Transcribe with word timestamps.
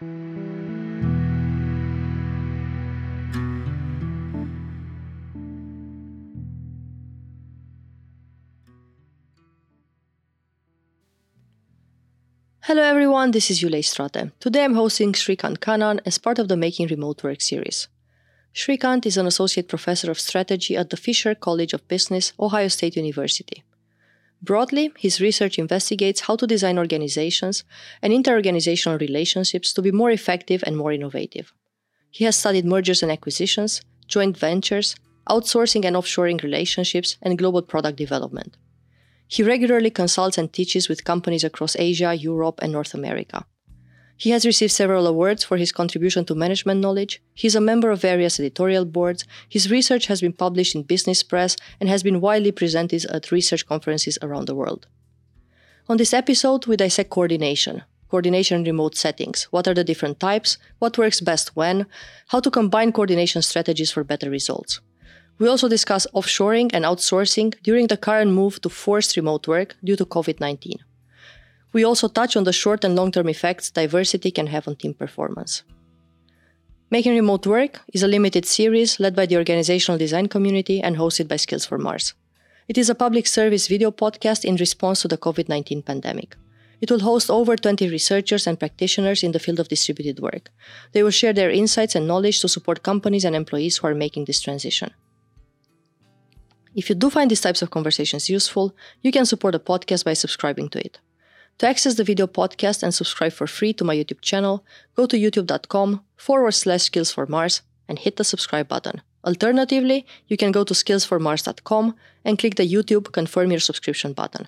Hello 0.00 0.06
everyone, 12.76 13.32
this 13.32 13.50
is 13.50 13.60
Yulei 13.60 13.84
Strate. 13.84 14.30
Today 14.38 14.62
I'm 14.62 14.74
hosting 14.74 15.12
Srikanth 15.14 15.58
Kannan 15.58 16.00
as 16.06 16.18
part 16.18 16.38
of 16.38 16.46
the 16.46 16.56
Making 16.56 16.86
Remote 16.86 17.24
Work 17.24 17.40
series. 17.40 17.88
Srikanth 18.54 19.04
is 19.04 19.16
an 19.16 19.26
associate 19.26 19.66
professor 19.66 20.12
of 20.12 20.20
strategy 20.20 20.76
at 20.76 20.90
the 20.90 20.96
Fisher 20.96 21.34
College 21.34 21.72
of 21.72 21.88
Business, 21.88 22.32
Ohio 22.38 22.68
State 22.68 22.94
University. 22.94 23.64
Broadly, 24.40 24.92
his 24.96 25.20
research 25.20 25.58
investigates 25.58 26.22
how 26.22 26.36
to 26.36 26.46
design 26.46 26.78
organizations 26.78 27.64
and 28.00 28.12
interorganizational 28.12 29.00
relationships 29.00 29.72
to 29.72 29.82
be 29.82 29.90
more 29.90 30.10
effective 30.10 30.62
and 30.64 30.76
more 30.76 30.92
innovative. 30.92 31.52
He 32.10 32.24
has 32.24 32.36
studied 32.36 32.64
mergers 32.64 33.02
and 33.02 33.10
acquisitions, 33.10 33.82
joint 34.06 34.36
ventures, 34.36 34.94
outsourcing 35.28 35.84
and 35.84 35.96
offshoring 35.96 36.42
relationships, 36.42 37.16
and 37.20 37.36
global 37.36 37.62
product 37.62 37.98
development. 37.98 38.56
He 39.26 39.42
regularly 39.42 39.90
consults 39.90 40.38
and 40.38 40.50
teaches 40.50 40.88
with 40.88 41.04
companies 41.04 41.44
across 41.44 41.76
Asia, 41.76 42.14
Europe, 42.14 42.60
and 42.62 42.72
North 42.72 42.94
America. 42.94 43.44
He 44.18 44.30
has 44.30 44.44
received 44.44 44.72
several 44.72 45.06
awards 45.06 45.44
for 45.44 45.56
his 45.56 45.70
contribution 45.70 46.24
to 46.24 46.34
management 46.34 46.80
knowledge. 46.80 47.22
He 47.34 47.46
is 47.46 47.54
a 47.54 47.60
member 47.60 47.92
of 47.92 48.00
various 48.00 48.40
editorial 48.40 48.84
boards. 48.84 49.24
His 49.48 49.70
research 49.70 50.06
has 50.08 50.20
been 50.20 50.32
published 50.32 50.74
in 50.74 50.82
business 50.82 51.22
press 51.22 51.56
and 51.78 51.88
has 51.88 52.02
been 52.02 52.20
widely 52.20 52.50
presented 52.50 53.04
at 53.04 53.30
research 53.30 53.64
conferences 53.64 54.18
around 54.20 54.48
the 54.48 54.56
world. 54.56 54.88
On 55.88 55.98
this 55.98 56.12
episode, 56.12 56.66
we 56.66 56.76
dissect 56.76 57.10
coordination, 57.10 57.84
coordination 58.08 58.58
in 58.58 58.64
remote 58.64 58.96
settings. 58.96 59.44
What 59.52 59.68
are 59.68 59.74
the 59.74 59.84
different 59.84 60.18
types? 60.18 60.58
What 60.80 60.98
works 60.98 61.20
best 61.20 61.54
when? 61.54 61.86
How 62.26 62.40
to 62.40 62.50
combine 62.50 62.90
coordination 62.90 63.42
strategies 63.42 63.92
for 63.92 64.02
better 64.02 64.28
results. 64.28 64.80
We 65.38 65.46
also 65.46 65.68
discuss 65.68 66.08
offshoring 66.12 66.70
and 66.74 66.84
outsourcing 66.84 67.54
during 67.62 67.86
the 67.86 67.96
current 67.96 68.32
move 68.32 68.60
to 68.62 68.68
forced 68.68 69.16
remote 69.16 69.46
work 69.46 69.76
due 69.84 69.94
to 69.94 70.04
COVID 70.04 70.40
19. 70.40 70.80
We 71.72 71.84
also 71.84 72.08
touch 72.08 72.36
on 72.36 72.44
the 72.44 72.52
short 72.52 72.84
and 72.84 72.96
long 72.96 73.12
term 73.12 73.28
effects 73.28 73.70
diversity 73.70 74.30
can 74.30 74.46
have 74.46 74.66
on 74.66 74.76
team 74.76 74.94
performance. 74.94 75.62
Making 76.90 77.16
Remote 77.16 77.46
Work 77.46 77.80
is 77.92 78.02
a 78.02 78.08
limited 78.08 78.46
series 78.46 78.98
led 78.98 79.14
by 79.14 79.26
the 79.26 79.36
organizational 79.36 79.98
design 79.98 80.28
community 80.28 80.80
and 80.80 80.96
hosted 80.96 81.28
by 81.28 81.36
Skills 81.36 81.66
for 81.66 81.76
Mars. 81.76 82.14
It 82.66 82.78
is 82.78 82.88
a 82.88 82.94
public 82.94 83.26
service 83.26 83.68
video 83.68 83.90
podcast 83.90 84.44
in 84.44 84.56
response 84.56 85.02
to 85.02 85.08
the 85.08 85.18
COVID 85.18 85.48
19 85.48 85.82
pandemic. 85.82 86.36
It 86.80 86.90
will 86.90 87.00
host 87.00 87.30
over 87.30 87.56
20 87.56 87.90
researchers 87.90 88.46
and 88.46 88.58
practitioners 88.58 89.22
in 89.22 89.32
the 89.32 89.38
field 89.38 89.60
of 89.60 89.68
distributed 89.68 90.20
work. 90.20 90.50
They 90.92 91.02
will 91.02 91.10
share 91.10 91.32
their 91.32 91.50
insights 91.50 91.94
and 91.94 92.06
knowledge 92.06 92.40
to 92.40 92.48
support 92.48 92.82
companies 92.82 93.24
and 93.24 93.34
employees 93.34 93.78
who 93.78 93.88
are 93.88 93.94
making 93.94 94.24
this 94.24 94.40
transition. 94.40 94.92
If 96.74 96.88
you 96.88 96.94
do 96.94 97.10
find 97.10 97.30
these 97.30 97.40
types 97.40 97.60
of 97.60 97.70
conversations 97.70 98.30
useful, 98.30 98.74
you 99.02 99.10
can 99.10 99.26
support 99.26 99.52
the 99.52 99.60
podcast 99.60 100.04
by 100.04 100.12
subscribing 100.12 100.68
to 100.70 100.78
it. 100.78 101.00
To 101.58 101.66
access 101.66 101.96
the 101.96 102.04
video 102.04 102.28
podcast 102.28 102.84
and 102.84 102.94
subscribe 102.94 103.32
for 103.32 103.48
free 103.48 103.72
to 103.72 103.84
my 103.84 103.96
YouTube 103.96 104.20
channel, 104.20 104.64
go 104.94 105.06
to 105.06 105.16
youtube.com 105.16 106.04
forward 106.16 106.52
slash 106.52 106.82
skills 106.82 107.10
for 107.10 107.26
Mars 107.26 107.62
and 107.88 107.98
hit 107.98 108.14
the 108.14 108.22
subscribe 108.22 108.68
button. 108.68 109.02
Alternatively, 109.24 110.06
you 110.28 110.36
can 110.36 110.52
go 110.52 110.62
to 110.62 110.72
skillsformars.com 110.72 111.96
and 112.24 112.38
click 112.38 112.54
the 112.54 112.62
YouTube 112.62 113.10
confirm 113.10 113.50
your 113.50 113.58
subscription 113.58 114.12
button. 114.12 114.46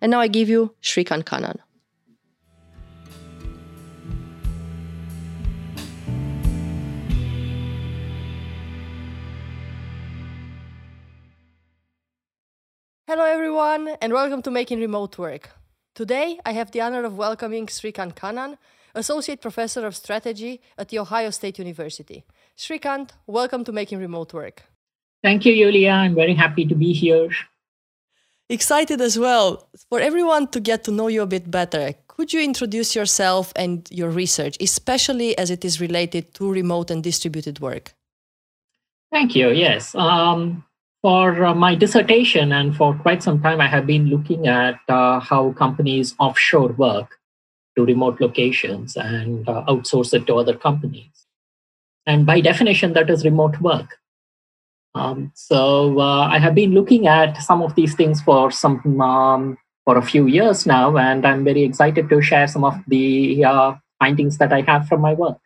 And 0.00 0.10
now 0.10 0.20
I 0.20 0.28
give 0.28 0.48
you 0.48 0.74
Srikanth 0.80 1.24
Kannan. 1.24 1.58
Hello, 13.06 13.24
everyone, 13.24 13.88
and 14.00 14.14
welcome 14.14 14.40
to 14.40 14.50
Making 14.50 14.80
Remote 14.80 15.18
Work. 15.18 15.50
Today, 15.96 16.38
I 16.44 16.52
have 16.52 16.72
the 16.72 16.82
honor 16.82 17.04
of 17.04 17.16
welcoming 17.16 17.68
Srikanth 17.68 18.16
Kannan, 18.16 18.58
Associate 18.94 19.40
Professor 19.40 19.86
of 19.86 19.96
Strategy 19.96 20.60
at 20.76 20.90
The 20.90 20.98
Ohio 20.98 21.30
State 21.30 21.58
University. 21.58 22.26
Srikanth, 22.54 23.12
welcome 23.26 23.64
to 23.64 23.72
Making 23.72 24.00
Remote 24.00 24.34
Work. 24.34 24.64
Thank 25.22 25.46
you, 25.46 25.54
Yulia. 25.54 25.92
I'm 25.92 26.14
very 26.14 26.34
happy 26.34 26.66
to 26.66 26.74
be 26.74 26.92
here. 26.92 27.30
Excited 28.50 29.00
as 29.00 29.18
well. 29.18 29.70
For 29.88 29.98
everyone 29.98 30.48
to 30.48 30.60
get 30.60 30.84
to 30.84 30.90
know 30.90 31.08
you 31.08 31.22
a 31.22 31.26
bit 31.26 31.50
better, 31.50 31.94
could 32.08 32.30
you 32.30 32.42
introduce 32.42 32.94
yourself 32.94 33.54
and 33.56 33.88
your 33.90 34.10
research, 34.10 34.58
especially 34.60 35.36
as 35.38 35.50
it 35.50 35.64
is 35.64 35.80
related 35.80 36.34
to 36.34 36.52
remote 36.52 36.90
and 36.90 37.02
distributed 37.02 37.60
work? 37.60 37.94
Thank 39.10 39.34
you. 39.34 39.48
Yes. 39.48 39.94
Um, 39.94 40.62
for 41.06 41.44
uh, 41.44 41.54
my 41.54 41.76
dissertation 41.76 42.50
and 42.50 42.76
for 42.76 42.92
quite 42.92 43.22
some 43.22 43.40
time, 43.40 43.60
I 43.60 43.68
have 43.68 43.86
been 43.86 44.06
looking 44.06 44.48
at 44.48 44.80
uh, 44.88 45.20
how 45.20 45.52
companies 45.52 46.16
offshore 46.18 46.72
work 46.72 47.20
to 47.76 47.84
remote 47.84 48.20
locations 48.20 48.96
and 48.96 49.48
uh, 49.48 49.62
outsource 49.68 50.12
it 50.14 50.26
to 50.26 50.34
other 50.34 50.56
companies. 50.56 51.26
And 52.06 52.26
by 52.26 52.40
definition, 52.40 52.92
that 52.94 53.08
is 53.08 53.24
remote 53.24 53.60
work. 53.60 53.98
Um, 54.96 55.30
so 55.36 56.00
uh, 56.00 56.26
I 56.26 56.40
have 56.40 56.56
been 56.56 56.72
looking 56.72 57.06
at 57.06 57.40
some 57.40 57.62
of 57.62 57.76
these 57.76 57.94
things 57.94 58.20
for 58.20 58.50
some 58.50 59.00
um, 59.00 59.58
for 59.84 59.96
a 59.98 60.02
few 60.02 60.26
years 60.26 60.66
now, 60.66 60.96
and 60.96 61.24
I'm 61.24 61.44
very 61.44 61.62
excited 61.62 62.08
to 62.08 62.20
share 62.20 62.48
some 62.48 62.64
of 62.64 62.74
the 62.88 63.44
uh, 63.44 63.74
findings 64.00 64.38
that 64.38 64.52
I 64.52 64.62
have 64.62 64.88
from 64.88 65.02
my 65.02 65.14
work. 65.14 65.38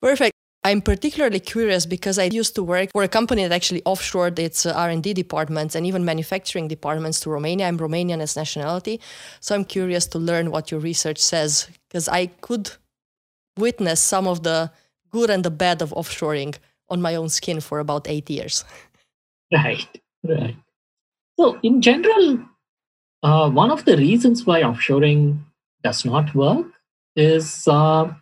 Perfect. 0.00 0.36
I'm 0.64 0.80
particularly 0.80 1.40
curious 1.40 1.86
because 1.86 2.18
I 2.18 2.24
used 2.24 2.54
to 2.54 2.62
work 2.62 2.90
for 2.92 3.02
a 3.02 3.08
company 3.08 3.42
that 3.42 3.52
actually 3.52 3.82
offshored 3.82 4.38
its 4.38 4.64
uh, 4.64 4.72
R&D 4.72 5.12
departments 5.12 5.74
and 5.74 5.84
even 5.86 6.04
manufacturing 6.04 6.68
departments 6.68 7.18
to 7.20 7.30
Romania. 7.30 7.66
I'm 7.66 7.78
Romanian 7.78 8.20
as 8.20 8.36
nationality, 8.36 9.00
so 9.40 9.56
I'm 9.56 9.64
curious 9.64 10.06
to 10.08 10.18
learn 10.18 10.52
what 10.52 10.70
your 10.70 10.78
research 10.78 11.18
says 11.18 11.68
because 11.88 12.08
I 12.08 12.26
could 12.26 12.70
witness 13.58 14.00
some 14.00 14.28
of 14.28 14.44
the 14.44 14.70
good 15.10 15.30
and 15.30 15.44
the 15.44 15.50
bad 15.50 15.82
of 15.82 15.90
offshoring 15.90 16.56
on 16.88 17.02
my 17.02 17.16
own 17.16 17.28
skin 17.28 17.60
for 17.60 17.80
about 17.80 18.08
eight 18.08 18.30
years. 18.30 18.64
Right, 19.54 19.86
right. 20.24 20.56
So, 21.38 21.58
in 21.62 21.82
general, 21.82 22.38
uh, 23.22 23.50
one 23.50 23.70
of 23.70 23.84
the 23.84 23.98
reasons 23.98 24.46
why 24.46 24.62
offshoring 24.62 25.40
does 25.84 26.06
not 26.06 26.34
work 26.34 26.68
is 27.16 27.68
uh, 27.68 28.14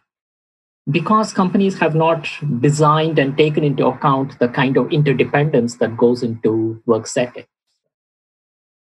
because 0.90 1.32
companies 1.32 1.78
have 1.78 1.94
not 1.94 2.28
designed 2.60 3.18
and 3.18 3.36
taken 3.36 3.64
into 3.64 3.86
account 3.86 4.38
the 4.38 4.48
kind 4.48 4.76
of 4.76 4.90
interdependence 4.92 5.76
that 5.76 5.96
goes 5.96 6.22
into 6.22 6.82
work 6.86 7.06
setting. 7.06 7.44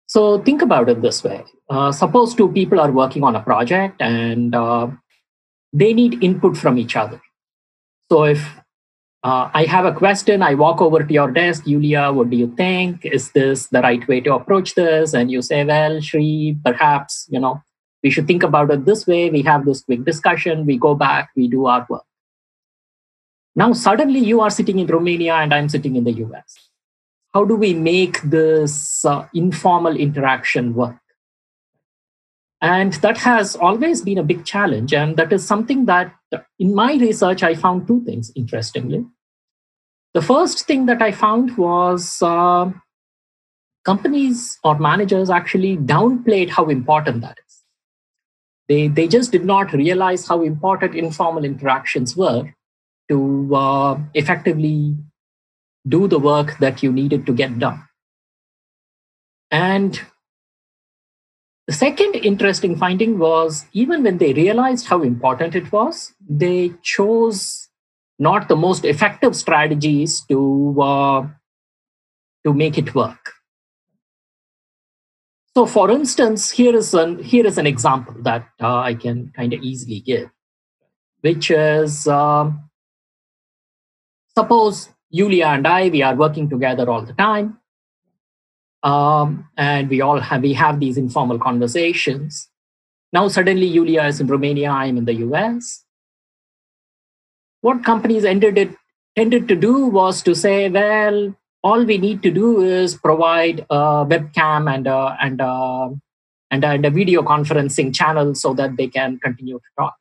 So 0.07 0.39
think 0.39 0.61
about 0.61 0.89
it 0.89 1.01
this 1.01 1.23
way. 1.23 1.43
Uh, 1.69 1.91
suppose 1.91 2.33
two 2.33 2.51
people 2.51 2.79
are 2.79 2.91
working 2.91 3.23
on 3.23 3.35
a 3.35 3.41
project 3.41 4.01
and 4.01 4.55
uh, 4.55 4.87
they 5.71 5.93
need 5.93 6.23
input 6.23 6.57
from 6.57 6.77
each 6.77 6.95
other. 6.95 7.21
So 8.11 8.23
if 8.23 8.43
uh, 9.23 9.51
I 9.53 9.65
have 9.65 9.85
a 9.85 9.93
question, 9.93 10.41
I 10.41 10.55
walk 10.55 10.81
over 10.81 11.03
to 11.03 11.13
your 11.13 11.29
desk, 11.29 11.67
Yulia, 11.67 12.11
what 12.11 12.29
do 12.29 12.37
you 12.37 12.53
think? 12.55 13.05
Is 13.05 13.31
this 13.31 13.67
the 13.67 13.81
right 13.81 14.07
way 14.07 14.21
to 14.21 14.33
approach 14.33 14.75
this? 14.75 15.13
And 15.13 15.29
you 15.29 15.41
say, 15.41 15.63
well, 15.63 15.99
Shri, 16.01 16.57
perhaps, 16.63 17.27
you 17.29 17.39
know, 17.39 17.61
we 18.03 18.09
should 18.09 18.27
think 18.27 18.43
about 18.43 18.71
it 18.71 18.85
this 18.85 19.05
way. 19.05 19.29
We 19.29 19.41
have 19.43 19.65
this 19.65 19.81
quick 19.81 20.05
discussion, 20.05 20.65
we 20.65 20.77
go 20.77 20.95
back, 20.95 21.29
we 21.35 21.47
do 21.47 21.65
our 21.65 21.85
work. 21.89 22.03
Now, 23.55 23.73
suddenly 23.73 24.19
you 24.19 24.41
are 24.41 24.49
sitting 24.49 24.79
in 24.79 24.87
Romania 24.87 25.35
and 25.35 25.53
I'm 25.53 25.69
sitting 25.69 25.95
in 25.95 26.03
the 26.03 26.13
US. 26.25 26.69
How 27.33 27.45
do 27.45 27.55
we 27.55 27.73
make 27.73 28.21
this 28.21 29.03
uh, 29.05 29.27
informal 29.33 29.95
interaction 29.95 30.73
work? 30.73 30.97
And 32.61 32.93
that 32.93 33.17
has 33.17 33.55
always 33.55 34.01
been 34.01 34.17
a 34.17 34.23
big 34.23 34.45
challenge. 34.45 34.93
And 34.93 35.15
that 35.17 35.31
is 35.31 35.45
something 35.45 35.85
that 35.85 36.13
in 36.57 36.75
my 36.75 36.93
research, 36.95 37.43
I 37.43 37.55
found 37.55 37.87
two 37.87 38.03
things 38.03 38.31
interestingly. 38.35 39.05
The 40.13 40.21
first 40.21 40.65
thing 40.65 40.85
that 40.87 41.01
I 41.01 41.11
found 41.11 41.55
was 41.57 42.21
uh, 42.21 42.71
companies 43.85 44.57
or 44.63 44.77
managers 44.77 45.29
actually 45.29 45.77
downplayed 45.77 46.49
how 46.49 46.65
important 46.65 47.21
that 47.21 47.37
is. 47.47 47.58
They, 48.69 48.87
they 48.87 49.07
just 49.07 49.31
did 49.31 49.45
not 49.45 49.73
realize 49.73 50.27
how 50.27 50.43
important 50.43 50.95
informal 50.95 51.43
interactions 51.43 52.15
were 52.15 52.53
to 53.09 53.55
uh, 53.55 53.99
effectively 54.13 54.95
do 55.87 56.07
the 56.07 56.19
work 56.19 56.59
that 56.59 56.83
you 56.83 56.91
needed 56.91 57.25
to 57.25 57.33
get 57.33 57.57
done. 57.57 57.83
And 59.49 59.99
the 61.65 61.73
second 61.73 62.15
interesting 62.15 62.75
finding 62.75 63.17
was 63.17 63.65
even 63.73 64.03
when 64.03 64.19
they 64.19 64.33
realized 64.33 64.85
how 64.85 65.01
important 65.01 65.55
it 65.55 65.71
was, 65.71 66.13
they 66.27 66.73
chose 66.83 67.69
not 68.19 68.49
the 68.49 68.55
most 68.55 68.85
effective 68.85 69.35
strategies 69.35 70.21
to, 70.29 70.77
uh, 70.79 71.27
to 72.45 72.53
make 72.53 72.77
it 72.77 72.93
work. 72.93 73.28
So, 75.55 75.65
for 75.65 75.91
instance, 75.91 76.51
here 76.51 76.75
is 76.75 76.93
an 76.93 77.23
here 77.23 77.45
is 77.45 77.57
an 77.57 77.67
example 77.67 78.15
that 78.21 78.47
uh, 78.61 78.77
I 78.77 78.93
can 78.93 79.31
kind 79.35 79.53
of 79.53 79.61
easily 79.61 79.99
give. 79.99 80.29
which 81.21 81.51
is 81.51 82.07
um, 82.07 82.69
suppose 84.37 84.89
Yulia 85.09 85.47
and 85.47 85.67
I, 85.67 85.89
we 85.89 86.01
are 86.01 86.15
working 86.15 86.49
together 86.49 86.89
all 86.89 87.01
the 87.01 87.13
time. 87.13 87.57
Um, 88.83 89.49
and 89.57 89.89
we 89.89 90.01
all 90.01 90.19
have 90.19 90.41
we 90.41 90.53
have 90.53 90.79
these 90.79 90.97
informal 90.97 91.39
conversations. 91.39 92.49
Now 93.11 93.27
suddenly 93.27 93.65
Yulia 93.65 94.05
is 94.05 94.21
in 94.21 94.27
Romania, 94.27 94.69
I'm 94.69 94.97
in 94.97 95.05
the 95.05 95.15
US. 95.15 95.83
What 97.61 97.83
companies 97.83 98.23
ended 98.23 98.57
it 98.57 98.75
tended 99.15 99.47
to 99.49 99.55
do 99.55 99.87
was 99.87 100.21
to 100.23 100.33
say, 100.33 100.69
well, 100.69 101.35
all 101.63 101.83
we 101.83 101.97
need 101.97 102.23
to 102.23 102.31
do 102.31 102.61
is 102.61 102.95
provide 102.95 103.65
a 103.69 104.05
webcam 104.05 104.73
and 104.73 104.87
a, 104.87 105.17
and 105.21 105.41
a, 105.41 105.89
and 106.51 106.63
a, 106.63 106.67
and 106.67 106.85
a 106.85 106.89
video 106.89 107.21
conferencing 107.21 107.93
channel 107.93 108.33
so 108.35 108.53
that 108.53 108.77
they 108.77 108.87
can 108.87 109.19
continue 109.19 109.57
to 109.57 109.65
talk. 109.77 109.95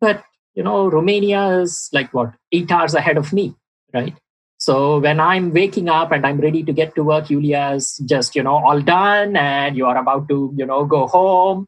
But 0.00 0.24
you 0.54 0.62
know, 0.62 0.88
Romania 0.88 1.60
is 1.60 1.88
like 1.92 2.12
what 2.12 2.34
eight 2.50 2.70
hours 2.70 2.94
ahead 2.94 3.16
of 3.16 3.32
me, 3.32 3.54
right? 3.94 4.14
So 4.58 5.00
when 5.00 5.18
I'm 5.18 5.52
waking 5.52 5.88
up 5.88 6.12
and 6.12 6.26
I'm 6.26 6.38
ready 6.38 6.62
to 6.62 6.72
get 6.72 6.94
to 6.94 7.02
work, 7.02 7.26
Yulia's 7.26 7.98
just 8.04 8.36
you 8.36 8.42
know 8.42 8.56
all 8.56 8.80
done, 8.80 9.36
and 9.36 9.76
you 9.76 9.86
are 9.86 9.96
about 9.96 10.28
to 10.28 10.52
you 10.56 10.66
know 10.66 10.84
go 10.84 11.06
home. 11.06 11.66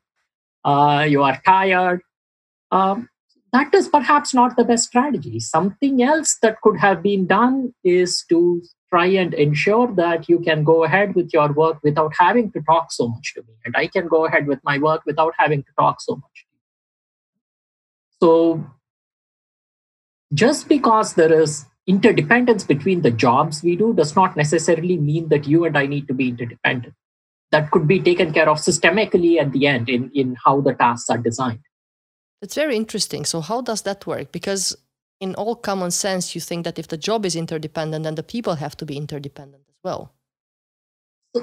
Uh, 0.65 1.06
you 1.09 1.23
are 1.23 1.41
tired. 1.44 2.03
Um, 2.71 3.09
that 3.54 3.72
is 3.72 3.86
perhaps 3.86 4.34
not 4.34 4.56
the 4.56 4.64
best 4.64 4.88
strategy. 4.88 5.38
Something 5.38 6.02
else 6.02 6.36
that 6.42 6.60
could 6.60 6.76
have 6.76 7.04
been 7.04 7.24
done 7.28 7.72
is 7.84 8.24
to 8.28 8.60
try 8.90 9.06
and 9.06 9.32
ensure 9.32 9.94
that 9.94 10.28
you 10.28 10.40
can 10.40 10.64
go 10.64 10.82
ahead 10.82 11.14
with 11.14 11.32
your 11.32 11.52
work 11.52 11.78
without 11.84 12.12
having 12.18 12.50
to 12.50 12.60
talk 12.62 12.90
so 12.90 13.06
much 13.06 13.32
to 13.34 13.42
me, 13.42 13.54
and 13.64 13.76
I 13.76 13.86
can 13.86 14.08
go 14.08 14.26
ahead 14.26 14.48
with 14.48 14.58
my 14.64 14.78
work 14.78 15.02
without 15.06 15.34
having 15.38 15.62
to 15.62 15.68
talk 15.78 16.00
so 16.00 16.16
much. 16.16 16.46
So, 18.20 18.66
just 20.32 20.68
because 20.68 21.14
there 21.14 21.32
is 21.32 21.64
interdependence 21.86 22.64
between 22.64 23.02
the 23.02 23.12
jobs 23.12 23.62
we 23.62 23.76
do 23.76 23.94
does 23.94 24.16
not 24.16 24.36
necessarily 24.36 24.96
mean 24.96 25.28
that 25.28 25.46
you 25.46 25.64
and 25.64 25.78
I 25.78 25.86
need 25.86 26.08
to 26.08 26.14
be 26.14 26.30
interdependent. 26.30 26.94
That 27.52 27.70
could 27.70 27.86
be 27.86 28.00
taken 28.00 28.32
care 28.32 28.48
of 28.48 28.58
systemically 28.58 29.40
at 29.40 29.52
the 29.52 29.68
end 29.68 29.88
in, 29.88 30.10
in 30.12 30.36
how 30.44 30.60
the 30.60 30.74
tasks 30.74 31.08
are 31.08 31.18
designed. 31.18 31.60
That's 32.44 32.56
very 32.56 32.76
interesting. 32.76 33.25
So, 33.25 33.41
how 33.41 33.62
does 33.62 33.81
that 33.88 34.06
work? 34.06 34.31
Because 34.31 34.76
in 35.19 35.35
all 35.35 35.56
common 35.56 35.91
sense, 35.91 36.35
you 36.35 36.43
think 36.43 36.64
that 36.64 36.79
if 36.79 36.88
the 36.88 36.99
job 36.99 37.25
is 37.25 37.35
interdependent, 37.35 38.05
then 38.05 38.17
the 38.17 38.23
people 38.23 38.56
have 38.56 38.76
to 38.76 38.85
be 38.85 38.99
interdependent 38.99 39.62
as 39.67 39.76
well. 39.82 40.12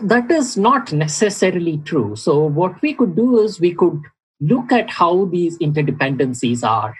That 0.03 0.29
is 0.29 0.57
not 0.57 0.93
necessarily 0.93 1.79
true. 1.79 2.15
So, 2.15 2.45
what 2.45 2.79
we 2.83 2.93
could 2.93 3.15
do 3.15 3.39
is 3.39 3.59
we 3.59 3.73
could 3.73 3.99
look 4.41 4.71
at 4.71 4.91
how 4.91 5.25
these 5.25 5.57
interdependencies 5.57 6.63
are, 6.63 6.93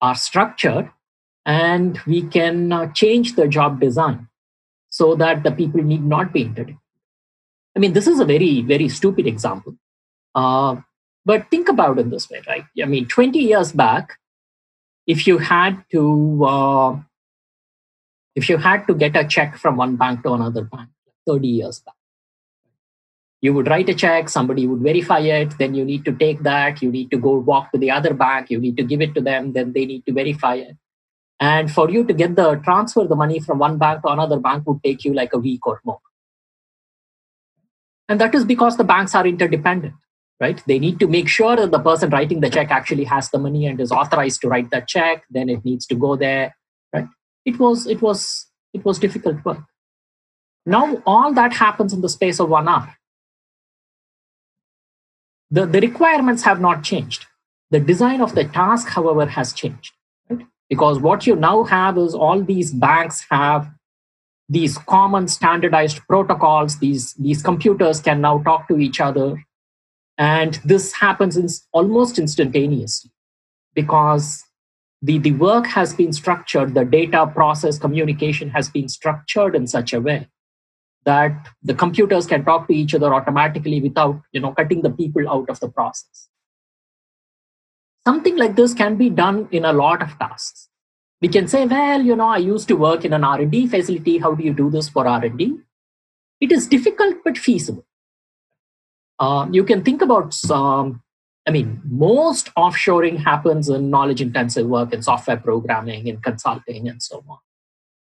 are 0.00 0.14
structured, 0.14 0.90
and 1.44 2.00
we 2.06 2.22
can 2.22 2.72
uh, 2.72 2.86
change 2.92 3.36
the 3.36 3.48
job 3.48 3.80
design 3.80 4.28
so 4.88 5.14
that 5.16 5.42
the 5.42 5.52
people 5.52 5.82
need 5.82 6.06
not 6.06 6.32
be 6.32 6.40
interdependent. 6.40 6.78
I 7.76 7.80
mean, 7.80 7.92
this 7.92 8.06
is 8.06 8.18
a 8.18 8.24
very, 8.24 8.62
very 8.62 8.88
stupid 8.88 9.26
example. 9.26 9.76
Uh, 10.34 10.76
but 11.30 11.48
think 11.50 11.68
about 11.68 11.98
it 12.00 12.10
this 12.10 12.28
way, 12.28 12.42
right? 12.48 12.64
I 12.82 12.86
mean, 12.86 13.06
20 13.06 13.38
years 13.38 13.70
back, 13.70 14.18
if 15.06 15.26
you 15.26 15.38
had 15.38 15.84
to 15.92 16.44
uh, 16.44 16.96
if 18.34 18.48
you 18.48 18.56
had 18.56 18.86
to 18.88 18.94
get 18.94 19.16
a 19.16 19.24
check 19.36 19.56
from 19.62 19.76
one 19.76 19.96
bank 19.96 20.22
to 20.24 20.32
another 20.32 20.62
bank 20.64 20.88
30 21.26 21.48
years 21.48 21.80
back 21.80 21.94
you 23.46 23.52
would 23.54 23.68
write 23.72 23.88
a 23.88 23.94
check 24.02 24.28
somebody 24.34 24.66
would 24.66 24.82
verify 24.88 25.18
it 25.38 25.56
then 25.58 25.74
you 25.78 25.84
need 25.84 26.04
to 26.04 26.12
take 26.22 26.42
that 26.48 26.82
you 26.82 26.90
need 26.96 27.10
to 27.14 27.18
go 27.26 27.32
walk 27.50 27.72
to 27.72 27.78
the 27.84 27.90
other 27.90 28.12
bank 28.22 28.50
you 28.50 28.60
need 28.66 28.76
to 28.76 28.86
give 28.92 29.00
it 29.06 29.14
to 29.14 29.24
them 29.30 29.52
then 29.52 29.72
they 29.72 29.86
need 29.86 30.04
to 30.06 30.12
verify 30.20 30.54
it. 30.54 30.76
And 31.48 31.72
for 31.72 31.88
you 31.90 32.04
to 32.04 32.12
get 32.12 32.36
the 32.36 32.48
transfer 32.68 33.04
the 33.14 33.20
money 33.24 33.40
from 33.40 33.58
one 33.58 33.78
bank 33.78 34.02
to 34.02 34.08
another 34.18 34.38
bank 34.38 34.66
would 34.66 34.82
take 34.84 35.04
you 35.04 35.14
like 35.14 35.32
a 35.32 35.38
week 35.38 35.66
or 35.66 35.80
more. 35.84 36.00
And 38.08 38.20
that 38.20 38.34
is 38.34 38.44
because 38.44 38.76
the 38.76 38.84
banks 38.92 39.14
are 39.14 39.26
interdependent 39.26 39.94
right? 40.40 40.62
They 40.66 40.78
need 40.78 40.98
to 41.00 41.06
make 41.06 41.28
sure 41.28 41.54
that 41.54 41.70
the 41.70 41.78
person 41.78 42.10
writing 42.10 42.40
the 42.40 42.50
check 42.50 42.70
actually 42.70 43.04
has 43.04 43.30
the 43.30 43.38
money 43.38 43.66
and 43.66 43.78
is 43.80 43.92
authorized 43.92 44.40
to 44.40 44.48
write 44.48 44.70
that 44.70 44.88
check. 44.88 45.24
Then 45.30 45.48
it 45.48 45.64
needs 45.64 45.86
to 45.86 45.94
go 45.94 46.16
there, 46.16 46.56
right? 46.92 47.06
It 47.44 47.58
was 47.58 47.86
it 47.86 48.00
was 48.00 48.46
it 48.72 48.84
was 48.84 48.98
difficult 48.98 49.44
work. 49.44 49.58
Now 50.64 51.02
all 51.06 51.32
that 51.34 51.52
happens 51.52 51.92
in 51.92 52.00
the 52.00 52.08
space 52.08 52.40
of 52.40 52.48
one 52.48 52.68
hour. 52.68 52.96
The, 55.50 55.66
the 55.66 55.80
requirements 55.80 56.44
have 56.44 56.60
not 56.60 56.84
changed. 56.84 57.26
The 57.70 57.80
design 57.80 58.20
of 58.20 58.34
the 58.34 58.44
task, 58.44 58.88
however, 58.88 59.26
has 59.26 59.52
changed. 59.52 59.92
Right? 60.28 60.46
Because 60.68 61.00
what 61.00 61.26
you 61.26 61.34
now 61.34 61.64
have 61.64 61.98
is 61.98 62.14
all 62.14 62.42
these 62.42 62.72
banks 62.72 63.26
have 63.30 63.68
these 64.48 64.78
common 64.78 65.26
standardized 65.26 66.00
protocols. 66.08 66.78
These, 66.78 67.14
these 67.14 67.42
computers 67.42 68.00
can 68.00 68.20
now 68.20 68.42
talk 68.42 68.68
to 68.68 68.78
each 68.78 69.00
other 69.00 69.42
and 70.20 70.60
this 70.66 70.92
happens 70.92 71.38
in, 71.38 71.48
almost 71.72 72.18
instantaneously 72.18 73.10
because 73.74 74.44
the, 75.00 75.16
the 75.16 75.32
work 75.32 75.66
has 75.68 75.94
been 75.94 76.12
structured, 76.12 76.74
the 76.74 76.84
data 76.84 77.26
process 77.34 77.78
communication 77.78 78.50
has 78.50 78.68
been 78.68 78.86
structured 78.86 79.56
in 79.56 79.66
such 79.66 79.94
a 79.94 80.00
way 80.00 80.28
that 81.06 81.48
the 81.62 81.72
computers 81.72 82.26
can 82.26 82.44
talk 82.44 82.68
to 82.68 82.74
each 82.74 82.94
other 82.94 83.14
automatically 83.14 83.80
without 83.80 84.20
you 84.32 84.40
know 84.40 84.52
cutting 84.52 84.82
the 84.82 84.90
people 84.90 85.26
out 85.26 85.48
of 85.48 85.58
the 85.60 85.70
process. 85.70 86.28
Something 88.06 88.36
like 88.36 88.56
this 88.56 88.74
can 88.74 88.96
be 88.96 89.08
done 89.08 89.48
in 89.50 89.64
a 89.64 89.72
lot 89.72 90.02
of 90.02 90.18
tasks. 90.18 90.68
We 91.22 91.28
can 91.28 91.48
say 91.48 91.64
well 91.64 92.02
you 92.02 92.14
know 92.14 92.28
i 92.28 92.36
used 92.36 92.68
to 92.68 92.76
work 92.76 93.06
in 93.06 93.14
an 93.14 93.24
r&d 93.24 93.66
facility. 93.68 94.18
How 94.18 94.34
do 94.34 94.44
you 94.44 94.52
do 94.52 94.68
this 94.68 94.90
for 94.90 95.06
r&d 95.06 95.58
it 96.42 96.52
is 96.52 96.66
difficult 96.66 97.16
but 97.24 97.38
feasible 97.38 97.86
uh, 99.20 99.46
you 99.52 99.62
can 99.62 99.84
think 99.84 100.00
about 100.00 100.32
some, 100.32 101.02
I 101.46 101.50
mean, 101.50 101.80
most 101.84 102.52
offshoring 102.56 103.22
happens 103.22 103.68
in 103.68 103.90
knowledge 103.90 104.22
intensive 104.22 104.66
work 104.66 104.92
in 104.94 105.02
software 105.02 105.36
programming 105.36 106.08
and 106.08 106.22
consulting 106.22 106.88
and 106.88 107.02
so 107.02 107.22
on. 107.28 107.38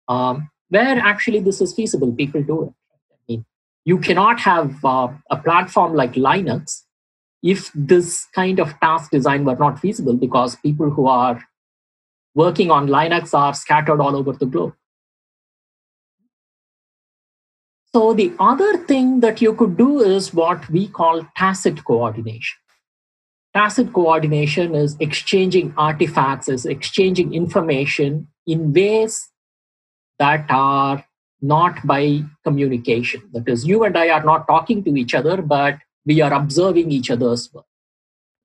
Um, 0.07 0.49
where 0.69 0.97
actually 0.97 1.41
this 1.41 1.59
is 1.59 1.73
feasible, 1.73 2.13
people 2.13 2.41
do 2.41 2.63
it. 2.63 2.73
I 2.93 3.17
mean, 3.27 3.45
you 3.83 3.97
cannot 3.97 4.39
have 4.39 4.83
uh, 4.85 5.09
a 5.29 5.35
platform 5.35 5.93
like 5.93 6.13
Linux 6.13 6.83
if 7.43 7.71
this 7.75 8.27
kind 8.33 8.59
of 8.59 8.79
task 8.79 9.11
design 9.11 9.43
were 9.43 9.55
not 9.55 9.79
feasible 9.79 10.13
because 10.13 10.55
people 10.57 10.89
who 10.89 11.07
are 11.07 11.43
working 12.35 12.71
on 12.71 12.87
Linux 12.87 13.33
are 13.33 13.53
scattered 13.53 13.99
all 13.99 14.15
over 14.15 14.31
the 14.31 14.45
globe. 14.45 14.73
So 17.93 18.13
the 18.13 18.33
other 18.39 18.77
thing 18.77 19.19
that 19.19 19.41
you 19.41 19.53
could 19.53 19.77
do 19.77 19.99
is 19.99 20.33
what 20.33 20.69
we 20.69 20.87
call 20.87 21.27
tacit 21.35 21.83
coordination. 21.83 22.57
Tacit 23.53 23.91
coordination 23.91 24.75
is 24.75 24.95
exchanging 25.01 25.73
artifacts, 25.77 26.47
is 26.47 26.65
exchanging 26.65 27.33
information 27.33 28.29
in 28.47 28.71
ways 28.71 29.29
that 30.19 30.45
are 30.49 31.03
not 31.41 31.85
by 31.85 32.23
communication. 32.45 33.23
That 33.33 33.49
is, 33.49 33.67
you 33.67 33.83
and 33.83 33.97
I 33.97 34.09
are 34.09 34.23
not 34.23 34.47
talking 34.47 34.83
to 34.85 34.95
each 34.95 35.13
other, 35.13 35.41
but 35.41 35.75
we 36.05 36.21
are 36.21 36.33
observing 36.33 36.91
each 36.91 37.11
other's 37.11 37.51
work. 37.53 37.65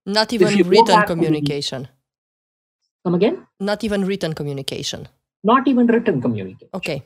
Not 0.07 0.33
even 0.33 0.69
written 0.69 1.03
communication. 1.05 1.89
Come 3.05 3.15
again? 3.15 3.47
Not 3.61 3.85
even 3.85 4.05
written 4.05 4.33
communication. 4.33 5.07
Not 5.45 5.69
even 5.69 5.87
written 5.87 6.21
communication. 6.21 6.69
Okay. 6.75 7.05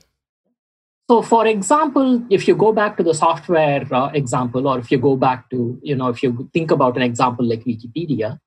So, 1.10 1.22
for 1.22 1.44
example, 1.44 2.24
if 2.30 2.46
you 2.46 2.54
go 2.54 2.72
back 2.72 2.96
to 2.96 3.02
the 3.02 3.14
software 3.14 3.84
uh, 3.92 4.12
example, 4.14 4.68
or 4.68 4.78
if 4.78 4.92
you 4.92 4.98
go 4.98 5.16
back 5.16 5.50
to, 5.50 5.76
you 5.82 5.96
know, 5.96 6.06
if 6.06 6.22
you 6.22 6.48
think 6.54 6.70
about 6.70 6.94
an 6.94 7.02
example 7.02 7.44
like 7.44 7.64
Wikipedia, 7.64 8.38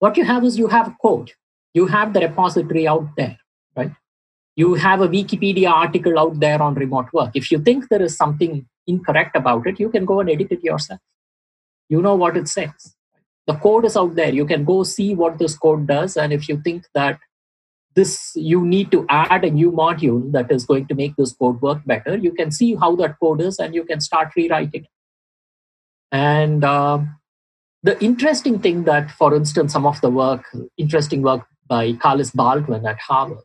what 0.00 0.18
you 0.18 0.24
have 0.26 0.44
is 0.44 0.58
you 0.58 0.66
have 0.66 0.94
code, 1.00 1.30
you 1.72 1.86
have 1.86 2.12
the 2.12 2.20
repository 2.20 2.86
out 2.86 3.08
there, 3.16 3.38
right? 3.74 3.92
You 4.54 4.74
have 4.74 5.00
a 5.00 5.08
Wikipedia 5.08 5.70
article 5.70 6.18
out 6.18 6.40
there 6.40 6.60
on 6.60 6.74
remote 6.74 7.10
work. 7.14 7.30
If 7.32 7.50
you 7.50 7.58
think 7.58 7.88
there 7.88 8.02
is 8.02 8.14
something 8.14 8.68
incorrect 8.86 9.34
about 9.34 9.66
it, 9.66 9.80
you 9.80 9.88
can 9.88 10.04
go 10.04 10.20
and 10.20 10.28
edit 10.28 10.48
it 10.50 10.62
yourself. 10.62 11.00
You 11.88 12.02
know 12.02 12.16
what 12.16 12.36
it 12.36 12.48
says. 12.48 12.96
The 13.46 13.54
code 13.54 13.86
is 13.86 13.96
out 13.96 14.14
there. 14.14 14.34
You 14.34 14.44
can 14.44 14.66
go 14.66 14.82
see 14.82 15.14
what 15.14 15.38
this 15.38 15.56
code 15.56 15.86
does. 15.86 16.18
And 16.18 16.34
if 16.34 16.50
you 16.50 16.60
think 16.60 16.84
that 16.92 17.18
this 17.94 18.32
you 18.34 18.64
need 18.64 18.90
to 18.90 19.06
add 19.08 19.44
a 19.44 19.50
new 19.50 19.70
module 19.70 20.32
that 20.32 20.50
is 20.50 20.66
going 20.66 20.86
to 20.86 20.94
make 20.94 21.14
this 21.16 21.32
code 21.32 21.60
work 21.62 21.84
better 21.86 22.16
you 22.16 22.32
can 22.32 22.50
see 22.50 22.74
how 22.74 22.94
that 22.96 23.18
code 23.20 23.40
is 23.40 23.58
and 23.58 23.74
you 23.74 23.84
can 23.84 24.00
start 24.00 24.32
rewriting 24.36 24.86
and 26.12 26.64
uh, 26.64 26.98
the 27.82 28.02
interesting 28.02 28.58
thing 28.58 28.84
that 28.84 29.10
for 29.10 29.34
instance 29.34 29.72
some 29.72 29.86
of 29.86 30.00
the 30.00 30.10
work 30.10 30.44
interesting 30.76 31.22
work 31.22 31.46
by 31.66 31.92
Carliss 31.94 32.30
Baldwin 32.30 32.86
at 32.86 32.98
harvard 32.98 33.44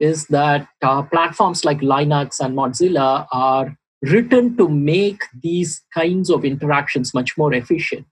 is 0.00 0.26
that 0.28 0.66
uh, 0.82 1.02
platforms 1.02 1.64
like 1.64 1.80
linux 1.80 2.40
and 2.40 2.56
mozilla 2.56 3.26
are 3.32 3.76
written 4.02 4.56
to 4.56 4.68
make 4.68 5.22
these 5.42 5.82
kinds 5.94 6.28
of 6.28 6.44
interactions 6.44 7.14
much 7.14 7.38
more 7.38 7.54
efficient 7.54 8.06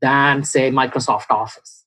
than, 0.00 0.44
say, 0.44 0.70
Microsoft 0.70 1.30
Office. 1.30 1.77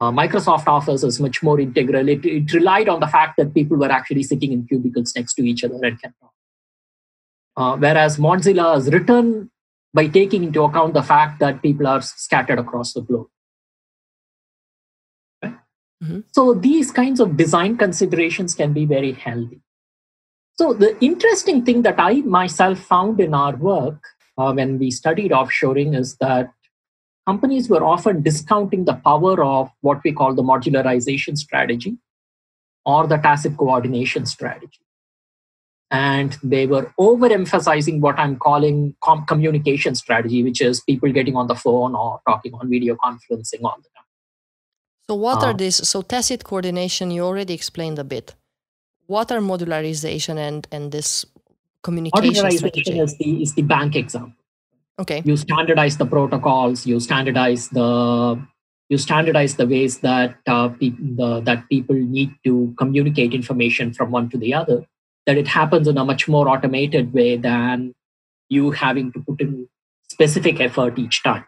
Uh, 0.00 0.12
Microsoft 0.12 0.68
Office 0.68 1.02
is 1.02 1.18
much 1.18 1.42
more 1.42 1.58
integral. 1.58 2.08
It, 2.08 2.24
it 2.24 2.52
relied 2.52 2.88
on 2.88 3.00
the 3.00 3.08
fact 3.08 3.36
that 3.36 3.52
people 3.52 3.76
were 3.76 3.90
actually 3.90 4.22
sitting 4.22 4.52
in 4.52 4.66
cubicles 4.66 5.12
next 5.16 5.34
to 5.34 5.42
each 5.42 5.64
other 5.64 5.78
and 5.82 6.00
can 6.00 6.14
talk. 6.20 6.32
Uh, 7.56 7.76
whereas 7.76 8.16
Mozilla 8.16 8.76
is 8.78 8.92
written 8.92 9.50
by 9.92 10.06
taking 10.06 10.44
into 10.44 10.62
account 10.62 10.94
the 10.94 11.02
fact 11.02 11.40
that 11.40 11.62
people 11.62 11.86
are 11.86 12.00
scattered 12.00 12.58
across 12.58 12.92
the 12.92 13.00
globe. 13.00 13.26
Mm-hmm. 15.44 16.20
So 16.30 16.54
these 16.54 16.92
kinds 16.92 17.18
of 17.18 17.36
design 17.36 17.76
considerations 17.76 18.54
can 18.54 18.72
be 18.72 18.84
very 18.84 19.12
healthy. 19.12 19.60
So 20.56 20.72
the 20.72 20.96
interesting 21.04 21.64
thing 21.64 21.82
that 21.82 21.96
I 21.98 22.14
myself 22.20 22.78
found 22.78 23.20
in 23.20 23.34
our 23.34 23.56
work 23.56 24.02
uh, 24.36 24.52
when 24.52 24.78
we 24.78 24.92
studied 24.92 25.32
offshoring 25.32 25.96
is 25.96 26.16
that 26.16 26.52
companies 27.28 27.68
were 27.68 27.84
often 27.84 28.22
discounting 28.22 28.84
the 28.90 28.98
power 29.08 29.34
of 29.44 29.70
what 29.86 30.02
we 30.04 30.12
call 30.18 30.34
the 30.34 30.46
modularization 30.50 31.36
strategy 31.36 31.96
or 32.86 33.06
the 33.06 33.18
tacit 33.18 33.56
coordination 33.62 34.24
strategy. 34.34 34.80
And 35.90 36.36
they 36.42 36.64
were 36.66 36.86
overemphasizing 36.98 38.00
what 38.00 38.18
I'm 38.18 38.36
calling 38.46 38.94
com- 39.04 39.26
communication 39.26 39.94
strategy, 39.94 40.42
which 40.42 40.60
is 40.68 40.80
people 40.80 41.12
getting 41.18 41.36
on 41.36 41.46
the 41.52 41.54
phone 41.64 41.94
or 41.94 42.20
talking 42.28 42.54
on 42.54 42.70
video 42.70 42.96
conferencing 43.06 43.62
all 43.62 43.78
the 43.84 43.90
time. 43.96 44.08
So, 45.08 45.14
what 45.14 45.42
uh, 45.42 45.46
are 45.46 45.54
these? 45.54 45.78
So, 45.88 46.02
tacit 46.02 46.44
coordination, 46.44 47.10
you 47.10 47.22
already 47.22 47.54
explained 47.54 47.98
a 47.98 48.04
bit. 48.04 48.34
What 49.06 49.32
are 49.32 49.40
modularization 49.40 50.36
and, 50.36 50.68
and 50.70 50.92
this 50.92 51.24
communication 51.82 52.34
modularization 52.34 52.58
strategy? 52.58 53.00
Is 53.00 53.16
the, 53.16 53.42
is 53.42 53.54
the 53.54 53.62
bank 53.62 53.96
example. 53.96 54.38
Okay. 54.98 55.22
You 55.24 55.36
standardize 55.36 55.96
the 55.96 56.06
protocols, 56.06 56.86
you 56.86 57.00
standardize 57.00 57.68
the 57.68 58.40
you 58.88 58.96
standardize 58.96 59.56
the 59.56 59.66
ways 59.66 59.98
that 59.98 60.36
uh, 60.46 60.68
pe- 60.68 60.96
the, 60.98 61.40
that 61.40 61.68
people 61.68 61.94
need 61.94 62.30
to 62.44 62.74
communicate 62.78 63.34
information 63.34 63.92
from 63.92 64.10
one 64.10 64.30
to 64.30 64.38
the 64.38 64.54
other 64.54 64.86
that 65.26 65.36
it 65.36 65.46
happens 65.46 65.86
in 65.86 65.98
a 65.98 66.04
much 66.06 66.26
more 66.26 66.48
automated 66.48 67.12
way 67.12 67.36
than 67.36 67.94
you 68.48 68.70
having 68.70 69.12
to 69.12 69.20
put 69.20 69.42
in 69.42 69.68
specific 70.10 70.58
effort 70.58 70.98
each 70.98 71.22
time 71.22 71.44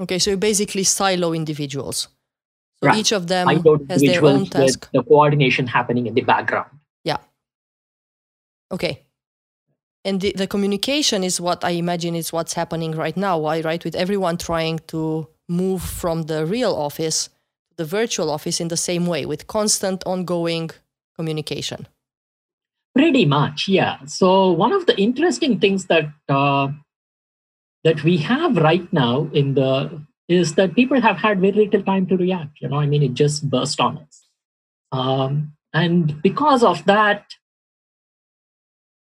okay 0.00 0.18
so 0.18 0.32
you 0.32 0.36
basically 0.36 0.82
silo 0.82 1.32
individuals 1.32 2.08
so 2.84 2.88
right. 2.88 2.98
each 2.98 3.12
of 3.12 3.28
them 3.28 3.48
has 3.88 4.02
their 4.02 4.24
own 4.24 4.46
task. 4.46 4.90
the 4.92 5.02
coordination 5.02 5.66
happening 5.66 6.06
in 6.06 6.14
the 6.14 6.20
background. 6.20 6.70
Yeah. 7.04 7.18
Okay. 8.70 9.03
And 10.04 10.20
the, 10.20 10.32
the 10.36 10.46
communication 10.46 11.24
is 11.24 11.40
what 11.40 11.64
I 11.64 11.70
imagine 11.70 12.14
is 12.14 12.32
what's 12.32 12.52
happening 12.52 12.92
right 12.92 13.16
now, 13.16 13.38
Why, 13.38 13.60
right? 13.62 13.82
With 13.82 13.94
everyone 13.94 14.36
trying 14.36 14.80
to 14.88 15.26
move 15.48 15.82
from 15.82 16.24
the 16.24 16.44
real 16.44 16.74
office 16.74 17.28
to 17.70 17.76
the 17.76 17.84
virtual 17.84 18.30
office 18.30 18.60
in 18.60 18.68
the 18.68 18.76
same 18.76 19.06
way, 19.06 19.24
with 19.24 19.46
constant 19.46 20.02
ongoing 20.04 20.70
communication. 21.16 21.88
Pretty 22.94 23.24
much, 23.24 23.66
yeah. 23.66 24.04
So 24.04 24.52
one 24.52 24.72
of 24.72 24.86
the 24.86 24.96
interesting 25.00 25.58
things 25.58 25.86
that 25.86 26.08
uh, 26.28 26.68
that 27.82 28.04
we 28.04 28.18
have 28.18 28.56
right 28.56 28.90
now 28.92 29.28
in 29.32 29.54
the 29.54 30.04
is 30.28 30.54
that 30.54 30.74
people 30.74 31.00
have 31.00 31.16
had 31.16 31.40
very 31.40 31.52
little 31.52 31.82
time 31.82 32.06
to 32.06 32.16
react. 32.16 32.60
You 32.60 32.68
know, 32.68 32.76
I 32.76 32.86
mean, 32.86 33.02
it 33.02 33.14
just 33.14 33.48
burst 33.50 33.80
on 33.80 33.98
us. 33.98 34.26
Um, 34.92 35.52
and 35.72 36.22
because 36.22 36.62
of 36.62 36.84
that, 36.84 37.34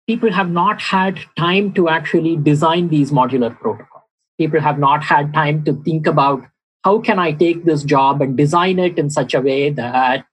people 0.07 0.33
have 0.33 0.51
not 0.51 0.81
had 0.81 1.19
time 1.37 1.73
to 1.75 1.89
actually 1.89 2.37
design 2.37 2.89
these 2.89 3.11
modular 3.11 3.59
protocols. 3.59 4.05
People 4.39 4.61
have 4.61 4.79
not 4.79 5.03
had 5.03 5.33
time 5.35 5.65
to 5.65 5.73
think 5.83 6.07
about 6.07 6.43
how 6.85 7.01
can 7.01 7.19
I 7.19 7.33
take 7.33 7.65
this 7.65 7.83
job 7.83 8.23
and 8.23 8.37
design 8.37 8.79
it 8.79 8.99
in 8.99 9.11
such 9.11 9.35
a 9.35 9.41
way 9.41 9.71
that 9.71 10.25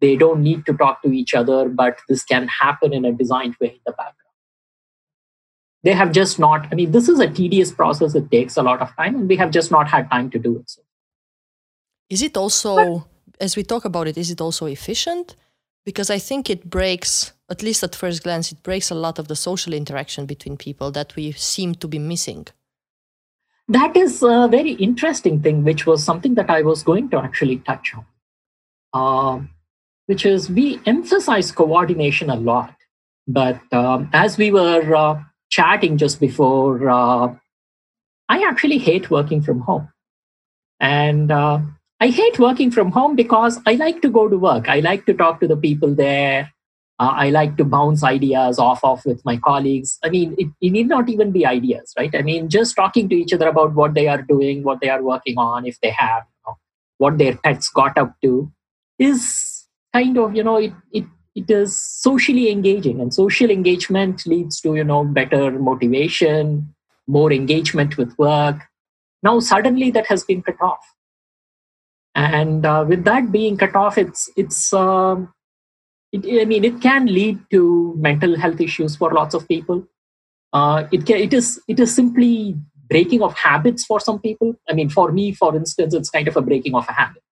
they 0.00 0.16
don't 0.16 0.42
need 0.42 0.66
to 0.66 0.74
talk 0.74 1.02
to 1.02 1.12
each 1.12 1.34
other, 1.34 1.68
but 1.68 1.98
this 2.08 2.24
can 2.24 2.46
happen 2.48 2.92
in 2.92 3.04
a 3.04 3.12
designed 3.12 3.56
way 3.60 3.68
in 3.68 3.80
the 3.86 3.92
background. 3.92 4.14
They 5.84 5.92
have 5.92 6.12
just 6.12 6.38
not 6.38 6.66
i 6.70 6.74
mean 6.74 6.90
this 6.90 7.08
is 7.08 7.20
a 7.20 7.28
tedious 7.28 7.72
process. 7.72 8.14
It 8.14 8.30
takes 8.30 8.56
a 8.56 8.62
lot 8.62 8.82
of 8.82 8.94
time 8.96 9.14
and 9.14 9.28
we 9.28 9.36
have 9.36 9.50
just 9.50 9.70
not 9.70 9.88
had 9.88 10.10
time 10.10 10.30
to 10.30 10.38
do 10.38 10.56
it. 10.58 10.68
So 10.68 10.82
is 12.10 12.22
it 12.22 12.36
also 12.36 12.74
but, 12.76 13.36
as 13.40 13.56
we 13.56 13.62
talk 13.62 13.84
about 13.84 14.08
it 14.08 14.18
is 14.18 14.30
it 14.30 14.40
also 14.40 14.66
efficient 14.66 15.36
because 15.84 16.10
i 16.10 16.18
think 16.18 16.50
it 16.50 16.68
breaks 16.68 17.32
at 17.50 17.62
least 17.62 17.82
at 17.82 17.94
first 17.94 18.22
glance 18.22 18.52
it 18.52 18.62
breaks 18.62 18.90
a 18.90 18.94
lot 18.94 19.18
of 19.18 19.28
the 19.28 19.36
social 19.36 19.72
interaction 19.72 20.26
between 20.26 20.56
people 20.56 20.90
that 20.90 21.14
we 21.16 21.32
seem 21.32 21.74
to 21.74 21.88
be 21.88 21.98
missing 21.98 22.46
that 23.68 23.96
is 23.96 24.22
a 24.22 24.48
very 24.50 24.72
interesting 24.72 25.40
thing 25.42 25.64
which 25.64 25.86
was 25.86 26.02
something 26.02 26.34
that 26.34 26.50
i 26.50 26.62
was 26.62 26.82
going 26.82 27.08
to 27.08 27.18
actually 27.18 27.58
touch 27.58 27.94
on 27.94 28.06
uh, 28.94 29.44
which 30.06 30.24
is 30.24 30.48
we 30.50 30.80
emphasize 30.86 31.52
coordination 31.52 32.30
a 32.30 32.36
lot 32.36 32.74
but 33.28 33.60
um, 33.72 34.08
as 34.14 34.38
we 34.38 34.50
were 34.50 34.94
uh, 34.96 35.22
chatting 35.50 35.98
just 35.98 36.18
before, 36.18 36.88
uh, 36.88 37.34
I 38.28 38.42
actually 38.42 38.78
hate 38.78 39.10
working 39.10 39.42
from 39.42 39.60
home. 39.60 39.90
And 40.80 41.30
uh, 41.30 41.60
I 42.00 42.08
hate 42.08 42.38
working 42.38 42.70
from 42.70 42.92
home 42.92 43.16
because 43.16 43.60
I 43.66 43.74
like 43.74 44.02
to 44.02 44.08
go 44.08 44.28
to 44.28 44.38
work. 44.38 44.68
I 44.68 44.80
like 44.80 45.04
to 45.06 45.14
talk 45.14 45.40
to 45.40 45.48
the 45.48 45.56
people 45.56 45.94
there. 45.94 46.52
Uh, 47.00 47.12
I 47.14 47.30
like 47.30 47.56
to 47.56 47.64
bounce 47.64 48.04
ideas 48.04 48.58
off 48.58 48.82
of 48.84 49.04
with 49.04 49.24
my 49.24 49.36
colleagues. 49.36 49.98
I 50.04 50.08
mean, 50.08 50.34
it, 50.38 50.48
it, 50.60 50.70
need 50.70 50.88
not 50.88 51.08
even 51.08 51.32
be 51.32 51.44
ideas, 51.46 51.92
right? 51.98 52.14
I 52.14 52.22
mean, 52.22 52.48
just 52.48 52.76
talking 52.76 53.08
to 53.08 53.16
each 53.16 53.32
other 53.32 53.48
about 53.48 53.74
what 53.74 53.94
they 53.94 54.08
are 54.08 54.22
doing, 54.22 54.62
what 54.62 54.80
they 54.80 54.88
are 54.88 55.02
working 55.02 55.38
on, 55.38 55.66
if 55.66 55.80
they 55.80 55.90
have, 55.90 56.24
you 56.24 56.50
know, 56.50 56.58
what 56.98 57.18
their 57.18 57.36
pets 57.36 57.68
got 57.68 57.96
up 57.98 58.14
to, 58.22 58.50
is 58.98 59.66
kind 59.92 60.18
of, 60.18 60.34
you 60.34 60.42
know, 60.42 60.56
it, 60.56 60.72
it 60.92 61.04
it 61.38 61.50
is 61.50 61.76
socially 61.76 62.50
engaging 62.50 63.00
and 63.00 63.14
social 63.14 63.48
engagement 63.48 64.26
leads 64.26 64.60
to 64.60 64.74
you 64.74 64.82
know 64.82 65.04
better 65.04 65.52
motivation 65.52 66.74
more 67.06 67.32
engagement 67.32 67.96
with 67.96 68.16
work 68.18 68.64
now 69.22 69.38
suddenly 69.38 69.90
that 69.90 70.06
has 70.06 70.24
been 70.24 70.42
cut 70.42 70.60
off 70.60 70.94
and 72.18 72.66
uh, 72.66 72.84
with 72.86 73.04
that 73.04 73.30
being 73.30 73.56
cut 73.56 73.76
off 73.76 73.96
it's 73.96 74.28
it's 74.36 74.72
um, 74.72 75.32
it, 76.12 76.42
i 76.42 76.44
mean 76.44 76.64
it 76.64 76.80
can 76.80 77.06
lead 77.06 77.38
to 77.50 77.94
mental 77.96 78.36
health 78.36 78.60
issues 78.60 78.96
for 78.96 79.12
lots 79.12 79.34
of 79.34 79.46
people. 79.46 79.86
Uh, 80.52 80.88
it 80.90 81.04
can, 81.04 81.18
it 81.18 81.34
is 81.34 81.60
it 81.68 81.78
is 81.78 81.94
simply 81.94 82.56
breaking 82.88 83.22
of 83.22 83.34
habits 83.34 83.84
for 83.84 84.00
some 84.00 84.18
people. 84.18 84.54
I 84.68 84.72
mean 84.72 84.88
for 84.88 85.12
me 85.12 85.32
for 85.32 85.54
instance 85.54 85.94
it's 85.94 86.10
kind 86.10 86.26
of 86.26 86.36
a 86.36 86.42
breaking 86.42 86.74
of 86.74 86.88
a 86.88 86.92
habit. 86.92 87.22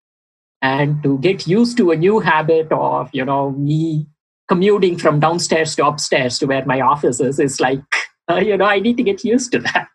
And 0.62 1.02
to 1.02 1.18
get 1.18 1.46
used 1.46 1.76
to 1.78 1.90
a 1.90 1.96
new 1.96 2.20
habit 2.20 2.70
of 2.70 3.10
you 3.12 3.24
know 3.24 3.50
me 3.52 4.06
commuting 4.48 4.98
from 4.98 5.18
downstairs 5.18 5.74
to 5.76 5.86
upstairs 5.86 6.38
to 6.38 6.46
where 6.46 6.64
my 6.64 6.80
office 6.80 7.18
is 7.18 7.40
is 7.40 7.60
like 7.60 7.80
uh, 8.30 8.36
you 8.36 8.56
know 8.56 8.66
i 8.66 8.78
need 8.78 8.96
to 8.98 9.02
get 9.02 9.24
used 9.24 9.50
to 9.52 9.58
that. 9.58 9.88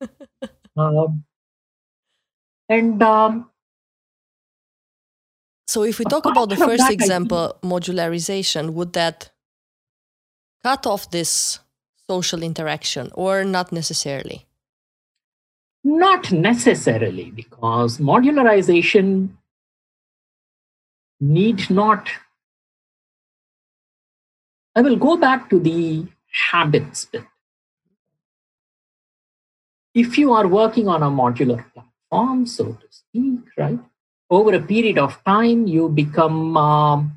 Um, 0.74 1.24
and 2.70 3.02
um, 3.02 3.50
so 5.72 5.82
if 5.90 5.98
we 5.98 6.04
talk 6.14 6.24
about 6.32 6.48
the 6.48 6.60
first 6.68 6.90
example 6.90 7.44
modularization 7.62 8.70
would 8.76 8.92
that 8.92 9.30
cut 10.62 10.86
off 10.86 11.10
this 11.10 11.58
social 12.08 12.42
interaction 12.42 13.10
or 13.14 13.44
not 13.44 13.72
necessarily 13.72 14.46
not 15.84 16.30
necessarily 16.30 17.30
because 17.30 17.98
modularization 17.98 19.30
need 21.22 21.70
not. 21.70 22.08
I 24.74 24.82
will 24.82 24.96
go 24.96 25.16
back 25.16 25.50
to 25.50 25.60
the 25.60 26.06
habits 26.50 27.04
bit. 27.04 27.24
If 29.94 30.16
you 30.16 30.32
are 30.32 30.48
working 30.48 30.88
on 30.88 31.02
a 31.02 31.10
modular 31.10 31.64
platform, 31.72 32.46
so 32.46 32.64
to 32.72 32.86
speak, 32.90 33.40
right, 33.58 33.78
over 34.32 34.54
a 34.54 34.60
period 34.60 34.98
of 34.98 35.22
time, 35.24 35.68
you 35.68 35.88
become 35.88 36.56
um, 36.56 37.16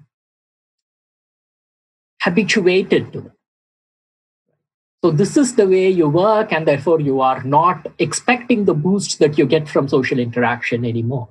habituated 2.22 3.12
to 3.13 3.19
it. 3.19 3.31
So 5.03 5.12
this 5.12 5.38
is 5.38 5.55
the 5.55 5.67
way 5.67 5.89
you 5.89 6.10
work, 6.10 6.51
and 6.51 6.67
therefore 6.67 7.00
you 7.00 7.22
are 7.22 7.43
not 7.43 7.88
expecting 7.98 8.65
the 8.65 8.74
boost 8.74 9.17
that 9.19 9.38
you 9.38 9.48
get 9.48 9.67
from 9.67 9.88
social 9.88 10.19
interaction 10.19 10.86
anymore 10.86 11.29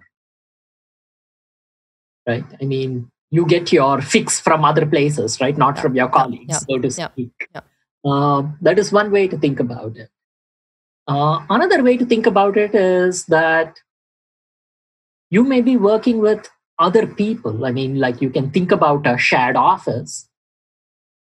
right? 2.27 2.45
I 2.61 2.65
mean, 2.65 3.11
you 3.31 3.47
get 3.47 3.73
your 3.73 4.01
fix 4.01 4.41
from 4.41 4.65
other 4.65 4.87
places, 4.87 5.41
right? 5.41 5.57
Not 5.57 5.79
from 5.79 5.95
your 5.95 6.09
colleagues, 6.09 6.47
yeah. 6.49 6.59
so 6.59 6.79
to 6.79 6.91
speak. 6.91 7.49
Yeah. 7.55 7.61
Uh, 8.05 8.43
that 8.61 8.79
is 8.79 8.93
one 8.93 9.11
way 9.11 9.29
to 9.29 9.39
think 9.39 9.61
about 9.61 9.97
it. 9.97 10.11
Uh, 11.07 11.41
another 11.51 11.83
way 11.83 11.97
to 11.97 12.07
think 12.07 12.27
about 12.27 12.57
it 12.57 12.75
is 12.75 13.27
that 13.27 13.77
you 15.31 15.45
may 15.45 15.61
be 15.61 15.77
working 15.77 16.19
with 16.19 16.49
other 16.79 17.07
people. 17.07 17.65
I 17.65 17.73
mean, 17.73 17.99
like 17.99 18.21
you 18.21 18.31
can 18.31 18.51
think 18.51 18.73
about 18.73 19.07
a 19.07 19.17
shared 19.19 19.57
office 19.57 20.29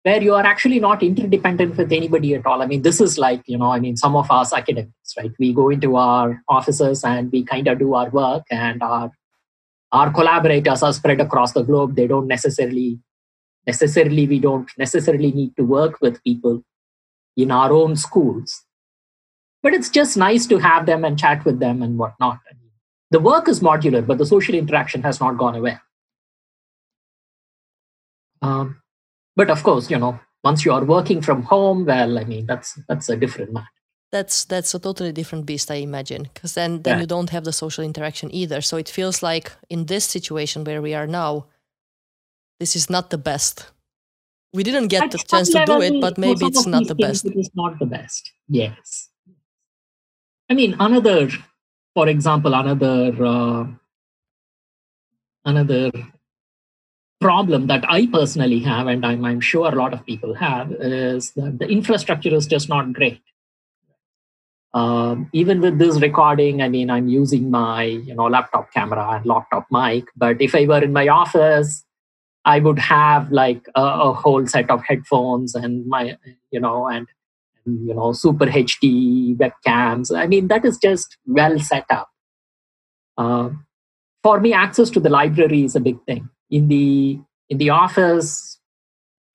where 0.02 0.22
you 0.22 0.34
are 0.34 0.44
actually 0.44 0.80
not 0.80 1.02
interdependent 1.02 1.76
with 1.76 1.92
anybody 1.92 2.34
at 2.34 2.46
all. 2.46 2.62
I 2.62 2.66
mean, 2.66 2.82
this 2.82 3.00
is 3.00 3.18
like, 3.18 3.42
you 3.46 3.58
know, 3.58 3.70
I 3.70 3.80
mean, 3.80 3.96
some 3.96 4.16
of 4.16 4.30
us 4.30 4.52
academics, 4.52 5.14
right? 5.16 5.32
We 5.38 5.52
go 5.52 5.70
into 5.70 5.96
our 5.96 6.42
offices 6.48 7.04
and 7.04 7.30
we 7.32 7.44
kind 7.44 7.68
of 7.68 7.78
do 7.78 7.94
our 7.94 8.08
work 8.10 8.44
and 8.50 8.82
our 8.82 9.10
our 9.90 10.12
collaborators 10.12 10.82
are 10.82 10.92
spread 10.92 11.18
across 11.20 11.52
the 11.52 11.62
globe. 11.62 11.96
They 11.96 12.06
don't 12.06 12.26
necessarily 12.26 13.00
necessarily 13.66 14.26
we 14.26 14.38
don't 14.38 14.70
necessarily 14.78 15.32
need 15.32 15.56
to 15.56 15.64
work 15.64 16.00
with 16.00 16.22
people 16.24 16.62
in 17.36 17.50
our 17.50 17.72
own 17.72 17.96
schools. 17.96 18.64
But 19.62 19.74
it's 19.74 19.90
just 19.90 20.16
nice 20.16 20.46
to 20.46 20.58
have 20.58 20.86
them 20.86 21.04
and 21.04 21.18
chat 21.18 21.44
with 21.44 21.58
them 21.58 21.82
and 21.82 21.98
whatnot. 21.98 22.38
The 23.10 23.20
work 23.20 23.48
is 23.48 23.60
modular, 23.60 24.06
but 24.06 24.18
the 24.18 24.26
social 24.26 24.54
interaction 24.54 25.02
has 25.02 25.20
not 25.20 25.38
gone 25.38 25.54
away. 25.54 25.78
Um, 28.42 28.82
but 29.34 29.50
of 29.50 29.62
course, 29.62 29.90
you 29.90 29.98
know, 29.98 30.18
once 30.44 30.64
you 30.64 30.72
are 30.72 30.84
working 30.84 31.20
from 31.20 31.42
home, 31.42 31.84
well, 31.84 32.18
I 32.18 32.24
mean, 32.24 32.46
that's 32.46 32.78
that's 32.88 33.08
a 33.08 33.16
different 33.16 33.52
matter. 33.52 33.66
That's 34.12 34.44
that's 34.44 34.74
a 34.74 34.78
totally 34.78 35.12
different 35.12 35.46
beast, 35.46 35.70
I 35.70 35.76
imagine, 35.76 36.28
because 36.34 36.54
then 36.54 36.82
then 36.82 36.96
yeah. 36.96 37.00
you 37.00 37.06
don't 37.06 37.30
have 37.30 37.44
the 37.44 37.52
social 37.52 37.84
interaction 37.84 38.34
either. 38.34 38.60
So 38.60 38.76
it 38.76 38.88
feels 38.88 39.22
like 39.22 39.52
in 39.68 39.86
this 39.86 40.04
situation 40.04 40.64
where 40.64 40.80
we 40.80 40.94
are 40.94 41.06
now, 41.06 41.46
this 42.60 42.76
is 42.76 42.88
not 42.88 43.10
the 43.10 43.18
best. 43.18 43.70
We 44.52 44.62
didn't 44.62 44.88
get 44.88 45.04
At 45.04 45.10
the 45.10 45.18
chance 45.18 45.50
to 45.50 45.64
do 45.66 45.82
it, 45.82 46.00
but 46.00 46.16
maybe 46.16 46.46
it's 46.46 46.66
not 46.66 46.86
the 46.86 46.94
best. 46.94 47.26
It 47.26 47.36
is 47.36 47.50
not 47.54 47.78
the 47.78 47.86
best. 47.86 48.32
Yes. 48.48 49.10
I 50.48 50.54
mean, 50.54 50.74
another, 50.80 51.28
for 51.98 52.08
example, 52.08 52.54
another 52.54 53.24
uh, 53.26 53.66
another 55.44 55.90
problem 57.20 57.66
that 57.66 57.84
I 57.88 58.06
personally 58.06 58.60
have, 58.60 58.86
and 58.86 59.04
I'm, 59.04 59.24
I'm 59.24 59.40
sure 59.40 59.66
a 59.66 59.74
lot 59.74 59.92
of 59.92 60.06
people 60.06 60.34
have, 60.34 60.70
is 60.70 61.32
that 61.32 61.58
the 61.58 61.66
infrastructure 61.66 62.32
is 62.32 62.46
just 62.46 62.68
not 62.68 62.92
great. 62.92 63.20
Um, 64.74 65.28
even 65.32 65.60
with 65.60 65.80
this 65.80 66.00
recording, 66.00 66.62
I 66.62 66.68
mean, 66.68 66.88
I'm 66.88 67.08
using 67.08 67.50
my 67.50 67.82
you 67.82 68.14
know 68.14 68.28
laptop 68.28 68.72
camera 68.72 69.04
and 69.16 69.26
laptop 69.26 69.66
mic. 69.72 70.04
But 70.16 70.40
if 70.40 70.54
I 70.54 70.66
were 70.66 70.84
in 70.84 70.92
my 70.92 71.08
office, 71.08 71.84
I 72.44 72.60
would 72.60 72.78
have 72.78 73.32
like 73.32 73.66
a, 73.74 73.82
a 73.82 74.12
whole 74.12 74.46
set 74.46 74.70
of 74.70 74.84
headphones 74.84 75.56
and 75.56 75.84
my 75.88 76.16
you 76.52 76.60
know 76.60 76.86
and, 76.86 77.08
and 77.08 77.17
you 77.86 77.94
know 77.94 78.12
super 78.12 78.46
HD 78.46 79.36
webcams. 79.36 80.16
I 80.16 80.26
mean, 80.26 80.48
that 80.48 80.64
is 80.64 80.78
just 80.78 81.16
well 81.26 81.58
set 81.58 81.86
up. 81.90 82.08
Uh, 83.16 83.50
for 84.22 84.40
me, 84.40 84.52
access 84.52 84.90
to 84.90 85.00
the 85.00 85.10
library 85.10 85.64
is 85.64 85.76
a 85.76 85.80
big 85.80 86.02
thing. 86.06 86.28
In 86.50 86.68
the 86.68 87.20
in 87.48 87.58
the 87.58 87.70
office 87.70 88.58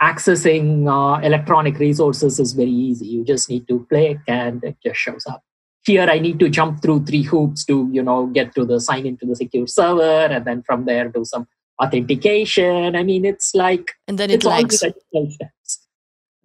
accessing 0.02 0.88
uh, 0.88 1.20
electronic 1.22 1.80
resources 1.80 2.40
is 2.40 2.54
very 2.54 2.72
easy. 2.72 3.08
You 3.08 3.24
just 3.24 3.50
need 3.50 3.68
to 3.70 3.86
click 3.90 4.18
and 4.28 4.64
it 4.64 4.78
just 4.86 5.00
shows 5.00 5.26
up. 5.26 5.42
Here 5.86 6.08
i 6.10 6.18
need 6.18 6.40
to 6.40 6.48
jump 6.48 6.82
through 6.82 7.00
three 7.08 7.24
hoops 7.24 7.66
to 7.66 7.90
you 7.92 8.02
know 8.02 8.28
get 8.28 8.56
to 8.56 8.64
the 8.66 8.80
sign 8.80 9.06
into 9.06 9.26
the 9.26 9.36
secure 9.36 9.68
server 9.68 10.28
and 10.36 10.46
then 10.46 10.64
from 10.64 10.86
there 10.86 11.10
do 11.10 11.26
some 11.26 11.46
authentication. 11.84 12.96
I 12.96 13.04
mean 13.04 13.26
it's 13.26 13.54
like 13.54 13.92
and 14.08 14.18
then 14.18 14.30
it 14.30 14.46
lags. 14.46 14.82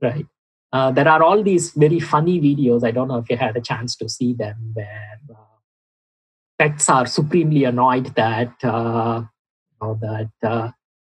right 0.03 0.27
uh, 0.73 0.91
there 0.91 1.09
are 1.09 1.23
all 1.23 1.43
these 1.43 1.71
very 1.73 2.01
funny 2.01 2.41
videos 2.41 2.85
i 2.85 2.91
don't 2.91 3.09
know 3.09 3.19
if 3.19 3.31
you 3.31 3.37
had 3.37 3.57
a 3.57 3.61
chance 3.61 3.97
to 3.97 4.09
see 4.09 4.33
them 4.33 4.71
where 4.75 5.19
uh, 5.31 5.59
pets 6.59 6.89
are 6.89 7.07
supremely 7.07 7.65
annoyed 7.65 8.15
that 8.17 8.53
uh, 8.65 9.23
know, 9.81 9.99
that 10.01 10.49
uh, 10.49 10.71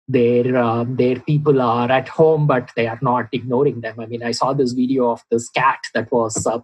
their 0.08 0.56
uh, 0.56 0.84
their 0.86 1.20
people 1.20 1.60
are 1.60 1.90
at 1.90 2.08
home, 2.08 2.46
but 2.46 2.70
they 2.76 2.86
are 2.86 2.98
not 3.02 3.28
ignoring 3.32 3.80
them. 3.80 3.98
I 3.98 4.06
mean, 4.06 4.22
I 4.22 4.32
saw 4.32 4.52
this 4.52 4.72
video 4.72 5.10
of 5.10 5.22
this 5.30 5.48
cat 5.50 5.78
that 5.94 6.10
was 6.12 6.46
uh, 6.46 6.60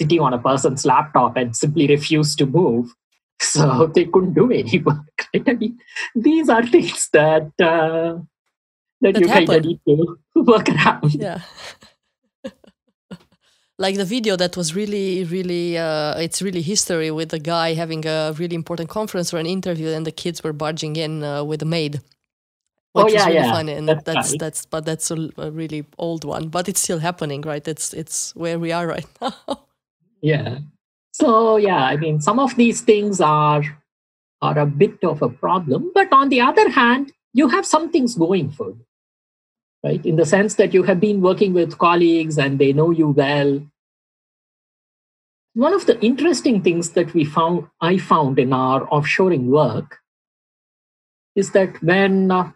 sitting 0.00 0.20
on 0.20 0.34
a 0.34 0.38
person's 0.38 0.84
laptop 0.84 1.36
and 1.36 1.56
simply 1.56 1.86
refused 1.86 2.38
to 2.38 2.46
move, 2.46 2.94
so 3.40 3.90
they 3.94 4.04
couldn't 4.04 4.34
do 4.34 4.50
any 4.50 4.78
work. 4.78 4.96
Right? 5.34 5.48
I 5.48 5.52
mean, 5.54 5.78
these 6.14 6.50
are 6.50 6.66
things 6.66 7.08
that 7.14 7.52
uh, 7.58 8.18
that, 9.00 9.14
that 9.14 9.20
you 9.20 9.26
kind 9.26 9.48
of 9.48 9.64
need 9.64 9.80
to 9.88 10.16
work 10.42 10.68
around. 10.68 11.14
Yeah. 11.14 11.40
Like 13.82 13.96
the 13.96 14.04
video 14.04 14.36
that 14.36 14.56
was 14.56 14.68
really 14.80 15.24
really 15.24 15.76
uh, 15.76 16.24
it's 16.26 16.40
really 16.40 16.62
history 16.62 17.10
with 17.10 17.30
the 17.30 17.42
guy 17.54 17.74
having 17.74 18.06
a 18.06 18.32
really 18.40 18.54
important 18.54 18.88
conference 18.88 19.34
or 19.34 19.38
an 19.38 19.46
interview 19.58 19.88
and 19.88 20.06
the 20.06 20.16
kids 20.22 20.44
were 20.44 20.56
barging 20.64 20.94
in 21.04 21.12
uh, 21.24 21.42
with 21.50 21.60
a 21.62 21.70
maid. 21.76 22.00
Which 22.94 23.06
oh, 23.06 23.08
yeah, 23.08 23.20
is 23.20 23.26
really 23.26 23.46
yeah. 23.46 23.52
funny 23.52 23.72
and 23.72 23.88
that's 23.88 24.04
that's, 24.04 24.30
right. 24.30 24.40
that's 24.40 24.66
but 24.66 24.84
that's 24.84 25.10
a, 25.10 25.18
a, 25.38 25.50
really 25.50 25.84
old 25.96 26.24
one 26.24 26.48
but 26.48 26.68
it's 26.68 26.82
still 26.86 27.00
happening 27.08 27.40
right? 27.40 27.66
It's 27.66 27.92
it's 28.02 28.36
where 28.36 28.58
we 28.58 28.70
are 28.70 28.86
right 28.86 29.10
now. 29.20 29.34
Yeah. 30.20 30.58
So 31.12 31.56
yeah 31.56 31.82
i 31.92 31.96
mean 31.96 32.20
some 32.20 32.38
of 32.38 32.54
these 32.56 32.80
things 32.82 33.20
are 33.20 33.64
are 34.42 34.58
a 34.58 34.66
bit 34.82 34.98
of 35.12 35.22
a 35.22 35.30
problem 35.44 35.90
but 35.94 36.12
on 36.12 36.28
the 36.28 36.40
other 36.40 36.68
hand 36.68 37.12
you 37.32 37.48
have 37.48 37.66
some 37.74 37.90
things 37.90 38.14
going 38.14 38.50
for 38.50 38.68
you. 38.68 38.84
Right? 39.84 40.04
In 40.06 40.16
the 40.16 40.26
sense 40.26 40.54
that 40.56 40.72
you 40.74 40.84
have 40.84 41.00
been 41.00 41.20
working 41.22 41.54
with 41.54 41.78
colleagues 41.78 42.38
and 42.38 42.58
they 42.58 42.72
know 42.72 42.90
you 42.90 43.08
well 43.08 43.60
one 45.54 45.74
of 45.74 45.86
the 45.86 46.00
interesting 46.00 46.62
things 46.62 46.90
that 46.90 47.12
we 47.14 47.24
found 47.24 47.66
i 47.80 47.98
found 47.98 48.38
in 48.38 48.52
our 48.52 48.86
offshoring 48.86 49.44
work 49.44 49.98
is 51.34 51.52
that 51.52 51.82
when 51.82 52.30
uh, 52.30 52.50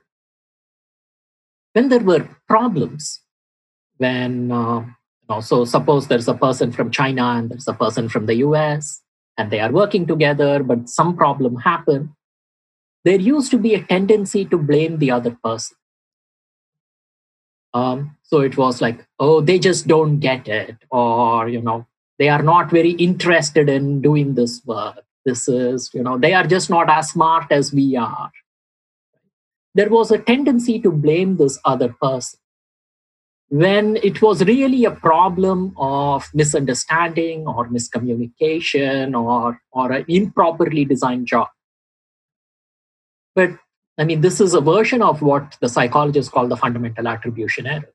when 1.72 1.88
there 1.88 2.00
were 2.00 2.28
problems 2.48 3.20
when 3.98 4.52
uh, 4.52 4.80
you 4.80 5.28
know, 5.28 5.40
so 5.40 5.64
suppose 5.64 6.08
there's 6.08 6.28
a 6.28 6.34
person 6.34 6.72
from 6.72 6.90
china 6.90 7.24
and 7.36 7.50
there's 7.50 7.68
a 7.68 7.74
person 7.74 8.08
from 8.08 8.26
the 8.26 8.36
us 8.36 9.02
and 9.38 9.50
they 9.50 9.60
are 9.60 9.72
working 9.72 10.06
together 10.06 10.62
but 10.62 10.88
some 10.88 11.16
problem 11.16 11.56
happened 11.56 12.10
there 13.06 13.20
used 13.20 13.52
to 13.52 13.58
be 13.58 13.72
a 13.72 13.82
tendency 13.84 14.44
to 14.44 14.58
blame 14.58 14.98
the 14.98 15.12
other 15.12 15.38
person. 15.42 15.76
Um, 17.72 18.16
so 18.22 18.40
it 18.40 18.56
was 18.56 18.80
like 18.80 19.06
oh 19.20 19.40
they 19.40 19.58
just 19.60 19.86
don't 19.86 20.18
get 20.18 20.48
it 20.48 20.76
or 20.90 21.48
you 21.48 21.60
know 21.60 21.86
they 22.18 22.28
are 22.28 22.42
not 22.42 22.70
very 22.70 22.92
interested 22.92 23.68
in 23.68 24.00
doing 24.00 24.34
this 24.34 24.62
work. 24.64 25.02
This 25.24 25.48
is 25.48 25.90
you 25.92 26.02
know 26.02 26.18
they 26.18 26.34
are 26.34 26.46
just 26.46 26.70
not 26.70 26.88
as 26.88 27.10
smart 27.10 27.46
as 27.50 27.72
we 27.72 27.96
are. 27.96 28.30
There 29.74 29.90
was 29.90 30.10
a 30.10 30.18
tendency 30.18 30.80
to 30.80 30.90
blame 30.90 31.36
this 31.36 31.58
other 31.64 31.94
person. 32.00 32.40
When 33.48 33.96
it 33.96 34.22
was 34.22 34.42
really 34.44 34.84
a 34.84 34.90
problem 34.90 35.74
of 35.76 36.28
misunderstanding 36.34 37.46
or 37.46 37.68
miscommunication 37.68 39.14
or, 39.14 39.60
or 39.70 39.92
an 39.92 40.04
improperly 40.08 40.84
designed 40.84 41.26
job. 41.26 41.48
But 43.36 43.50
I 43.98 44.04
mean, 44.04 44.20
this 44.20 44.40
is 44.40 44.54
a 44.54 44.60
version 44.60 45.02
of 45.02 45.22
what 45.22 45.56
the 45.60 45.68
psychologists 45.68 46.32
call 46.32 46.48
the 46.48 46.56
fundamental 46.56 47.06
attribution 47.06 47.66
error 47.66 47.92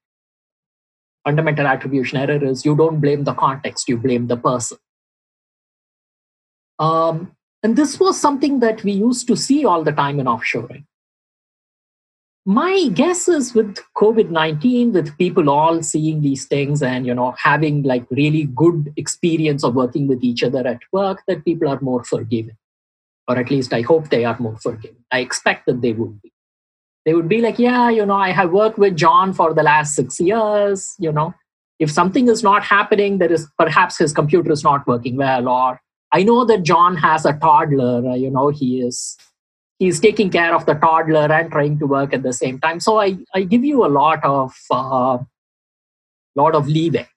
fundamental 1.24 1.68
attribution 1.68 2.18
error 2.18 2.44
is 2.44 2.66
you 2.66 2.76
don't 2.76 3.00
blame 3.00 3.24
the 3.24 3.34
context, 3.34 3.88
you 3.88 3.98
blame 3.98 4.28
the 4.28 4.38
person. 4.38 4.78
Um, 6.80 7.36
and 7.64 7.76
this 7.76 8.00
was 8.00 8.20
something 8.20 8.60
that 8.60 8.84
we 8.84 8.92
used 8.92 9.28
to 9.28 9.36
see 9.36 9.66
all 9.66 9.84
the 9.84 9.92
time 9.92 10.20
in 10.20 10.26
offshoring. 10.26 10.86
My 12.44 12.88
guess 12.92 13.28
is 13.28 13.54
with 13.54 13.78
COVID 13.96 14.32
19, 14.32 14.94
with 14.94 15.16
people 15.20 15.48
all 15.48 15.84
seeing 15.84 16.22
these 16.22 16.48
things 16.48 16.82
and 16.82 17.06
you 17.06 17.14
know 17.14 17.36
having 17.38 17.84
like 17.84 18.04
really 18.10 18.46
good 18.46 18.92
experience 18.98 19.64
of 19.64 19.76
working 19.76 20.08
with 20.08 20.24
each 20.24 20.44
other 20.44 20.68
at 20.68 20.80
work, 20.92 21.22
that 21.28 21.46
people 21.46 21.70
are 21.70 21.80
more 21.82 22.04
forgiving. 22.04 22.58
Or 23.28 23.38
at 23.38 23.52
least 23.52 23.74
I 23.74 23.82
hope 23.82 24.10
they 24.10 24.26
are 24.26 24.40
more 24.40 24.58
forgiving. 24.58 25.04
I 25.12 25.20
expect 25.20 25.68
that 25.68 25.82
they 25.82 25.94
would 25.94 26.20
be 26.24 26.34
they 27.06 27.14
would 27.14 27.28
be 27.28 27.42
like 27.42 27.60
yeah 27.60 27.90
you 27.90 28.06
know 28.06 28.16
i 28.16 28.32
have 28.32 28.52
worked 28.52 28.78
with 28.78 28.96
john 28.96 29.34
for 29.34 29.54
the 29.54 29.64
last 29.64 29.96
six 29.96 30.20
years 30.20 30.96
you 31.00 31.12
know. 31.12 31.34
If 31.80 31.90
something 31.90 32.28
is 32.28 32.44
not 32.44 32.64
happening 32.64 33.18
there 33.18 33.32
is 33.32 33.48
perhaps 33.58 33.98
his 33.98 34.14
computer 34.14 34.52
is 34.52 34.64
not 34.64 34.86
working 34.86 35.16
well 35.18 35.50
or 35.50 35.82
i 36.12 36.22
know 36.22 36.46
that 36.46 36.62
john 36.62 36.96
has 36.96 37.26
a 37.26 37.34
toddler 37.34 38.08
uh, 38.08 38.14
you 38.14 38.30
know 38.30 38.50
he 38.50 38.82
is 38.82 39.18
he's 39.82 40.00
taking 40.00 40.30
care 40.30 40.54
of 40.56 40.68
the 40.68 40.76
toddler 40.76 41.28
and 41.36 41.52
trying 41.52 41.80
to 41.80 41.88
work 41.88 42.14
at 42.14 42.22
the 42.22 42.34
same 42.40 42.60
time. 42.66 42.80
So 42.88 43.00
i 43.04 43.08
i 43.38 43.42
give 43.54 43.64
you 43.70 43.86
a 43.86 43.92
lot 44.00 44.28
of 44.32 44.60
uh, 44.80 45.18
lot 46.42 46.58
of 46.60 46.68
leeway. 46.76 47.08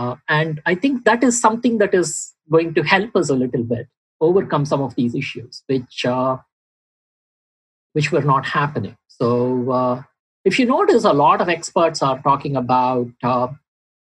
Uh, 0.00 0.16
and 0.38 0.58
i 0.70 0.74
think 0.80 1.04
that 1.04 1.22
is 1.26 1.38
something 1.44 1.78
that 1.82 1.94
is 1.98 2.10
going 2.54 2.74
to 2.78 2.82
help 2.94 3.14
us 3.20 3.30
a 3.34 3.38
little 3.42 3.62
bit 3.70 3.86
overcome 4.26 4.66
some 4.70 4.82
of 4.86 4.96
these 4.98 5.14
issues 5.20 5.62
which 5.72 6.04
uh, 6.14 6.36
which 7.96 8.12
were 8.12 8.20
not 8.20 8.44
happening. 8.44 8.94
So, 9.08 9.70
uh, 9.70 10.02
if 10.44 10.58
you 10.58 10.66
notice, 10.66 11.04
a 11.04 11.14
lot 11.14 11.40
of 11.40 11.48
experts 11.48 12.02
are 12.02 12.20
talking 12.20 12.54
about 12.54 13.08
uh, 13.22 13.48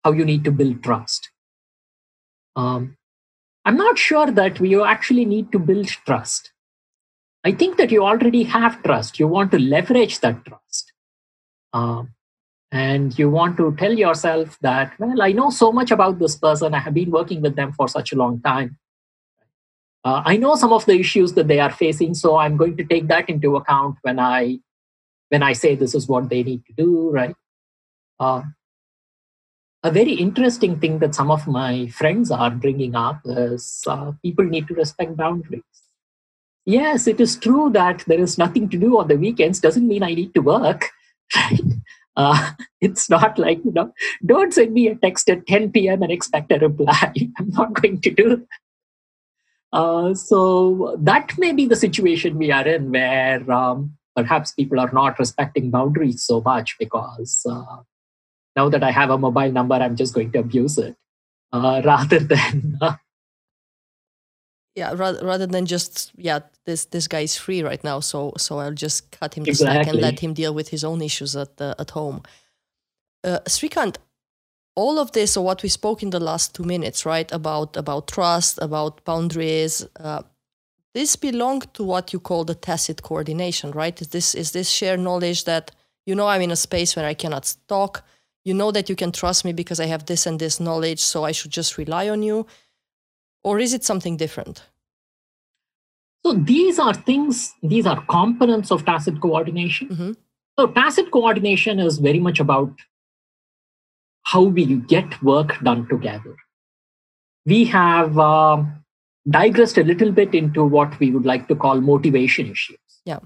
how 0.04 0.12
you 0.12 0.26
need 0.26 0.44
to 0.46 0.52
build 0.52 0.82
trust. 0.84 1.30
Um, 2.56 2.98
I'm 3.64 3.78
not 3.78 4.00
sure 4.00 4.32
that 4.32 4.60
we 4.60 4.82
actually 4.82 5.26
need 5.26 5.52
to 5.52 5.60
build 5.60 5.88
trust. 5.88 6.52
I 7.44 7.52
think 7.52 7.78
that 7.78 7.92
you 7.92 8.04
already 8.04 8.42
have 8.56 8.82
trust. 8.82 9.20
You 9.20 9.28
want 9.28 9.52
to 9.52 9.60
leverage 9.60 10.20
that 10.22 10.44
trust. 10.46 10.92
Um, 11.72 12.16
and 12.72 13.18
you 13.20 13.30
want 13.30 13.56
to 13.58 13.76
tell 13.80 13.94
yourself 13.94 14.58
that 14.62 14.94
well 15.00 15.22
i 15.22 15.32
know 15.32 15.50
so 15.50 15.72
much 15.72 15.92
about 15.92 16.18
this 16.20 16.36
person 16.46 16.74
i 16.74 16.80
have 16.80 16.96
been 16.96 17.12
working 17.12 17.42
with 17.42 17.56
them 17.56 17.72
for 17.74 17.88
such 17.88 18.12
a 18.12 18.18
long 18.22 18.42
time 18.42 18.78
uh, 20.06 20.22
i 20.26 20.38
know 20.38 20.56
some 20.56 20.74
of 20.74 20.86
the 20.86 20.98
issues 21.00 21.34
that 21.34 21.48
they 21.48 21.60
are 21.60 21.72
facing 21.72 22.14
so 22.14 22.38
i'm 22.38 22.58
going 22.58 22.76
to 22.78 22.86
take 22.86 23.08
that 23.08 23.30
into 23.30 23.56
account 23.56 23.96
when 24.04 24.20
i 24.20 24.58
when 25.30 25.44
i 25.44 25.54
say 25.54 25.76
this 25.76 25.96
is 25.96 26.08
what 26.08 26.30
they 26.30 26.44
need 26.44 26.64
to 26.66 26.74
do 26.78 27.10
right 27.12 27.36
uh, 28.20 28.42
a 29.84 29.92
very 29.92 30.14
interesting 30.14 30.80
thing 30.80 31.00
that 31.00 31.14
some 31.14 31.30
of 31.30 31.46
my 31.48 31.88
friends 31.88 32.32
are 32.32 32.50
bringing 32.50 32.96
up 32.96 33.20
is 33.26 33.84
uh, 33.88 34.12
people 34.24 34.46
need 34.46 34.68
to 34.68 34.74
respect 34.74 35.18
boundaries 35.18 35.82
yes 36.66 37.08
it 37.08 37.20
is 37.20 37.36
true 37.36 37.70
that 37.72 38.04
there 38.08 38.20
is 38.28 38.38
nothing 38.38 38.70
to 38.70 38.78
do 38.78 38.98
on 39.00 39.08
the 39.08 39.22
weekends 39.26 39.60
doesn't 39.60 39.88
mean 39.88 40.04
i 40.04 40.14
need 40.14 40.34
to 40.34 40.42
work 40.42 40.90
right 41.36 41.76
uh, 42.18 42.52
it's 42.82 43.10
not 43.10 43.38
like, 43.38 43.64
you 43.66 43.72
know, 43.72 43.92
don't 44.26 44.54
send 44.54 44.74
me 44.74 44.88
a 44.88 44.96
text 44.96 45.30
at 45.30 45.46
10 45.48 45.72
p.m. 45.72 46.02
and 46.02 46.12
expect 46.12 46.52
a 46.52 46.60
reply. 46.60 47.14
I'm 47.38 47.50
not 47.50 47.74
going 47.74 48.02
to 48.02 48.12
do. 48.12 48.48
Uh, 49.76 50.14
so 50.14 50.96
that 51.00 51.38
may 51.38 51.52
be 51.52 51.68
the 51.68 51.76
situation 51.76 52.38
we 52.38 52.52
are 52.52 52.68
in 52.68 52.92
where 52.92 53.52
um, 53.52 53.96
perhaps 54.16 54.52
people 54.52 54.80
are 54.80 54.92
not 54.92 55.20
respecting 55.20 55.70
boundaries 55.70 56.24
so 56.24 56.42
much 56.42 56.76
because 56.80 57.46
uh, 57.50 57.78
now 58.56 58.70
that 58.70 58.84
I 58.84 58.92
have 58.92 59.10
a 59.10 59.18
mobile 59.18 59.52
number, 59.52 59.76
I'm 59.76 59.96
just 59.96 60.14
going 60.14 60.32
to 60.32 60.40
abuse 60.40 60.78
it 60.78 60.96
uh, 61.52 61.82
rather 61.86 62.20
than 62.20 62.78
uh, 62.82 62.96
yeah 64.76 64.94
rather, 64.94 65.26
rather 65.26 65.48
than 65.48 65.66
just 65.66 66.12
yeah 66.18 66.40
this 66.66 66.86
this 66.86 67.08
guy 67.08 67.22
is 67.22 67.36
free 67.38 67.64
right 67.64 67.84
now 67.84 68.00
so 68.00 68.34
so 68.38 68.60
i'll 68.60 68.74
just 68.74 69.10
cut 69.12 69.34
him 69.34 69.44
the 69.44 69.52
exactly. 69.52 69.84
slack 69.84 69.88
and 69.88 70.02
let 70.02 70.20
him 70.20 70.34
deal 70.34 70.54
with 70.54 70.70
his 70.70 70.84
own 70.84 71.02
issues 71.02 71.36
at 71.36 71.58
the, 71.58 71.76
at 71.80 71.92
home 71.92 72.22
uh, 73.24 73.40
Srikanth 73.48 73.98
all 74.76 75.00
of 75.00 75.12
this 75.14 75.38
or 75.38 75.46
what 75.46 75.64
we 75.64 75.70
spoke 75.70 76.04
in 76.04 76.10
the 76.10 76.20
last 76.20 76.54
two 76.54 76.64
minutes 76.64 77.06
right 77.06 77.32
about 77.32 77.78
about 77.78 78.08
trust 78.08 78.60
about 78.62 79.04
boundaries 79.06 79.88
uh, 80.00 80.22
this 80.94 81.16
belong 81.16 81.62
to 81.74 81.84
what 81.84 82.14
you 82.14 82.20
call 82.20 82.44
the 82.46 82.56
tacit 82.56 83.02
coordination 83.02 83.72
right 83.72 84.02
is 84.02 84.10
this 84.10 84.36
is 84.36 84.52
this 84.52 84.70
shared 84.70 85.00
knowledge 85.00 85.46
that 85.46 85.72
you 86.06 86.16
know 86.16 86.28
i'm 86.28 86.42
in 86.42 86.52
a 86.52 86.56
space 86.56 86.96
where 86.96 87.06
i 87.06 87.14
cannot 87.14 87.56
talk 87.68 88.04
you 88.44 88.54
know 88.54 88.72
that 88.72 88.90
you 88.90 88.96
can 88.96 89.12
trust 89.12 89.46
me 89.46 89.54
because 89.54 89.80
i 89.80 89.86
have 89.86 90.06
this 90.06 90.26
and 90.26 90.40
this 90.40 90.60
knowledge 90.60 91.00
so 91.00 91.24
i 91.24 91.32
should 91.32 91.52
just 91.52 91.78
rely 91.78 92.10
on 92.10 92.22
you 92.22 92.46
or 93.46 93.60
is 93.60 93.74
it 93.76 93.84
something 93.84 94.18
different? 94.18 94.64
So 96.26 96.34
these 96.34 96.80
are 96.80 96.96
things, 96.96 97.54
these 97.62 97.86
are 97.86 98.04
components 98.10 98.72
of 98.72 98.84
tacit 98.86 99.22
coordination. 99.22 99.90
Mm-hmm. 99.90 100.12
So 100.58 100.68
tacit 100.68 101.12
coordination 101.12 101.80
is 101.80 102.00
very 102.00 102.20
much 102.20 102.40
about 102.40 102.72
how 104.26 104.42
we 104.42 104.66
get 104.66 105.22
work 105.24 105.60
done 105.62 105.88
together. 105.88 106.36
We 107.46 107.66
have 107.66 108.18
uh, 108.18 108.64
digressed 109.30 109.78
a 109.78 109.84
little 109.84 110.12
bit 110.12 110.34
into 110.34 110.64
what 110.64 111.00
we 111.00 111.12
would 111.12 111.26
like 111.26 111.48
to 111.48 111.56
call 111.56 111.80
motivation 111.80 112.50
issues. 112.50 112.80
Yeah. 113.06 113.20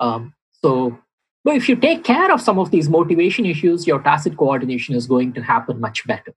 Um, 0.00 0.34
so, 0.62 0.98
but 1.44 1.56
if 1.56 1.68
you 1.68 1.76
take 1.76 2.02
care 2.02 2.32
of 2.32 2.40
some 2.40 2.58
of 2.58 2.70
these 2.70 2.88
motivation 2.88 3.44
issues, 3.44 3.86
your 3.86 4.00
tacit 4.00 4.36
coordination 4.36 4.94
is 4.94 5.06
going 5.06 5.34
to 5.34 5.42
happen 5.42 5.80
much 5.80 6.06
better. 6.06 6.34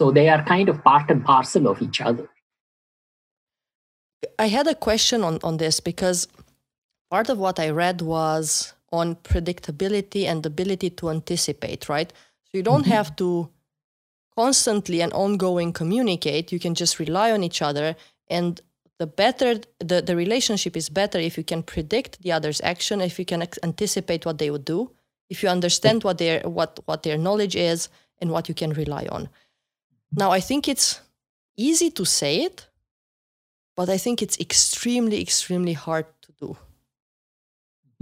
So 0.00 0.10
they 0.10 0.28
are 0.28 0.42
kind 0.44 0.68
of 0.68 0.82
part 0.82 1.10
and 1.10 1.24
parcel 1.24 1.68
of 1.68 1.80
each 1.80 2.00
other. 2.00 2.28
I 4.38 4.48
had 4.48 4.66
a 4.66 4.74
question 4.74 5.22
on, 5.22 5.38
on 5.42 5.58
this 5.58 5.78
because 5.78 6.26
part 7.10 7.28
of 7.28 7.38
what 7.38 7.60
I 7.60 7.70
read 7.70 8.00
was 8.00 8.74
on 8.92 9.16
predictability 9.16 10.24
and 10.24 10.44
ability 10.44 10.90
to 10.90 11.10
anticipate, 11.10 11.88
right? 11.88 12.12
So 12.50 12.58
you 12.58 12.62
don't 12.62 12.82
mm-hmm. 12.82 12.90
have 12.92 13.14
to 13.16 13.48
constantly 14.36 15.00
and 15.02 15.12
ongoing 15.12 15.72
communicate. 15.72 16.52
You 16.52 16.58
can 16.58 16.74
just 16.74 16.98
rely 16.98 17.30
on 17.30 17.44
each 17.44 17.62
other. 17.62 17.94
And 18.28 18.60
the 18.98 19.06
better 19.06 19.60
the, 19.78 20.02
the 20.02 20.16
relationship 20.16 20.76
is 20.76 20.88
better 20.88 21.18
if 21.18 21.38
you 21.38 21.44
can 21.44 21.62
predict 21.62 22.22
the 22.22 22.32
other's 22.32 22.60
action, 22.62 23.00
if 23.00 23.18
you 23.18 23.24
can 23.24 23.46
anticipate 23.62 24.26
what 24.26 24.38
they 24.38 24.50
would 24.50 24.64
do, 24.64 24.90
if 25.28 25.42
you 25.42 25.48
understand 25.48 26.04
what 26.04 26.18
their 26.18 26.40
what 26.40 26.80
what 26.86 27.02
their 27.02 27.16
knowledge 27.16 27.56
is 27.56 27.88
and 28.20 28.30
what 28.30 28.48
you 28.48 28.54
can 28.54 28.72
rely 28.72 29.06
on. 29.10 29.28
Now, 30.12 30.30
I 30.32 30.40
think 30.40 30.68
it's 30.68 31.00
easy 31.56 31.90
to 31.92 32.04
say 32.04 32.42
it, 32.42 32.66
but 33.76 33.88
I 33.88 33.96
think 33.96 34.22
it's 34.22 34.38
extremely, 34.38 35.20
extremely 35.20 35.72
hard 35.72 36.06
to 36.22 36.32
do. 36.32 36.56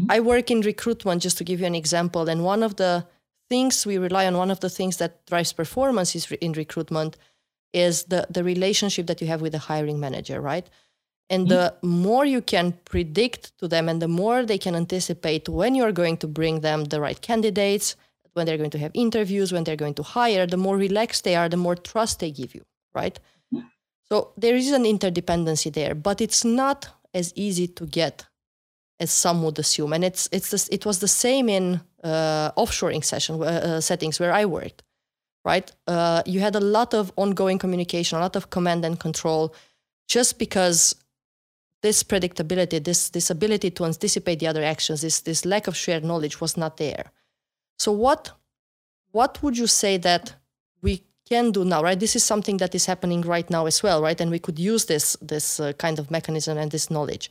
Mm-hmm. 0.01 0.11
I 0.11 0.21
work 0.21 0.51
in 0.51 0.63
recruitment, 0.63 1.23
just 1.23 1.39
to 1.39 1.45
give 1.45 1.61
you 1.61 1.67
an 1.67 1.75
example, 1.75 2.29
and 2.29 2.45
one 2.45 2.63
of 2.63 2.77
the 2.77 3.07
things 3.49 3.87
we 3.87 3.99
rely 3.99 4.27
on, 4.27 4.37
one 4.37 4.51
of 4.51 4.61
the 4.61 4.71
things 4.71 4.97
that 4.99 5.25
drives 5.27 5.53
performance 5.53 6.15
is 6.15 6.31
in 6.33 6.53
recruitment 6.53 7.17
is 7.73 8.05
the, 8.05 8.27
the 8.31 8.45
relationship 8.45 9.07
that 9.07 9.21
you 9.21 9.27
have 9.27 9.41
with 9.41 9.53
the 9.53 9.59
hiring 9.59 10.01
manager, 10.01 10.41
right? 10.41 10.69
And 11.31 11.47
mm-hmm. 11.47 11.55
the 11.55 11.75
more 11.83 12.25
you 12.25 12.41
can 12.41 12.73
predict 12.85 13.57
to 13.59 13.69
them 13.69 13.89
and 13.89 14.01
the 14.01 14.09
more 14.09 14.45
they 14.45 14.59
can 14.59 14.75
anticipate 14.75 15.49
when 15.49 15.75
you're 15.75 15.93
going 15.93 16.17
to 16.19 16.27
bring 16.27 16.61
them 16.61 16.85
the 16.85 17.01
right 17.01 17.21
candidates, 17.21 17.97
when 18.33 18.47
they're 18.47 18.57
going 18.57 18.71
to 18.71 18.79
have 18.79 18.93
interviews, 18.95 19.53
when 19.53 19.65
they're 19.65 19.77
going 19.77 19.95
to 19.95 20.03
hire, 20.03 20.47
the 20.47 20.57
more 20.57 20.77
relaxed 20.77 21.25
they 21.25 21.37
are, 21.37 21.49
the 21.49 21.57
more 21.57 21.75
trust 21.75 22.21
they 22.21 22.31
give 22.31 22.55
you, 22.55 22.63
right? 22.95 23.19
So 24.11 24.33
there 24.37 24.57
is 24.57 24.73
an 24.73 24.85
interdependency 24.85 25.73
there, 25.73 25.95
but 25.95 26.21
it's 26.21 26.45
not 26.45 26.89
as 27.13 27.33
easy 27.37 27.69
to 27.69 27.87
get 27.87 28.25
as 28.99 29.11
some 29.11 29.43
would 29.43 29.59
assume. 29.59 29.93
And 29.93 30.05
it's 30.05 30.29
it's 30.33 30.51
this, 30.51 30.69
it 30.69 30.87
was 30.87 31.01
the 31.01 31.09
same 31.09 31.49
in 31.49 31.81
uh, 32.05 32.53
offshoring 32.53 33.05
session 33.05 33.41
uh, 33.41 33.45
uh, 33.45 33.81
settings 33.81 34.21
where 34.21 34.33
I 34.33 34.45
worked, 34.45 34.83
right? 35.45 35.71
Uh, 35.87 36.23
you 36.27 36.41
had 36.41 36.55
a 36.55 36.61
lot 36.61 36.95
of 36.95 37.13
ongoing 37.17 37.59
communication, 37.59 38.19
a 38.19 38.21
lot 38.21 38.37
of 38.37 38.51
command 38.51 38.85
and 38.85 38.99
control, 38.99 39.55
just 40.07 40.39
because 40.39 40.95
this 41.83 42.03
predictability, 42.03 42.83
this 42.83 43.11
this 43.11 43.31
ability 43.31 43.71
to 43.71 43.85
anticipate 43.85 44.39
the 44.41 44.47
other 44.47 44.65
actions, 44.65 45.01
this 45.01 45.21
this 45.21 45.45
lack 45.45 45.67
of 45.67 45.77
shared 45.77 46.05
knowledge 46.05 46.41
was 46.41 46.57
not 46.57 46.77
there. 46.77 47.13
So 47.79 47.93
what 47.93 48.33
what 49.13 49.43
would 49.43 49.57
you 49.57 49.67
say 49.67 49.97
that 49.99 50.35
we 50.83 51.03
can 51.29 51.53
do 51.53 51.65
now, 51.65 51.83
right? 51.83 51.99
This 51.99 52.17
is 52.17 52.25
something 52.25 52.57
that 52.59 52.75
is 52.75 52.87
happening 52.87 53.21
right 53.23 53.49
now 53.51 53.67
as 53.67 53.83
well, 53.83 54.03
right? 54.03 54.21
And 54.21 54.31
we 54.31 54.39
could 54.39 54.59
use 54.59 54.87
this 54.87 55.17
this 55.21 55.61
uh, 55.61 55.73
kind 55.75 55.99
of 55.99 56.11
mechanism 56.11 56.59
and 56.59 56.71
this 56.71 56.91
knowledge. 56.91 57.31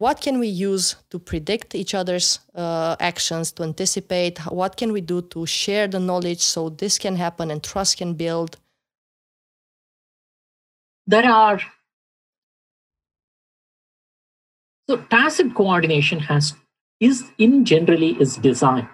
What 0.00 0.22
can 0.22 0.38
we 0.38 0.48
use 0.48 0.96
to 1.10 1.18
predict 1.18 1.74
each 1.74 1.94
other's 1.94 2.40
uh, 2.54 2.96
actions, 3.00 3.52
to 3.52 3.62
anticipate? 3.62 4.38
What 4.50 4.76
can 4.76 4.92
we 4.92 5.02
do 5.02 5.20
to 5.20 5.44
share 5.44 5.86
the 5.88 6.00
knowledge 6.00 6.40
so 6.40 6.70
this 6.70 6.98
can 6.98 7.16
happen 7.16 7.50
and 7.50 7.62
trust 7.62 7.98
can 7.98 8.14
build? 8.14 8.56
There 11.06 11.26
are 11.26 11.60
so 14.88 14.96
tacit 15.10 15.54
coordination 15.54 16.18
has 16.20 16.54
is 16.98 17.24
in 17.36 17.64
generally 17.64 18.16
is 18.20 18.36
designed 18.36 18.88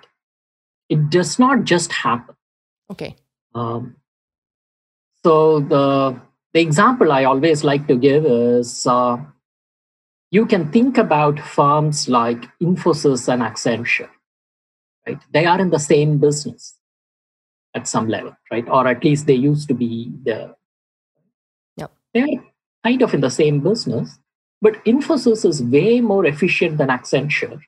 it 0.88 1.10
does 1.10 1.38
not 1.38 1.64
just 1.64 1.92
happen. 1.92 2.34
Okay. 2.90 3.16
Um, 3.54 3.96
so 5.24 5.60
the 5.60 6.20
the 6.52 6.60
example 6.60 7.12
I 7.12 7.24
always 7.24 7.64
like 7.64 7.86
to 7.88 7.96
give 7.96 8.24
is 8.24 8.86
uh, 8.86 9.18
you 10.36 10.44
can 10.44 10.70
think 10.70 10.98
about 10.98 11.40
firms 11.40 12.08
like 12.08 12.42
Infosys 12.60 13.28
and 13.32 13.42
Accenture. 13.42 14.10
Right, 15.06 15.18
they 15.32 15.46
are 15.46 15.60
in 15.60 15.70
the 15.70 15.78
same 15.78 16.18
business 16.18 16.78
at 17.74 17.88
some 17.88 18.08
level, 18.08 18.36
right? 18.50 18.68
Or 18.68 18.86
at 18.86 19.04
least 19.04 19.26
they 19.26 19.34
used 19.34 19.68
to 19.68 19.74
be 19.74 20.12
the. 20.24 20.54
Yep. 21.76 21.92
They're 22.12 22.26
kind 22.84 23.02
of 23.02 23.14
in 23.14 23.20
the 23.20 23.30
same 23.30 23.60
business, 23.60 24.18
but 24.60 24.84
Infosys 24.84 25.44
is 25.44 25.62
way 25.62 26.00
more 26.00 26.26
efficient 26.26 26.78
than 26.78 26.88
Accenture 26.88 27.60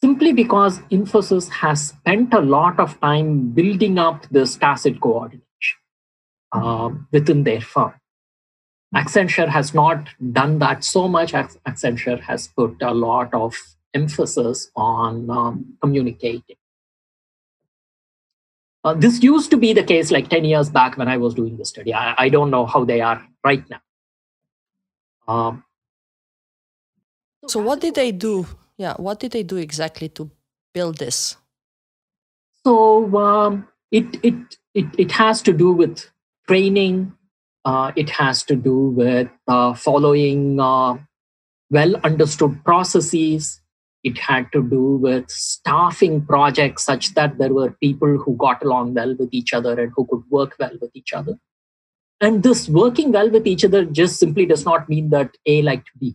simply 0.00 0.32
because 0.32 0.78
Infosys 0.96 1.48
has 1.50 1.88
spent 1.88 2.32
a 2.32 2.40
lot 2.40 2.78
of 2.78 3.00
time 3.00 3.50
building 3.50 3.98
up 3.98 4.26
this 4.30 4.56
tacit 4.56 5.00
coordination 5.00 5.78
uh, 6.52 6.90
within 7.10 7.42
their 7.42 7.60
firm. 7.60 7.97
Accenture 8.94 9.48
has 9.48 9.74
not 9.74 10.08
done 10.32 10.58
that 10.60 10.82
so 10.82 11.08
much. 11.08 11.32
Accenture 11.32 12.20
has 12.20 12.48
put 12.48 12.76
a 12.80 12.94
lot 12.94 13.32
of 13.34 13.54
emphasis 13.94 14.70
on 14.76 15.28
um, 15.30 15.76
communicating. 15.82 16.56
Uh, 18.84 18.94
this 18.94 19.22
used 19.22 19.50
to 19.50 19.56
be 19.56 19.72
the 19.72 19.82
case 19.82 20.10
like 20.10 20.28
10 20.28 20.44
years 20.44 20.70
back 20.70 20.96
when 20.96 21.08
I 21.08 21.16
was 21.18 21.34
doing 21.34 21.56
the 21.56 21.64
study. 21.64 21.92
I, 21.92 22.14
I 22.16 22.28
don't 22.28 22.50
know 22.50 22.64
how 22.64 22.84
they 22.84 23.00
are 23.00 23.22
right 23.44 23.64
now. 23.68 23.80
Um, 25.26 25.64
so, 27.46 27.60
what 27.60 27.80
did 27.80 27.94
they 27.94 28.12
do 28.12 28.46
yeah 28.78 28.94
what 28.96 29.20
did 29.20 29.32
they 29.32 29.42
do 29.42 29.56
exactly 29.56 30.08
to 30.08 30.30
build 30.72 30.96
this 30.96 31.36
so 32.64 33.16
um, 33.16 33.68
it, 33.90 34.18
it 34.22 34.34
it 34.74 34.86
it 34.96 35.12
has 35.12 35.42
to 35.42 35.52
do 35.52 35.72
with 35.72 36.10
training 36.46 37.12
uh, 37.68 37.92
it 37.96 38.08
has 38.08 38.42
to 38.44 38.56
do 38.56 38.76
with 39.00 39.28
uh, 39.46 39.74
following 39.74 40.58
uh, 40.58 40.96
well 41.70 41.96
understood 42.10 42.54
processes 42.64 43.60
It 44.08 44.18
had 44.24 44.44
to 44.52 44.60
do 44.62 44.82
with 45.04 45.30
staffing 45.30 46.14
projects 46.28 46.84
such 46.90 47.08
that 47.16 47.32
there 47.40 47.52
were 47.56 47.72
people 47.84 48.12
who 48.24 48.36
got 48.44 48.62
along 48.66 48.94
well 48.98 49.14
with 49.22 49.34
each 49.38 49.52
other 49.58 49.72
and 49.82 49.92
who 49.96 50.04
could 50.12 50.22
work 50.36 50.54
well 50.62 50.76
with 50.80 50.92
each 51.00 51.12
other. 51.20 51.34
And 52.28 52.42
this 52.46 52.62
working 52.78 53.12
well 53.16 53.30
with 53.36 53.50
each 53.52 53.66
other 53.68 53.84
just 54.00 54.22
simply 54.22 54.46
does 54.52 54.64
not 54.70 54.88
mean 54.94 55.10
that 55.16 55.36
A 55.54 55.60
liked 55.68 55.90
B. 56.04 56.14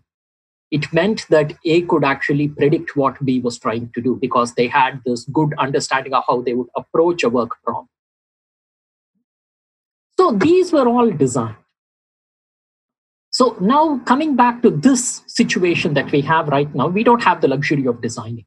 It 0.79 0.91
meant 1.01 1.27
that 1.35 1.53
A 1.75 1.81
could 1.93 2.09
actually 2.13 2.47
predict 2.61 2.95
what 3.03 3.23
B 3.23 3.39
was 3.49 3.59
trying 3.67 3.91
to 3.97 4.05
do 4.09 4.17
because 4.25 4.55
they 4.55 4.69
had 4.79 5.01
this 5.05 5.25
good 5.39 5.53
understanding 5.67 6.19
of 6.21 6.23
how 6.31 6.41
they 6.41 6.55
would 6.61 6.71
approach 6.83 7.23
a 7.23 7.33
work 7.39 7.61
problem. 7.63 7.92
So 10.23 10.31
these 10.31 10.71
were 10.71 10.87
all 10.87 11.11
designed. 11.11 11.57
So 13.31 13.57
now 13.59 13.97
coming 14.05 14.37
back 14.37 14.61
to 14.61 14.69
this 14.69 15.21
situation 15.27 15.95
that 15.95 16.13
we 16.13 16.21
have 16.21 16.47
right 16.47 16.73
now, 16.73 16.87
we 16.87 17.03
don't 17.03 17.21
have 17.21 17.41
the 17.41 17.49
luxury 17.49 17.85
of 17.87 18.01
designing. 18.01 18.45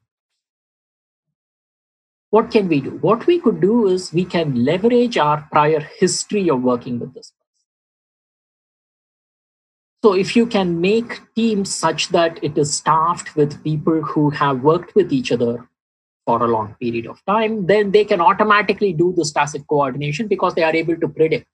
What 2.31 2.49
can 2.49 2.67
we 2.67 2.81
do? 2.81 2.97
What 3.01 3.27
we 3.27 3.39
could 3.39 3.61
do 3.61 3.85
is 3.85 4.11
we 4.11 4.25
can 4.25 4.65
leverage 4.65 5.19
our 5.19 5.47
prior 5.51 5.81
history 5.99 6.49
of 6.49 6.63
working 6.63 6.97
with 6.97 7.13
this. 7.13 7.31
So 10.03 10.15
if 10.15 10.35
you 10.35 10.47
can 10.47 10.81
make 10.81 11.21
teams 11.35 11.75
such 11.75 12.09
that 12.09 12.43
it 12.43 12.57
is 12.57 12.73
staffed 12.73 13.35
with 13.35 13.63
people 13.63 14.01
who 14.01 14.31
have 14.31 14.63
worked 14.63 14.95
with 14.95 15.13
each 15.13 15.31
other 15.31 15.69
for 16.25 16.43
a 16.43 16.47
long 16.47 16.75
period 16.81 17.05
of 17.05 17.23
time, 17.25 17.67
then 17.67 17.91
they 17.91 18.03
can 18.03 18.19
automatically 18.19 18.93
do 18.93 19.13
this 19.15 19.31
tacit 19.31 19.67
coordination 19.67 20.27
because 20.27 20.55
they 20.55 20.63
are 20.63 20.75
able 20.75 20.97
to 20.97 21.07
predict 21.07 21.45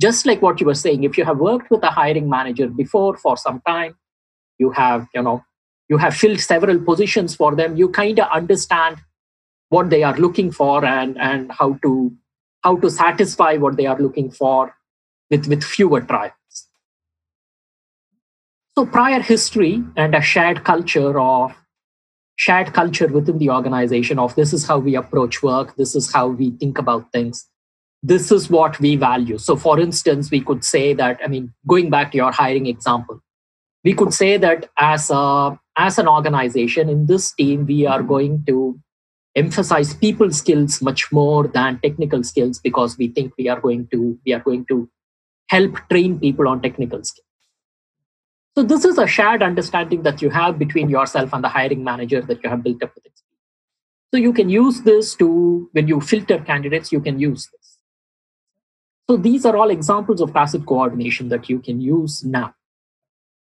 just 0.00 0.26
like 0.26 0.42
what 0.42 0.60
you 0.60 0.66
were 0.66 0.74
saying 0.74 1.04
if 1.04 1.16
you 1.16 1.24
have 1.24 1.38
worked 1.38 1.70
with 1.70 1.82
a 1.82 1.90
hiring 1.90 2.28
manager 2.28 2.68
before 2.68 3.16
for 3.16 3.36
some 3.36 3.60
time 3.66 3.96
you 4.58 4.70
have 4.70 5.06
you 5.14 5.22
know 5.22 5.42
you 5.88 5.96
have 5.96 6.14
filled 6.14 6.40
several 6.40 6.78
positions 6.78 7.34
for 7.34 7.54
them 7.54 7.76
you 7.76 7.88
kind 7.88 8.20
of 8.20 8.28
understand 8.30 8.98
what 9.68 9.90
they 9.90 10.02
are 10.02 10.16
looking 10.16 10.50
for 10.50 10.84
and 10.84 11.18
and 11.18 11.50
how 11.52 11.74
to 11.82 12.12
how 12.62 12.76
to 12.76 12.90
satisfy 12.90 13.54
what 13.56 13.76
they 13.76 13.86
are 13.86 13.98
looking 13.98 14.30
for 14.30 14.74
with 15.30 15.46
with 15.46 15.64
fewer 15.64 16.00
trials. 16.00 16.32
So 18.76 18.86
prior 18.86 19.20
history 19.20 19.82
and 19.96 20.14
a 20.14 20.20
shared 20.20 20.64
culture 20.64 21.18
of 21.18 21.54
shared 22.36 22.72
culture 22.74 23.08
within 23.08 23.38
the 23.38 23.50
organization 23.50 24.18
of 24.18 24.34
this 24.34 24.52
is 24.52 24.66
how 24.66 24.78
we 24.78 24.94
approach 24.94 25.42
work 25.42 25.74
this 25.76 25.94
is 25.94 26.12
how 26.12 26.26
we 26.28 26.50
think 26.50 26.76
about 26.76 27.10
things 27.10 27.46
this 28.06 28.30
is 28.30 28.48
what 28.48 28.78
we 28.78 28.94
value. 28.94 29.36
So, 29.36 29.56
for 29.56 29.80
instance, 29.80 30.30
we 30.30 30.40
could 30.40 30.64
say 30.64 30.94
that, 30.94 31.18
I 31.24 31.26
mean, 31.26 31.52
going 31.66 31.90
back 31.90 32.12
to 32.12 32.16
your 32.16 32.30
hiring 32.30 32.66
example, 32.66 33.20
we 33.82 33.94
could 33.94 34.14
say 34.14 34.36
that 34.36 34.70
as 34.78 35.10
a 35.10 35.58
as 35.76 35.98
an 35.98 36.08
organization 36.08 36.88
in 36.88 37.06
this 37.06 37.32
team, 37.34 37.66
we 37.66 37.84
are 37.86 38.02
going 38.02 38.44
to 38.46 38.78
emphasize 39.34 39.92
people 39.92 40.30
skills 40.30 40.80
much 40.80 41.10
more 41.12 41.48
than 41.48 41.80
technical 41.80 42.22
skills 42.22 42.60
because 42.60 42.96
we 42.96 43.08
think 43.08 43.32
we 43.38 43.48
are 43.48 43.60
going 43.60 43.86
to 43.88 44.18
we 44.24 44.32
are 44.32 44.44
going 44.48 44.64
to 44.66 44.88
help 45.48 45.76
train 45.90 46.18
people 46.20 46.48
on 46.48 46.62
technical 46.62 47.02
skills. 47.02 47.26
So 48.56 48.62
this 48.62 48.84
is 48.84 48.98
a 48.98 49.06
shared 49.06 49.42
understanding 49.42 50.02
that 50.04 50.22
you 50.22 50.30
have 50.30 50.58
between 50.58 50.88
yourself 50.88 51.32
and 51.32 51.44
the 51.44 51.48
hiring 51.48 51.84
manager 51.84 52.22
that 52.22 52.42
you 52.42 52.48
have 52.50 52.62
built 52.62 52.82
up 52.82 52.94
with 52.94 53.04
experience. 53.04 53.42
So 54.14 54.18
you 54.18 54.32
can 54.32 54.48
use 54.48 54.82
this 54.82 55.14
to 55.16 55.68
when 55.72 55.88
you 55.88 56.00
filter 56.00 56.38
candidates, 56.38 56.90
you 56.92 57.00
can 57.00 57.18
use 57.18 57.48
this. 57.52 57.65
So 59.08 59.16
these 59.16 59.46
are 59.46 59.56
all 59.56 59.70
examples 59.70 60.20
of 60.20 60.32
tacit 60.32 60.66
coordination 60.66 61.28
that 61.28 61.48
you 61.48 61.60
can 61.60 61.80
use 61.80 62.24
now. 62.24 62.54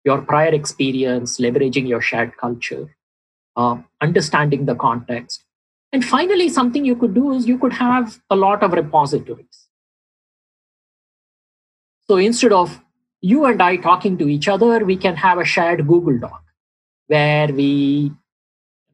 Your 0.04 0.21
prior 0.21 0.50
experience, 0.50 1.39
leveraging 1.39 1.88
your 1.88 2.02
shared 2.02 2.36
culture, 2.38 2.95
uh, 3.56 3.78
understanding 4.02 4.65
the 4.65 4.74
context. 4.74 5.43
And 5.93 6.04
finally, 6.04 6.50
something 6.50 6.84
you 6.84 6.95
could 6.95 7.13
do 7.13 7.34
is 7.34 7.47
you 7.47 7.60
could 7.60 7.74
have 7.74 8.19
a 8.30 8.36
lot 8.36 8.63
of 8.63 8.71
repositories. 8.71 9.67
So 12.10 12.17
instead 12.17 12.54
of 12.54 12.82
you 13.21 13.45
and 13.45 13.62
I 13.62 13.78
talking 13.78 14.17
to 14.17 14.28
each 14.28 14.47
other, 14.47 14.84
we 14.84 14.97
can 14.97 15.15
have 15.17 15.38
a 15.38 15.45
shared 15.45 15.88
Google 15.88 16.17
Doc 16.17 16.43
where 17.08 17.54
we, 17.54 17.63
you 17.63 18.15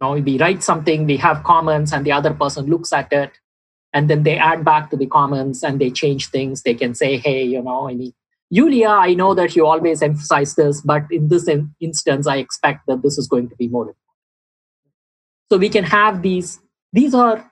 know, 0.02 0.14
we 0.14 0.38
write 0.38 0.64
something, 0.64 1.06
we 1.06 1.18
have 1.18 1.44
comments, 1.44 1.94
and 1.94 2.06
the 2.06 2.12
other 2.12 2.34
person 2.34 2.66
looks 2.66 2.92
at 2.92 3.14
it 3.14 3.32
and 3.98 4.10
then 4.14 4.24
they 4.30 4.38
add 4.52 4.64
back 4.70 4.90
to 4.92 5.02
the 5.02 5.10
comments 5.18 5.64
and 5.64 5.82
they 5.84 5.90
change 6.04 6.30
things 6.36 6.64
they 6.64 6.74
can 6.84 6.96
say 7.02 7.12
hey 7.28 7.42
you 7.56 7.62
know 7.70 7.82
i 7.90 7.94
mean 8.02 8.14
Julia, 8.52 8.88
I 8.88 9.14
know 9.14 9.34
that 9.34 9.56
you 9.56 9.66
always 9.66 10.02
emphasize 10.02 10.56
this, 10.56 10.82
but 10.82 11.04
in 11.12 11.28
this 11.28 11.48
in- 11.48 11.76
instance, 11.80 12.28
I 12.28 12.38
expect 12.38 12.88
that 12.88 13.02
this 13.02 13.18
is 13.18 13.28
going 13.28 13.50
to 13.50 13.56
be 13.56 13.68
more 13.68 13.84
important. 13.84 13.98
So 15.52 15.58
we 15.58 15.70
can 15.70 15.84
have 15.84 16.22
these, 16.22 16.60
these 16.94 17.14
are 17.14 17.52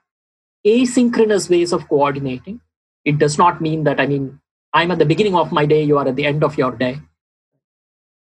asynchronous 0.66 1.50
ways 1.50 1.74
of 1.74 1.88
coordinating. 1.90 2.62
It 3.04 3.18
does 3.18 3.38
not 3.38 3.62
mean 3.62 3.84
that, 3.84 4.00
I 4.00 4.06
mean, 4.08 4.40
I'm 4.74 4.92
at 4.92 5.00
the 5.00 5.06
beginning 5.06 5.36
of 5.36 5.52
my 5.52 5.66
day, 5.66 5.84
you 5.84 5.98
are 5.98 6.08
at 6.08 6.16
the 6.16 6.26
end 6.26 6.44
of 6.44 6.58
your 6.58 6.72
day. 6.72 7.00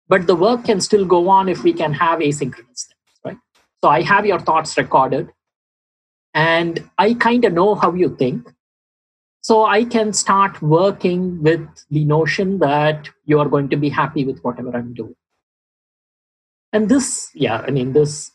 But 0.08 0.28
the 0.28 0.36
work 0.36 0.66
can 0.66 0.82
still 0.82 1.06
go 1.06 1.30
on 1.30 1.50
if 1.50 1.64
we 1.64 1.74
can 1.74 1.94
have 1.94 2.20
asynchronous 2.20 2.88
things, 2.88 3.20
right? 3.26 3.38
So 3.84 3.90
I 3.90 4.02
have 4.02 4.26
your 4.26 4.40
thoughts 4.40 4.78
recorded 4.78 5.30
and 6.34 6.90
I 6.98 7.14
kind 7.14 7.46
of 7.46 7.54
know 7.54 7.76
how 7.76 7.94
you 7.94 8.16
think. 8.16 8.48
So 9.42 9.66
I 9.66 9.86
can 9.86 10.14
start 10.14 10.62
working 10.62 11.42
with 11.42 11.68
the 11.90 12.06
notion 12.06 12.60
that 12.60 13.10
you 13.26 13.40
are 13.40 13.50
going 13.50 13.70
to 13.70 13.78
be 13.78 13.90
happy 13.90 14.24
with 14.24 14.40
whatever 14.44 14.76
I'm 14.76 14.94
doing. 14.94 15.16
And 16.72 16.88
this, 16.88 17.30
yeah, 17.34 17.64
I 17.68 17.72
mean, 17.72 17.94
this, 17.94 18.32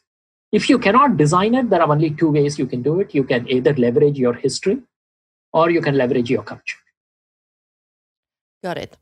if 0.53 0.69
you 0.69 0.79
cannot 0.79 1.17
design 1.17 1.55
it, 1.55 1.71
there 1.71 1.81
are 1.81 1.91
only 1.91 2.11
two 2.11 2.31
ways 2.31 2.59
you 2.59 2.67
can 2.67 2.83
do 2.83 3.01
it. 3.01 3.15
You 3.15 3.25
can 3.25 3.49
either 3.49 3.73
leverage 3.75 4.19
your 4.19 4.35
history 4.35 4.83
or 5.53 5.71
you 5.71 5.81
can 5.81 5.97
leverage 5.97 6.29
your 6.29 6.43
culture. 6.43 6.79
Got 8.63 8.79
it. 8.79 8.97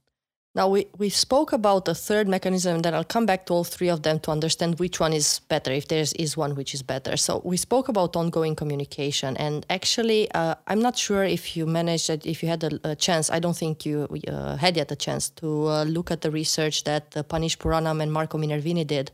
Now, 0.56 0.68
we, 0.68 0.86
we 0.98 1.08
spoke 1.08 1.52
about 1.52 1.84
the 1.84 1.96
third 1.96 2.28
mechanism, 2.28 2.76
and 2.76 2.84
then 2.84 2.94
I'll 2.94 3.02
come 3.02 3.26
back 3.26 3.46
to 3.46 3.54
all 3.54 3.64
three 3.64 3.88
of 3.88 4.02
them 4.02 4.20
to 4.20 4.30
understand 4.30 4.78
which 4.78 5.00
one 5.00 5.12
is 5.12 5.40
better, 5.48 5.72
if 5.72 5.88
there 5.88 6.04
is 6.14 6.36
one 6.36 6.54
which 6.54 6.74
is 6.74 6.82
better. 6.82 7.16
So, 7.16 7.42
we 7.44 7.56
spoke 7.56 7.88
about 7.88 8.14
ongoing 8.14 8.54
communication, 8.54 9.36
and 9.36 9.66
actually, 9.68 10.30
uh, 10.30 10.54
I'm 10.68 10.80
not 10.80 10.96
sure 10.96 11.24
if 11.24 11.56
you 11.56 11.66
managed 11.66 12.08
that, 12.08 12.24
if 12.24 12.40
you 12.40 12.48
had 12.48 12.62
a, 12.62 12.80
a 12.84 12.94
chance, 12.94 13.30
I 13.30 13.40
don't 13.40 13.56
think 13.56 13.84
you 13.84 14.06
uh, 14.28 14.56
had 14.56 14.76
yet 14.76 14.92
a 14.92 14.96
chance 14.96 15.28
to 15.30 15.66
uh, 15.66 15.84
look 15.84 16.12
at 16.12 16.20
the 16.20 16.30
research 16.30 16.84
that 16.84 17.16
uh, 17.16 17.24
Phanish 17.24 17.58
Puranam 17.58 18.00
and 18.00 18.12
Marco 18.12 18.38
Minervini 18.38 18.86
did 18.86 19.10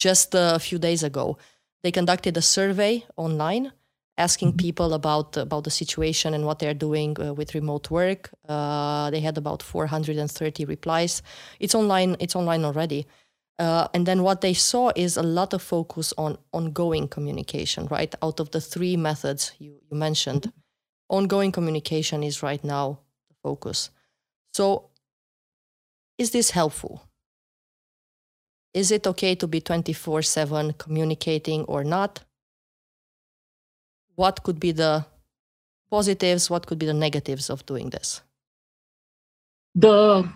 just 0.00 0.34
a 0.34 0.58
few 0.58 0.78
days 0.78 1.04
ago. 1.04 1.38
They 1.84 1.92
conducted 1.92 2.36
a 2.36 2.42
survey 2.42 3.04
online 3.16 3.70
asking 4.18 4.48
mm-hmm. 4.48 4.66
people 4.66 4.94
about 4.94 5.36
about 5.36 5.64
the 5.64 5.70
situation 5.70 6.34
and 6.34 6.44
what 6.44 6.58
they're 6.58 6.74
doing 6.74 7.16
uh, 7.20 7.34
with 7.34 7.54
remote 7.54 7.90
work. 7.90 8.30
Uh, 8.48 9.10
they 9.10 9.20
had 9.20 9.38
about 9.38 9.62
430 9.62 10.64
replies. 10.64 11.22
It's 11.60 11.74
online. 11.74 12.16
It's 12.20 12.36
online 12.36 12.64
already. 12.64 13.06
Uh, 13.58 13.88
and 13.94 14.04
then 14.04 14.22
what 14.22 14.42
they 14.42 14.52
saw 14.52 14.90
is 14.96 15.16
a 15.16 15.22
lot 15.22 15.54
of 15.54 15.62
focus 15.62 16.12
on 16.18 16.36
ongoing 16.52 17.08
communication. 17.08 17.86
Right 17.86 18.14
out 18.22 18.40
of 18.40 18.50
the 18.50 18.60
three 18.60 18.96
methods 18.96 19.52
you, 19.58 19.78
you 19.90 19.96
mentioned, 19.96 20.42
mm-hmm. 20.42 21.16
ongoing 21.16 21.52
communication 21.52 22.22
is 22.22 22.42
right 22.42 22.62
now 22.62 23.00
the 23.28 23.34
focus. 23.42 23.90
So, 24.52 24.90
is 26.18 26.30
this 26.30 26.50
helpful? 26.50 27.02
Is 28.74 28.90
it 28.90 29.06
okay 29.06 29.34
to 29.36 29.46
be 29.46 29.62
24 29.62 30.20
7 30.20 30.74
communicating 30.74 31.64
or 31.64 31.82
not? 31.82 32.25
What 34.16 34.42
could 34.42 34.58
be 34.58 34.72
the 34.72 35.06
positives, 35.90 36.50
what 36.50 36.66
could 36.66 36.78
be 36.78 36.86
the 36.86 36.94
negatives 36.94 37.48
of 37.48 37.64
doing 37.66 37.90
this? 37.90 38.22
The 39.74 40.28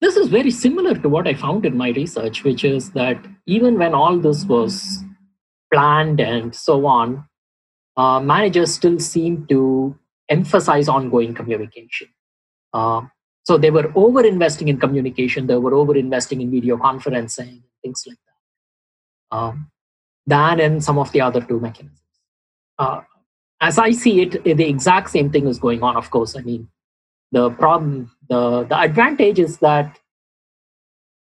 this 0.00 0.16
is 0.16 0.28
very 0.28 0.50
similar 0.50 0.94
to 0.94 1.08
what 1.10 1.26
I 1.26 1.34
found 1.34 1.66
in 1.66 1.76
my 1.76 1.90
research, 1.90 2.42
which 2.42 2.64
is 2.64 2.92
that 2.92 3.22
even 3.46 3.78
when 3.78 3.94
all 3.94 4.18
this 4.18 4.44
was 4.44 5.04
planned 5.72 6.20
and 6.20 6.54
so 6.54 6.86
on, 6.86 7.26
uh, 7.98 8.18
managers 8.18 8.72
still 8.72 8.98
seem 8.98 9.46
to 9.48 9.98
emphasize 10.30 10.88
ongoing 10.88 11.34
communication. 11.34 12.08
Uh, 12.72 13.02
so 13.42 13.58
they 13.58 13.70
were 13.70 13.92
over 13.94 14.24
investing 14.24 14.68
in 14.68 14.78
communication, 14.78 15.46
they 15.46 15.56
were 15.56 15.74
over 15.74 15.94
investing 15.94 16.40
in 16.40 16.50
video 16.50 16.78
conferencing, 16.78 17.62
things 17.82 18.04
like 18.06 18.16
that, 18.26 19.36
um, 19.36 19.70
than 20.26 20.60
in 20.60 20.80
some 20.80 20.98
of 20.98 21.12
the 21.12 21.20
other 21.20 21.42
two 21.42 21.60
mechanisms 21.60 22.00
uh, 22.80 23.02
as 23.60 23.78
I 23.78 23.90
see 23.90 24.22
it, 24.22 24.42
the 24.42 24.68
exact 24.68 25.10
same 25.10 25.30
thing 25.30 25.46
is 25.46 25.58
going 25.58 25.82
on. 25.82 25.96
Of 25.96 26.10
course, 26.10 26.34
I 26.36 26.40
mean, 26.40 26.68
the 27.30 27.50
problem, 27.50 28.10
the 28.28 28.64
the 28.64 28.78
advantage 28.78 29.38
is 29.38 29.58
that 29.58 29.98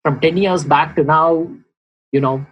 from 0.02 0.18
ten 0.20 0.36
years 0.36 0.64
back 0.64 0.96
to 0.96 1.04
now, 1.04 1.48
you 2.10 2.20
know, 2.20 2.46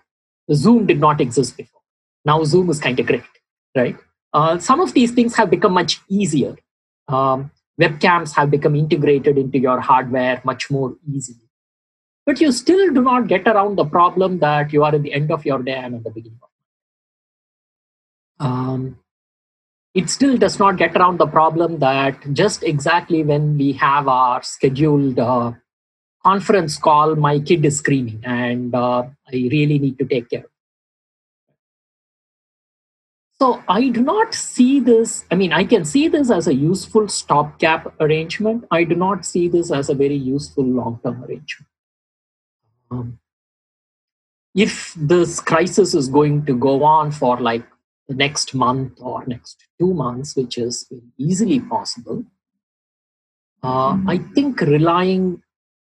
Zoom 0.52 0.86
did 0.86 1.00
not 1.00 1.20
exist 1.20 1.56
before. 1.56 1.80
Now 2.24 2.44
Zoom 2.44 2.68
is 2.70 2.78
kind 2.78 3.00
of 3.00 3.06
great, 3.06 3.24
right? 3.74 3.96
Uh, 4.32 4.58
some 4.58 4.80
of 4.80 4.92
these 4.92 5.12
things 5.12 5.34
have 5.36 5.50
become 5.50 5.72
much 5.72 6.00
easier. 6.08 6.54
Um, 7.08 7.50
webcams 7.80 8.34
have 8.36 8.50
become 8.50 8.76
integrated 8.76 9.38
into 9.38 9.58
your 9.58 9.80
hardware 9.80 10.40
much 10.44 10.70
more 10.70 10.94
easily. 11.12 11.48
But 12.26 12.40
you 12.40 12.52
still 12.52 12.92
do 12.92 13.02
not 13.02 13.26
get 13.26 13.48
around 13.48 13.76
the 13.76 13.86
problem 13.86 14.38
that 14.40 14.72
you 14.74 14.84
are 14.84 14.94
at 14.94 15.02
the 15.02 15.12
end 15.12 15.32
of 15.32 15.46
your 15.46 15.62
day 15.62 15.74
and 15.74 15.94
at 15.96 16.04
the 16.04 16.10
beginning 16.10 16.38
of 16.42 16.49
um, 18.40 18.98
it 19.94 20.08
still 20.08 20.36
does 20.36 20.58
not 20.58 20.76
get 20.76 20.96
around 20.96 21.18
the 21.18 21.26
problem 21.26 21.78
that 21.78 22.32
just 22.32 22.62
exactly 22.62 23.22
when 23.22 23.58
we 23.58 23.72
have 23.72 24.08
our 24.08 24.42
scheduled 24.42 25.18
uh, 25.18 25.52
conference 26.24 26.78
call, 26.78 27.16
my 27.16 27.38
kid 27.38 27.64
is 27.64 27.78
screaming 27.78 28.20
and 28.24 28.74
uh, 28.74 29.02
I 29.28 29.32
really 29.32 29.78
need 29.78 29.98
to 29.98 30.04
take 30.04 30.30
care. 30.30 30.46
So 33.40 33.62
I 33.68 33.88
do 33.88 34.02
not 34.02 34.34
see 34.34 34.80
this, 34.80 35.24
I 35.30 35.34
mean, 35.34 35.52
I 35.52 35.64
can 35.64 35.86
see 35.86 36.08
this 36.08 36.30
as 36.30 36.46
a 36.46 36.54
useful 36.54 37.08
stopgap 37.08 37.94
arrangement. 37.98 38.66
I 38.70 38.84
do 38.84 38.94
not 38.94 39.24
see 39.24 39.48
this 39.48 39.72
as 39.72 39.88
a 39.88 39.94
very 39.94 40.16
useful 40.16 40.64
long 40.64 41.00
term 41.02 41.24
arrangement. 41.24 41.68
Um, 42.90 43.18
if 44.54 44.92
this 44.94 45.40
crisis 45.40 45.94
is 45.94 46.08
going 46.08 46.44
to 46.46 46.54
go 46.54 46.84
on 46.84 47.12
for 47.12 47.40
like 47.40 47.64
next 48.14 48.54
month 48.54 48.92
or 49.00 49.24
next 49.26 49.66
two 49.78 49.94
months, 49.94 50.36
which 50.36 50.58
is 50.58 50.90
easily 51.18 51.60
possible, 51.60 52.24
uh, 53.62 53.96
I 54.06 54.18
think 54.34 54.60
relying 54.60 55.42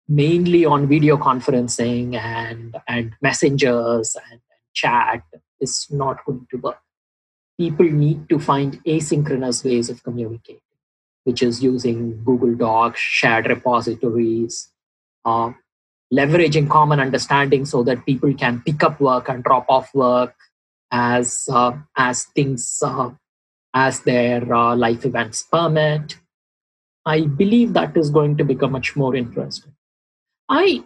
mainly 0.08 0.64
on 0.64 0.86
video 0.86 1.16
conferencing 1.16 2.14
and, 2.14 2.76
and 2.86 3.14
messengers 3.22 4.16
and, 4.30 4.32
and 4.32 4.40
chat 4.74 5.22
is 5.60 5.86
not 5.90 6.24
going 6.24 6.46
to 6.50 6.56
work. 6.58 6.78
People 7.58 7.86
need 7.86 8.28
to 8.28 8.38
find 8.38 8.82
asynchronous 8.84 9.64
ways 9.64 9.88
of 9.88 10.02
communicating, 10.02 10.60
which 11.24 11.42
is 11.42 11.62
using 11.62 12.22
Google 12.24 12.54
Docs, 12.54 13.00
shared 13.00 13.46
repositories, 13.46 14.70
uh, 15.24 15.52
leveraging 16.12 16.68
common 16.68 17.00
understanding 17.00 17.64
so 17.64 17.82
that 17.84 18.04
people 18.04 18.34
can 18.34 18.62
pick 18.64 18.82
up 18.82 19.00
work 19.00 19.28
and 19.28 19.42
drop 19.42 19.66
off 19.68 19.94
work 19.94 20.34
as 20.94 21.48
uh, 21.50 21.72
as 21.96 22.24
things 22.36 22.80
uh, 22.82 23.10
as 23.74 24.00
their 24.00 24.54
uh, 24.54 24.76
life 24.76 25.04
events 25.04 25.42
permit. 25.42 26.16
I 27.04 27.22
believe 27.22 27.72
that 27.74 27.96
is 27.96 28.10
going 28.10 28.36
to 28.38 28.44
become 28.44 28.72
much 28.72 28.94
more 28.96 29.14
interesting. 29.16 29.74
I 30.48 30.84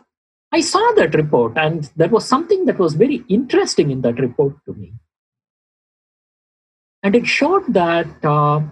I 0.50 0.60
saw 0.60 0.92
that 0.96 1.14
report, 1.14 1.58
and 1.58 1.90
there 1.94 2.08
was 2.08 2.26
something 2.26 2.64
that 2.64 2.78
was 2.78 2.94
very 2.94 3.22
interesting 3.28 3.90
in 3.90 4.00
that 4.00 4.18
report 4.18 4.54
to 4.64 4.72
me. 4.72 4.94
And 7.02 7.14
it 7.14 7.26
showed 7.26 7.72
that 7.74 8.24
uh, 8.24 8.62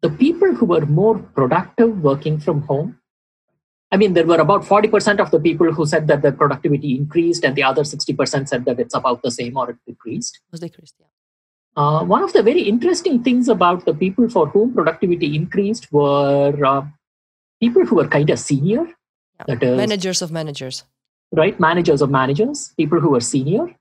the 0.00 0.10
people 0.10 0.54
who 0.54 0.66
were 0.66 0.86
more 0.86 1.18
productive 1.18 2.02
working 2.02 2.40
from 2.40 2.62
home, 2.62 2.97
I 3.90 3.96
mean, 3.96 4.12
there 4.12 4.26
were 4.26 4.38
about 4.38 4.62
40% 4.64 5.18
of 5.18 5.30
the 5.30 5.40
people 5.40 5.72
who 5.72 5.86
said 5.86 6.08
that 6.08 6.20
their 6.20 6.32
productivity 6.32 6.94
increased, 6.94 7.44
and 7.44 7.56
the 7.56 7.62
other 7.62 7.82
60% 7.82 8.48
said 8.48 8.64
that 8.66 8.78
it's 8.78 8.94
about 8.94 9.22
the 9.22 9.30
same 9.30 9.56
or 9.56 9.70
it 9.70 9.76
decreased. 9.86 10.40
Was 10.50 10.60
decreased, 10.60 10.94
yeah. 11.00 11.06
Uh, 11.76 12.04
one 12.04 12.22
of 12.22 12.32
the 12.32 12.42
very 12.42 12.62
interesting 12.62 13.22
things 13.22 13.48
about 13.48 13.84
the 13.84 13.94
people 13.94 14.28
for 14.28 14.48
whom 14.48 14.74
productivity 14.74 15.36
increased 15.36 15.90
were 15.92 16.66
uh, 16.66 16.84
people 17.60 17.86
who 17.86 17.96
were 17.96 18.08
kind 18.08 18.28
of 18.30 18.38
senior 18.38 18.86
that 19.46 19.62
is, 19.62 19.76
managers 19.76 20.20
of 20.20 20.32
managers. 20.32 20.84
Right? 21.32 21.58
Managers 21.60 22.02
of 22.02 22.10
managers, 22.10 22.74
people 22.76 23.00
who 23.00 23.10
were 23.10 23.20
senior, 23.20 23.76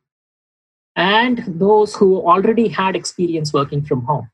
and 0.95 1.43
those 1.47 1.95
who 1.95 2.21
already 2.21 2.67
had 2.67 2.95
experience 2.95 3.51
working 3.51 3.83
from 3.83 4.03
home. 4.03 4.29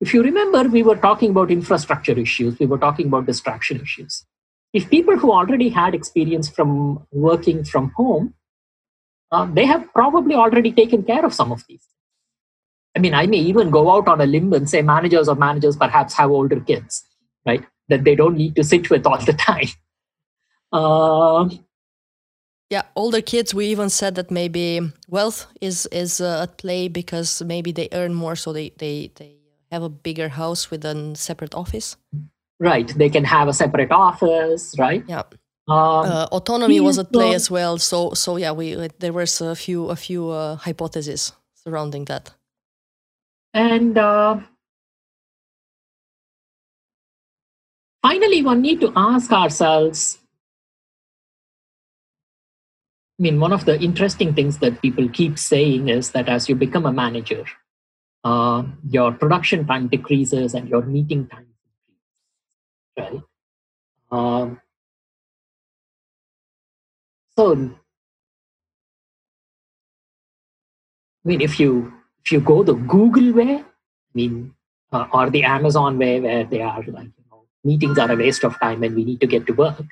If 0.00 0.12
you 0.12 0.22
remember, 0.22 0.64
we 0.64 0.82
were 0.82 0.96
talking 0.96 1.30
about 1.30 1.50
infrastructure 1.50 2.18
issues, 2.18 2.58
we 2.58 2.66
were 2.66 2.78
talking 2.78 3.06
about 3.06 3.26
distraction 3.26 3.80
issues. 3.80 4.24
If 4.72 4.88
people 4.88 5.18
who 5.18 5.32
already 5.32 5.68
had 5.68 5.94
experience 5.94 6.48
from 6.48 7.06
working 7.12 7.64
from 7.64 7.90
home, 7.96 8.34
uh, 9.30 9.46
they 9.46 9.66
have 9.66 9.92
probably 9.92 10.34
already 10.34 10.72
taken 10.72 11.02
care 11.02 11.24
of 11.24 11.34
some 11.34 11.52
of 11.52 11.62
these. 11.68 11.86
I 12.96 12.98
mean, 12.98 13.14
I 13.14 13.26
may 13.26 13.38
even 13.38 13.70
go 13.70 13.90
out 13.90 14.08
on 14.08 14.20
a 14.20 14.26
limb 14.26 14.52
and 14.52 14.68
say 14.68 14.82
managers 14.82 15.28
or 15.28 15.34
managers 15.34 15.76
perhaps 15.76 16.14
have 16.14 16.30
older 16.30 16.60
kids, 16.60 17.02
right? 17.46 17.64
That 17.88 18.04
they 18.04 18.14
don't 18.14 18.36
need 18.36 18.54
to 18.56 18.64
sit 18.64 18.90
with 18.90 19.06
all 19.06 19.18
the 19.18 19.32
time. 19.48 19.68
Uh, 20.72 21.48
yeah, 22.70 22.82
older 22.96 23.20
kids. 23.20 23.54
We 23.54 23.66
even 23.66 23.90
said 23.90 24.14
that 24.14 24.30
maybe 24.30 24.80
wealth 25.08 25.46
is 25.60 25.86
is 25.92 26.20
uh, 26.20 26.42
at 26.42 26.56
play 26.56 26.88
because 26.88 27.42
maybe 27.42 27.72
they 27.72 27.88
earn 27.92 28.14
more, 28.14 28.36
so 28.36 28.52
they 28.52 28.72
they 28.78 29.10
they 29.16 29.36
have 29.70 29.82
a 29.82 29.90
bigger 29.90 30.30
house 30.30 30.70
with 30.70 30.84
a 30.84 31.14
separate 31.14 31.54
office. 31.54 31.96
Right, 32.62 32.86
they 32.96 33.10
can 33.10 33.24
have 33.24 33.48
a 33.48 33.52
separate 33.52 33.90
office. 33.90 34.76
Right. 34.78 35.02
Yeah. 35.08 35.24
Um, 35.66 36.06
uh, 36.06 36.26
autonomy 36.30 36.78
was 36.78 36.96
at 36.96 37.12
play 37.12 37.34
as 37.34 37.50
well. 37.50 37.76
So 37.78 38.14
so 38.14 38.36
yeah, 38.36 38.52
we 38.52 38.88
there 39.00 39.12
was 39.12 39.40
a 39.40 39.56
few 39.56 39.90
a 39.90 39.96
few 39.96 40.30
uh, 40.30 40.54
hypotheses 40.54 41.32
surrounding 41.54 42.04
that. 42.04 42.30
And 43.52 43.98
uh, 43.98 44.38
finally, 48.00 48.44
one 48.44 48.62
need 48.62 48.80
to 48.80 48.92
ask 48.94 49.32
ourselves 49.32 50.18
I 53.18 53.22
mean, 53.22 53.40
one 53.40 53.52
of 53.52 53.64
the 53.66 53.78
interesting 53.80 54.34
things 54.34 54.58
that 54.58 54.80
people 54.82 55.08
keep 55.08 55.36
saying 55.38 55.88
is 55.88 56.10
that 56.12 56.28
as 56.28 56.48
you 56.48 56.54
become 56.54 56.86
a 56.86 56.92
manager, 56.92 57.44
uh, 58.22 58.62
your 58.88 59.10
production 59.12 59.66
time 59.66 59.88
decreases 59.88 60.54
and 60.54 60.68
your 60.68 60.82
meeting 60.82 61.26
time 61.26 61.51
increases, 62.96 63.22
right? 64.10 64.10
Um, 64.10 64.60
so, 67.36 67.54
I 67.54 67.70
mean, 71.24 71.40
if 71.40 71.58
you 71.58 71.92
if 72.24 72.32
you 72.32 72.40
go 72.40 72.62
the 72.62 72.74
Google 72.74 73.32
way, 73.32 73.56
I 73.56 73.64
mean, 74.14 74.54
uh, 74.92 75.06
or 75.12 75.30
the 75.30 75.44
Amazon 75.44 75.98
way, 75.98 76.20
where 76.20 76.44
they 76.44 76.60
are 76.60 76.78
like, 76.78 77.04
you 77.04 77.24
know, 77.30 77.44
meetings 77.64 77.98
are 77.98 78.10
a 78.10 78.16
waste 78.16 78.44
of 78.44 78.58
time 78.60 78.82
and 78.82 78.94
we 78.94 79.04
need 79.04 79.20
to 79.20 79.26
get 79.26 79.46
to 79.46 79.52
work. 79.52 79.86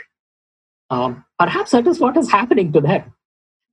Um, 0.90 1.24
perhaps 1.38 1.70
that 1.70 1.86
is 1.86 2.00
what 2.00 2.16
is 2.16 2.30
happening 2.30 2.72
to 2.72 2.80
them 2.80 3.14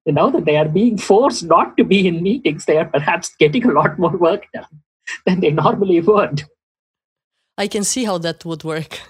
you 0.08 0.14
know 0.14 0.32
that 0.32 0.46
they 0.46 0.56
are 0.56 0.68
being 0.68 0.98
forced 0.98 1.44
not 1.44 1.76
to 1.78 1.84
be 1.84 2.08
in 2.08 2.24
meetings 2.24 2.66
they 2.66 2.78
are 2.78 2.86
perhaps 2.86 3.36
getting 3.40 3.66
a 3.66 3.74
lot 3.74 4.00
more 4.00 4.16
work 4.16 4.46
done 4.54 4.82
than 5.26 5.42
they 5.42 5.52
normally 5.52 6.00
would 6.00 6.46
i 7.58 7.68
can 7.68 7.84
see 7.84 8.06
how 8.06 8.18
that 8.18 8.46
would 8.46 8.64
work. 8.64 9.00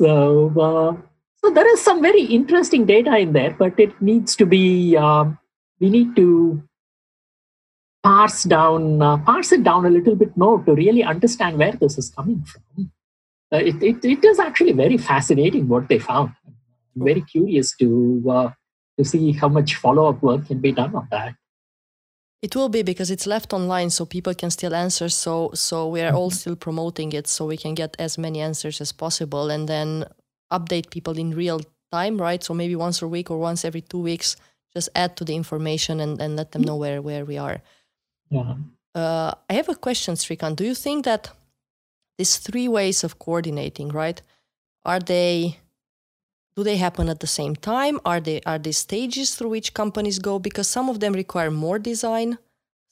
So 0.00 0.48
uh, 0.60 1.00
so 1.36 1.50
there 1.54 1.72
is 1.72 1.80
some 1.80 2.02
very 2.02 2.22
interesting 2.22 2.84
data 2.84 3.16
in 3.16 3.32
there 3.32 3.54
but 3.56 3.78
it 3.78 3.92
needs 4.02 4.34
to 4.36 4.44
be 4.44 4.96
um, 4.96 5.38
we 5.78 5.88
need 5.88 6.16
to 6.16 6.60
parse 8.02 8.42
down 8.42 9.00
uh, 9.00 9.16
parse 9.18 9.52
it 9.52 9.62
down 9.62 9.86
a 9.86 9.90
little 9.90 10.16
bit 10.16 10.36
more 10.36 10.62
to 10.64 10.74
really 10.74 11.02
understand 11.02 11.58
where 11.58 11.72
this 11.72 11.96
is 11.96 12.10
coming 12.10 12.44
from. 12.44 12.90
Uh, 13.52 13.58
it, 13.58 13.82
it, 13.82 14.04
it 14.04 14.24
is 14.24 14.38
actually 14.38 14.72
very 14.72 14.98
fascinating 14.98 15.68
what 15.68 15.88
they 15.88 15.98
found. 15.98 16.32
I'm 16.96 17.04
very 17.04 17.22
curious 17.22 17.74
to 17.76 18.24
uh, 18.28 18.50
to 18.98 19.04
see 19.04 19.32
how 19.32 19.48
much 19.48 19.76
follow 19.76 20.08
up 20.08 20.22
work 20.22 20.46
can 20.46 20.58
be 20.58 20.72
done 20.72 20.94
on 20.94 21.08
that. 21.10 21.34
It 22.44 22.54
will 22.54 22.68
be 22.68 22.82
because 22.82 23.10
it's 23.10 23.26
left 23.26 23.54
online, 23.54 23.88
so 23.88 24.04
people 24.04 24.34
can 24.34 24.50
still 24.50 24.74
answer. 24.74 25.08
So, 25.08 25.50
so 25.54 25.88
we 25.88 26.02
are 26.02 26.08
mm-hmm. 26.08 26.18
all 26.18 26.30
still 26.30 26.56
promoting 26.56 27.12
it, 27.14 27.26
so 27.26 27.46
we 27.46 27.56
can 27.56 27.74
get 27.74 27.96
as 27.98 28.18
many 28.18 28.42
answers 28.42 28.82
as 28.82 28.92
possible, 28.92 29.48
and 29.54 29.66
then 29.66 30.04
update 30.52 30.90
people 30.90 31.16
in 31.18 31.30
real 31.30 31.60
time, 31.90 32.20
right? 32.20 32.44
So 32.44 32.52
maybe 32.52 32.76
once 32.76 33.00
a 33.00 33.08
week 33.08 33.30
or 33.30 33.38
once 33.38 33.64
every 33.64 33.80
two 33.80 34.02
weeks, 34.10 34.36
just 34.76 34.90
add 34.94 35.16
to 35.16 35.24
the 35.24 35.34
information 35.34 36.00
and, 36.00 36.20
and 36.20 36.36
let 36.36 36.52
them 36.52 36.62
know 36.62 36.76
where 36.76 37.00
where 37.00 37.24
we 37.24 37.38
are. 37.38 37.62
Yeah. 38.28 38.56
Uh, 38.94 39.32
I 39.48 39.54
have 39.54 39.70
a 39.70 39.74
question, 39.86 40.14
Srikanth. 40.14 40.56
Do 40.56 40.64
you 40.64 40.74
think 40.74 41.04
that 41.06 41.30
these 42.18 42.36
three 42.36 42.68
ways 42.68 43.04
of 43.04 43.18
coordinating, 43.18 43.88
right, 43.88 44.20
are 44.84 45.00
they 45.00 45.60
do 46.56 46.62
they 46.62 46.76
happen 46.76 47.08
at 47.08 47.20
the 47.20 47.26
same 47.26 47.56
time? 47.56 48.00
Are 48.04 48.20
they 48.20 48.40
are 48.46 48.58
they 48.58 48.72
stages 48.72 49.34
through 49.34 49.50
which 49.50 49.74
companies 49.74 50.18
go? 50.18 50.38
Because 50.38 50.68
some 50.68 50.88
of 50.88 51.00
them 51.00 51.12
require 51.12 51.50
more 51.50 51.78
design. 51.78 52.38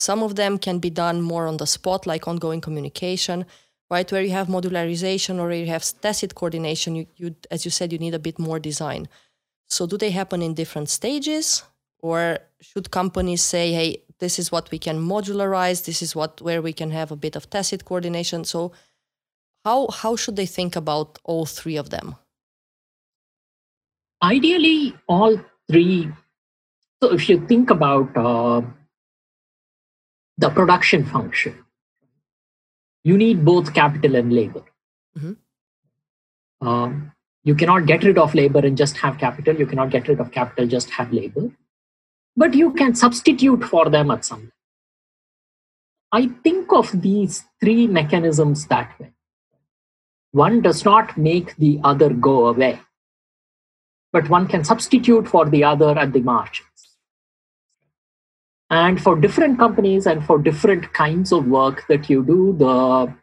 Some 0.01 0.23
of 0.23 0.35
them 0.35 0.59
can 0.59 0.81
be 0.81 0.91
done 0.91 1.21
more 1.21 1.47
on 1.47 1.59
the 1.59 1.67
spot 1.67 2.07
like 2.07 2.27
ongoing 2.27 2.61
communication 2.61 3.47
right? 3.93 4.11
Where 4.11 4.23
you 4.23 4.31
have 4.31 4.49
modularization 4.49 5.39
or 5.39 5.53
you 5.53 5.67
have 5.67 5.85
tacit 6.01 6.35
coordination 6.35 6.97
you, 6.97 7.07
you 7.17 7.37
as 7.51 7.67
you 7.67 7.71
said 7.71 7.93
you 7.93 7.99
need 7.99 8.15
a 8.15 8.27
bit 8.29 8.39
more 8.39 8.59
design. 8.59 9.07
So 9.69 9.87
do 9.87 9.97
they 9.99 10.11
happen 10.11 10.41
in 10.43 10.55
different 10.55 10.89
stages? 10.89 11.63
Or 11.99 12.39
should 12.61 12.91
companies 12.91 13.43
say 13.43 13.73
hey 13.79 14.03
this 14.19 14.39
is 14.39 14.51
what 14.51 14.71
we 14.71 14.79
can 14.79 14.99
modularize. 15.13 15.85
This 15.85 16.01
is 16.01 16.17
what 16.17 16.41
where 16.41 16.63
we 16.63 16.73
can 16.73 16.91
have 16.91 17.13
a 17.13 17.21
bit 17.25 17.37
of 17.37 17.51
tacit 17.51 17.85
coordination. 17.85 18.45
So 18.45 18.73
how 19.65 19.89
how 20.03 20.17
should 20.17 20.37
they 20.37 20.47
think 20.47 20.75
about 20.75 21.19
all 21.25 21.45
three 21.45 21.77
of 21.77 21.91
them 21.91 22.17
ideally 24.23 24.95
all 25.09 25.41
three. 25.71 26.11
So 27.03 27.13
if 27.13 27.29
you 27.29 27.47
think 27.47 27.71
about 27.71 28.17
uh, 28.17 28.63
the 30.39 30.51
production 30.51 31.05
function 31.05 31.63
you 33.05 33.19
need 33.19 33.45
both 33.45 33.75
capital 33.75 34.17
and 34.17 34.33
labor. 34.33 34.63
Mm-hmm. 35.19 36.67
um, 36.67 37.13
you 37.45 37.55
cannot 37.55 37.85
get 37.85 38.03
rid 38.03 38.17
of 38.17 38.35
labor 38.35 38.61
and 38.61 38.79
just 38.79 38.97
have 38.97 39.19
capital. 39.19 39.55
You 39.55 39.67
cannot 39.67 39.91
get 39.91 40.09
rid 40.09 40.21
of 40.21 40.31
capital 40.31 40.67
just 40.67 40.89
have 40.91 41.13
labor. 41.13 41.51
But 42.35 42.55
you 42.55 42.73
can 42.73 42.95
substitute 42.95 43.65
for 43.65 43.91
them 43.91 44.11
at 44.11 44.25
some 44.25 44.53
I 46.13 46.29
think 46.45 46.73
of 46.73 47.03
these 47.03 47.45
three 47.61 47.87
mechanisms 47.87 48.67
that 48.67 48.99
way. 49.01 49.13
One 50.33 50.61
does 50.61 50.85
not 50.85 51.17
make 51.17 51.57
the 51.57 51.81
other 51.85 52.11
go 52.11 52.47
away, 52.47 52.81
but 54.13 54.29
one 54.29 54.47
can 54.47 54.65
substitute 54.65 55.29
for 55.29 55.49
the 55.49 55.65
other 55.65 55.99
at 55.99 56.13
the 56.13 56.21
margins. 56.21 56.69
And 58.71 59.01
for 59.01 59.17
different 59.17 59.59
companies 59.59 60.07
and 60.07 60.25
for 60.25 60.39
different 60.39 60.93
kinds 60.93 61.33
of 61.33 61.47
work 61.47 61.87
that 61.89 62.09
you 62.09 62.25
do, 62.25 62.55
the 62.59 63.15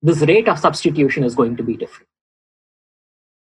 this 0.00 0.20
rate 0.20 0.48
of 0.48 0.58
substitution 0.58 1.24
is 1.24 1.34
going 1.34 1.56
to 1.56 1.62
be 1.62 1.76
different. 1.76 2.08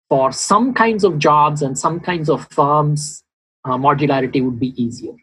For 0.10 0.32
some 0.32 0.74
kinds 0.74 1.04
of 1.04 1.20
jobs 1.20 1.62
and 1.62 1.78
some 1.78 2.00
kinds 2.00 2.30
of 2.30 2.47
firms, 2.50 3.24
uh, 3.66 3.78
modularity 3.78 4.43
would 4.43 4.60
be 4.60 4.74
easier 4.82 5.14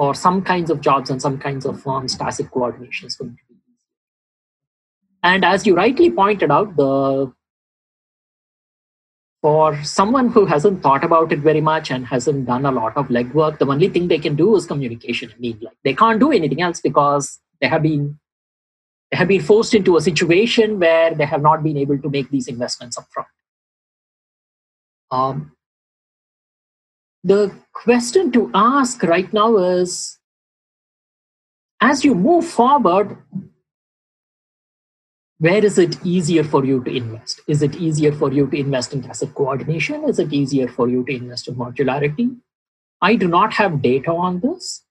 for 0.00 0.14
some 0.14 0.40
kinds 0.40 0.70
of 0.70 0.80
jobs 0.80 1.10
and 1.10 1.20
some 1.20 1.36
kinds 1.36 1.66
of 1.66 1.82
firms, 1.82 2.16
tacit 2.16 2.50
coordination 2.50 3.06
is 3.06 3.16
going 3.16 3.32
to 3.32 3.36
be 3.50 3.54
easier. 3.54 3.76
And 5.22 5.44
as 5.44 5.66
you 5.66 5.74
rightly 5.76 6.10
pointed 6.10 6.50
out, 6.50 6.74
the 6.74 7.30
for 9.42 9.82
someone 9.82 10.28
who 10.28 10.44
hasn't 10.44 10.82
thought 10.82 11.02
about 11.02 11.32
it 11.32 11.38
very 11.38 11.60
much 11.60 11.90
and 11.90 12.06
hasn't 12.06 12.46
done 12.46 12.66
a 12.66 12.70
lot 12.70 12.96
of 12.96 13.08
legwork, 13.08 13.58
the 13.58 13.66
only 13.66 13.88
thing 13.88 14.08
they 14.08 14.18
can 14.18 14.36
do 14.36 14.54
is 14.56 14.66
communication. 14.66 15.32
I 15.34 15.38
mean, 15.38 15.58
like 15.62 15.76
they 15.82 15.94
can't 15.94 16.20
do 16.20 16.30
anything 16.30 16.60
else 16.60 16.80
because 16.80 17.40
they 17.60 17.68
have 17.68 17.82
been 17.82 18.18
they 19.10 19.16
have 19.16 19.28
been 19.28 19.42
forced 19.42 19.74
into 19.74 19.96
a 19.96 20.00
situation 20.00 20.78
where 20.78 21.14
they 21.14 21.26
have 21.26 21.42
not 21.42 21.64
been 21.64 21.76
able 21.76 21.98
to 21.98 22.08
make 22.08 22.30
these 22.30 22.46
investments 22.46 22.96
upfront. 22.96 23.26
Um, 25.10 25.52
the 27.24 27.52
question 27.72 28.30
to 28.32 28.50
ask 28.54 29.02
right 29.02 29.32
now 29.32 29.56
is 29.56 30.18
as 31.80 32.04
you 32.04 32.14
move 32.14 32.46
forward, 32.46 33.16
where 35.40 35.64
is 35.64 35.78
it 35.78 35.96
easier 36.04 36.44
for 36.44 36.66
you 36.66 36.84
to 36.84 36.94
invest? 36.94 37.40
Is 37.46 37.62
it 37.62 37.74
easier 37.76 38.12
for 38.12 38.30
you 38.30 38.46
to 38.48 38.56
invest 38.58 38.92
in 38.92 39.02
tacit 39.02 39.34
coordination? 39.34 40.04
Is 40.04 40.18
it 40.18 40.34
easier 40.34 40.68
for 40.68 40.86
you 40.86 41.02
to 41.04 41.14
invest 41.14 41.48
in 41.48 41.54
modularity? 41.54 42.36
I 43.00 43.16
do 43.16 43.26
not 43.26 43.54
have 43.54 43.80
data 43.80 44.12
on 44.12 44.40
this. 44.40 44.82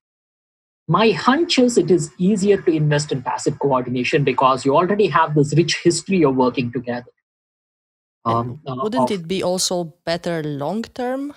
My 0.87 1.11
hunch 1.11 1.59
is 1.59 1.77
it 1.77 1.91
is 1.91 2.09
easier 2.17 2.59
to 2.63 2.71
invest 2.71 3.11
in 3.11 3.21
tacit 3.21 3.59
coordination 3.59 4.23
because 4.23 4.65
you 4.65 4.75
already 4.75 5.05
have 5.05 5.35
this 5.35 5.53
rich 5.55 5.83
history 5.83 6.23
of 6.23 6.35
working 6.35 6.71
together. 6.71 7.11
Um, 8.25 8.59
uh, 8.65 8.75
wouldn't 8.81 9.11
of, 9.11 9.19
it 9.19 9.27
be 9.27 9.43
also 9.43 9.93
better 10.03 10.41
long 10.41 10.81
term? 10.81 11.31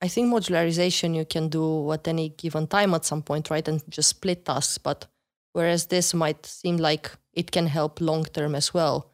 I 0.00 0.08
think 0.08 0.32
modularization 0.32 1.14
you 1.14 1.26
can 1.26 1.50
do 1.50 1.92
at 1.92 2.08
any 2.08 2.30
given 2.30 2.66
time 2.66 2.94
at 2.94 3.04
some 3.04 3.22
point, 3.22 3.50
right? 3.50 3.68
And 3.68 3.82
just 3.90 4.08
split 4.08 4.46
tasks. 4.46 4.78
But 4.78 5.06
whereas 5.52 5.86
this 5.86 6.14
might 6.14 6.46
seem 6.46 6.78
like 6.78 7.10
it 7.36 7.52
can 7.52 7.66
help 7.66 8.00
long 8.00 8.24
term 8.24 8.54
as 8.54 8.74
well 8.74 9.12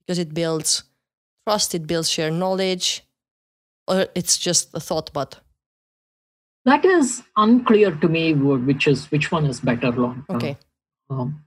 because 0.00 0.18
it 0.18 0.34
builds 0.34 0.84
trust, 1.46 1.74
it 1.74 1.86
builds 1.86 2.10
shared 2.10 2.32
knowledge, 2.32 3.04
or 3.86 4.06
it's 4.14 4.36
just 4.38 4.70
a 4.74 4.80
thought, 4.80 5.12
but 5.12 5.40
that 6.64 6.84
is 6.84 7.22
unclear 7.36 7.94
to 7.96 8.08
me 8.08 8.34
which 8.34 8.86
is 8.86 9.10
which 9.10 9.30
one 9.30 9.46
is 9.46 9.60
better 9.60 9.92
long 9.92 10.24
term. 10.28 10.36
Okay. 10.36 10.56
Um, 11.10 11.44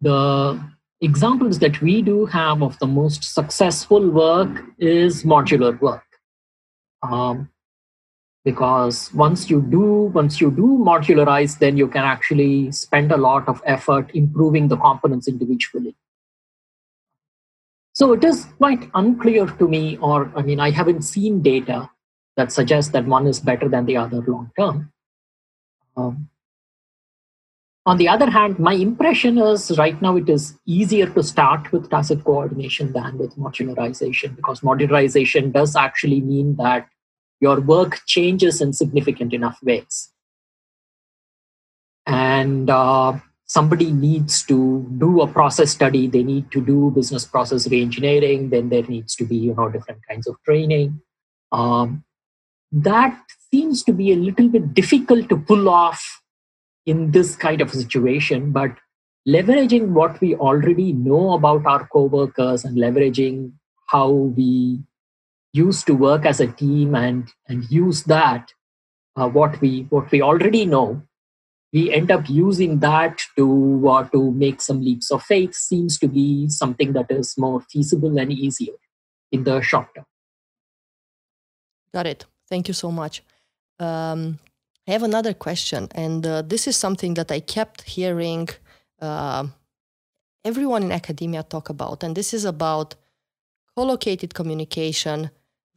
the 0.00 0.60
examples 1.00 1.58
that 1.58 1.80
we 1.80 2.02
do 2.02 2.26
have 2.26 2.62
of 2.62 2.78
the 2.78 2.86
most 2.86 3.22
successful 3.24 4.08
work 4.10 4.64
is 4.78 5.22
modular 5.24 5.80
work. 5.80 6.04
Um, 7.02 7.48
because 8.44 9.12
once 9.12 9.50
you 9.50 9.60
do 9.60 10.10
once 10.14 10.40
you 10.40 10.50
do 10.50 10.66
modularize 10.88 11.58
then 11.58 11.76
you 11.76 11.86
can 11.86 12.04
actually 12.04 12.72
spend 12.72 13.12
a 13.12 13.16
lot 13.16 13.46
of 13.48 13.62
effort 13.66 14.10
improving 14.14 14.68
the 14.68 14.76
components 14.76 15.28
individually. 15.28 15.94
So 17.92 18.12
it 18.14 18.24
is 18.24 18.46
quite 18.56 18.88
unclear 18.94 19.46
to 19.46 19.68
me 19.68 19.98
or 19.98 20.32
i 20.36 20.42
mean 20.42 20.60
i 20.60 20.70
haven't 20.70 21.02
seen 21.02 21.42
data 21.42 21.90
that 22.36 22.52
suggests 22.52 22.92
that 22.92 23.04
one 23.04 23.26
is 23.26 23.40
better 23.40 23.68
than 23.68 23.84
the 23.84 23.96
other 23.96 24.22
long 24.22 24.50
term. 24.58 24.92
Um, 25.96 26.30
on 27.84 27.98
the 27.98 28.08
other 28.08 28.30
hand 28.30 28.58
my 28.58 28.72
impression 28.72 29.36
is 29.36 29.76
right 29.76 30.00
now 30.00 30.16
it 30.16 30.30
is 30.30 30.58
easier 30.64 31.06
to 31.10 31.22
start 31.22 31.70
with 31.72 31.90
tacit 31.90 32.24
coordination 32.24 32.92
than 32.92 33.18
with 33.18 33.36
modularization 33.36 34.34
because 34.34 34.60
modularization 34.60 35.52
does 35.52 35.76
actually 35.76 36.22
mean 36.22 36.56
that 36.56 36.88
your 37.40 37.60
work 37.60 38.00
changes 38.06 38.60
in 38.60 38.72
significant 38.72 39.32
enough 39.32 39.58
ways. 39.62 40.12
And 42.06 42.68
uh, 42.68 43.18
somebody 43.46 43.90
needs 43.90 44.44
to 44.44 44.86
do 44.98 45.20
a 45.22 45.26
process 45.26 45.70
study, 45.70 46.06
they 46.06 46.22
need 46.22 46.50
to 46.52 46.64
do 46.64 46.92
business 46.94 47.24
process 47.24 47.66
reengineering, 47.66 48.50
then 48.50 48.68
there 48.68 48.82
needs 48.82 49.14
to 49.16 49.24
be 49.24 49.36
you 49.36 49.54
know 49.54 49.68
different 49.68 50.00
kinds 50.08 50.26
of 50.26 50.36
training. 50.44 51.00
Um, 51.52 52.04
that 52.72 53.20
seems 53.52 53.82
to 53.84 53.92
be 53.92 54.12
a 54.12 54.16
little 54.16 54.48
bit 54.48 54.72
difficult 54.74 55.28
to 55.28 55.36
pull 55.36 55.68
off 55.68 56.22
in 56.86 57.10
this 57.10 57.36
kind 57.36 57.60
of 57.60 57.70
situation, 57.70 58.52
but 58.52 58.70
leveraging 59.28 59.88
what 59.88 60.20
we 60.20 60.34
already 60.34 60.92
know 60.92 61.32
about 61.32 61.66
our 61.66 61.86
coworkers 61.88 62.64
and 62.64 62.76
leveraging 62.76 63.52
how 63.86 64.10
we 64.10 64.80
used 65.52 65.86
to 65.86 65.94
work 65.94 66.24
as 66.24 66.40
a 66.40 66.46
team 66.46 66.94
and 66.94 67.32
and 67.48 67.70
use 67.70 68.04
that 68.04 68.52
uh, 69.16 69.28
what 69.28 69.60
we 69.60 69.86
what 69.90 70.10
we 70.10 70.22
already 70.22 70.64
know 70.64 71.02
we 71.72 71.92
end 71.92 72.10
up 72.10 72.28
using 72.28 72.80
that 72.80 73.20
to 73.36 73.88
uh, 73.88 74.04
to 74.08 74.32
make 74.32 74.60
some 74.60 74.82
leaps 74.82 75.10
of 75.10 75.22
faith 75.22 75.54
seems 75.54 75.98
to 75.98 76.08
be 76.08 76.48
something 76.48 76.92
that 76.92 77.10
is 77.10 77.36
more 77.38 77.60
feasible 77.60 78.18
and 78.18 78.32
easier 78.32 78.74
in 79.30 79.44
the 79.44 79.60
short 79.60 79.94
term. 79.94 80.04
Got 81.94 82.06
it. 82.06 82.26
Thank 82.48 82.66
you 82.68 82.74
so 82.74 82.90
much. 82.90 83.22
Um, 83.78 84.38
i 84.88 84.92
have 84.92 85.02
another 85.02 85.34
question 85.34 85.88
and 85.94 86.26
uh, 86.26 86.42
this 86.42 86.66
is 86.66 86.76
something 86.76 87.14
that 87.14 87.30
i 87.30 87.40
kept 87.40 87.82
hearing 87.82 88.48
uh, 89.00 89.46
everyone 90.44 90.82
in 90.82 90.92
academia 90.92 91.42
talk 91.42 91.68
about 91.68 92.02
and 92.02 92.16
this 92.16 92.34
is 92.34 92.44
about 92.44 92.94
co-located 93.76 94.34
communication 94.34 95.30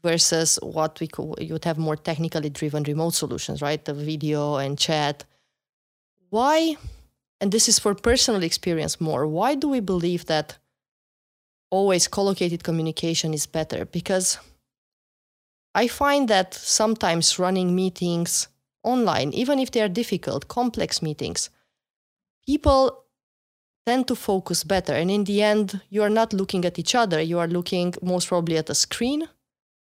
versus 0.04 0.60
what 0.62 1.00
we 1.00 1.08
could 1.08 1.36
you 1.40 1.54
would 1.54 1.66
have 1.66 1.78
more 1.78 1.96
technically 1.96 2.50
driven 2.50 2.84
remote 2.84 3.14
solutions, 3.14 3.62
right? 3.62 3.84
The 3.84 3.94
video 3.94 4.58
and 4.58 4.78
chat. 4.78 5.26
Why, 6.30 6.76
and 7.40 7.52
this 7.52 7.70
is 7.70 7.80
for 7.80 7.96
personal 7.96 8.44
experience 8.44 9.00
more, 9.00 9.26
why 9.26 9.56
do 9.56 9.70
we 9.70 9.80
believe 9.80 10.26
that 10.26 10.58
always 11.70 12.08
collocated 12.08 12.64
communication 12.64 13.34
is 13.34 13.46
better? 13.46 13.86
Because 13.86 14.40
I 15.74 15.88
find 15.88 16.28
that 16.28 16.54
sometimes 16.54 17.40
running 17.40 17.76
meetings 17.76 18.48
online, 18.84 19.32
even 19.34 19.58
if 19.60 19.72
they 19.72 19.82
are 19.82 19.90
difficult, 19.90 20.48
complex 20.48 21.02
meetings, 21.02 21.50
people 22.46 23.06
tend 23.86 24.08
to 24.08 24.16
focus 24.16 24.64
better. 24.64 24.94
And 24.94 25.10
in 25.12 25.24
the 25.24 25.42
end, 25.42 25.82
you 25.90 26.04
are 26.04 26.10
not 26.10 26.34
looking 26.34 26.66
at 26.66 26.80
each 26.80 26.96
other, 26.96 27.22
you 27.22 27.40
are 27.40 27.48
looking 27.48 27.94
most 28.02 28.28
probably 28.28 28.58
at 28.58 28.70
a 28.70 28.76
screen 28.76 29.28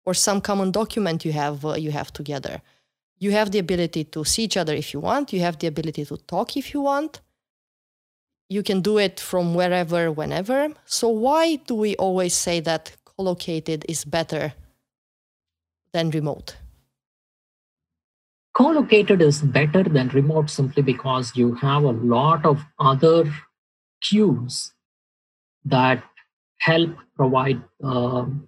or 0.06 0.14
some 0.14 0.42
common 0.42 0.72
document 0.72 1.26
you 1.26 1.32
have 1.32 1.66
uh, 1.66 1.74
you 1.76 1.92
have 1.92 2.12
together. 2.12 2.62
You 3.20 3.32
have 3.32 3.52
the 3.52 3.60
ability 3.60 4.04
to 4.06 4.26
see 4.26 4.44
each 4.44 4.58
other 4.58 4.74
if 4.74 4.94
you 4.94 5.00
want. 5.00 5.32
You 5.32 5.40
have 5.42 5.58
the 5.60 5.68
ability 5.68 6.06
to 6.06 6.18
talk 6.18 6.58
if 6.58 6.74
you 6.74 6.82
want. 6.82 7.22
You 8.50 8.64
can 8.64 8.82
do 8.82 8.98
it 8.98 9.20
from 9.20 9.56
wherever 9.56 10.12
whenever. 10.12 10.70
So 10.86 11.08
why 11.08 11.56
do 11.56 11.76
we 11.76 11.96
always 11.96 12.34
say 12.34 12.60
that 12.62 12.92
co-located 13.06 13.86
is 13.88 14.04
better 14.04 14.54
than 15.94 16.10
remote? 16.10 16.58
Co-located 18.54 19.22
is 19.22 19.42
better 19.42 19.84
than 19.84 20.10
remote 20.10 20.50
simply 20.50 20.84
because 20.84 21.36
you 21.36 21.56
have 21.56 21.84
a 21.84 21.92
lot 21.92 22.46
of 22.46 22.64
other 22.80 23.26
cues 24.02 24.74
that 25.66 26.04
help 26.60 26.92
provide 27.16 27.64
um, 27.84 28.48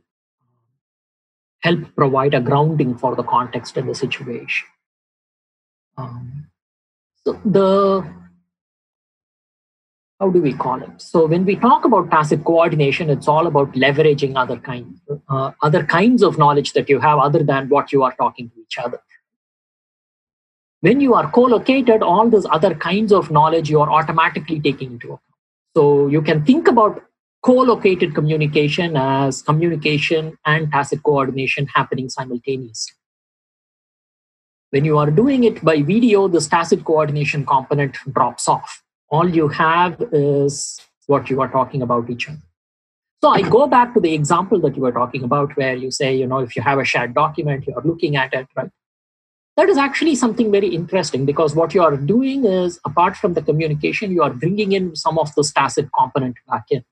help 1.66 1.96
provide 1.96 2.34
a 2.34 2.42
grounding 2.50 2.98
for 2.98 3.16
the 3.16 3.24
context 3.24 3.78
and 3.78 3.90
the 3.90 3.96
situation. 3.96 4.68
Um, 5.98 6.48
so 7.24 7.40
the 7.44 8.06
how 10.20 10.30
do 10.30 10.42
we 10.42 10.54
call 10.54 10.82
it? 10.82 11.02
So 11.02 11.26
when 11.26 11.46
we 11.46 11.56
talk 11.58 11.86
about 11.86 12.10
tacit 12.10 12.44
coordination, 12.46 13.10
it's 13.10 13.28
all 13.28 13.48
about 13.48 13.74
leveraging 13.74 14.38
other 14.42 14.58
kinds, 14.58 15.02
uh, 15.30 15.52
other 15.62 15.84
kinds 15.84 16.24
of 16.24 16.38
knowledge 16.38 16.72
that 16.74 16.90
you 16.90 17.00
have 17.00 17.20
other 17.20 17.44
than 17.44 17.68
what 17.68 17.92
you 17.92 18.04
are 18.04 18.14
talking 18.14 18.50
to 18.50 18.62
each 18.62 18.78
other. 18.78 19.02
When 20.80 21.02
you 21.02 21.16
are 21.16 21.30
co-located, 21.32 22.02
all 22.02 22.30
those 22.30 22.48
other 22.50 22.74
kinds 22.76 23.12
of 23.12 23.30
knowledge 23.30 23.70
you 23.70 23.82
are 23.82 23.92
automatically 23.92 24.60
taking 24.60 24.94
into 24.94 25.08
account. 25.08 25.22
So 25.76 26.08
you 26.08 26.22
can 26.22 26.46
think 26.46 26.70
about 26.70 27.04
co-located 27.46 28.16
communication 28.16 28.98
as 28.98 29.44
communication 29.44 30.36
and 30.46 30.72
tacit 30.72 31.04
coordination 31.04 31.68
happening 31.68 32.10
simultaneously. 32.10 32.96
When 34.72 34.84
you 34.84 34.98
are 34.98 35.12
doing 35.12 35.44
it 35.44 35.64
by 35.64 35.84
video, 35.84 36.28
this 36.28 36.48
tacit 36.48 36.84
coordination 36.84 37.46
component 37.46 37.98
drops 38.12 38.48
off. 38.48 38.82
all 39.16 39.30
you 39.30 39.48
have 39.48 40.02
is 40.12 40.80
what 41.08 41.30
you 41.30 41.42
are 41.42 41.48
talking 41.48 41.84
about 41.84 42.10
each 42.10 42.28
other. 42.28 42.42
So 43.24 43.30
I 43.30 43.42
go 43.42 43.68
back 43.68 43.94
to 43.94 44.00
the 44.00 44.14
example 44.14 44.60
that 44.62 44.76
you 44.76 44.82
were 44.82 44.92
talking 44.92 45.24
about, 45.24 45.56
where 45.56 45.76
you 45.76 45.92
say, 45.92 46.16
you 46.16 46.28
know, 46.28 46.40
if 46.40 46.56
you 46.56 46.64
have 46.64 46.80
a 46.80 46.84
shared 46.84 47.14
document, 47.14 47.68
you're 47.68 47.82
looking 47.84 48.16
at 48.16 48.34
it, 48.34 48.48
right? 48.56 48.72
That 49.58 49.70
is 49.70 49.78
actually 49.78 50.16
something 50.16 50.52
very 50.52 50.68
interesting 50.80 51.26
because 51.26 51.56
what 51.56 51.74
you 51.76 51.84
are 51.84 51.96
doing 51.96 52.44
is, 52.46 52.80
apart 52.86 53.16
from 53.16 53.36
the 53.36 53.42
communication, 53.42 54.12
you 54.12 54.24
are 54.24 54.34
bringing 54.34 54.74
in 54.74 54.96
some 54.96 55.18
of 55.18 55.34
the 55.36 55.44
tacit 55.56 55.90
component 55.98 56.36
back 56.50 56.66
in 56.72 56.84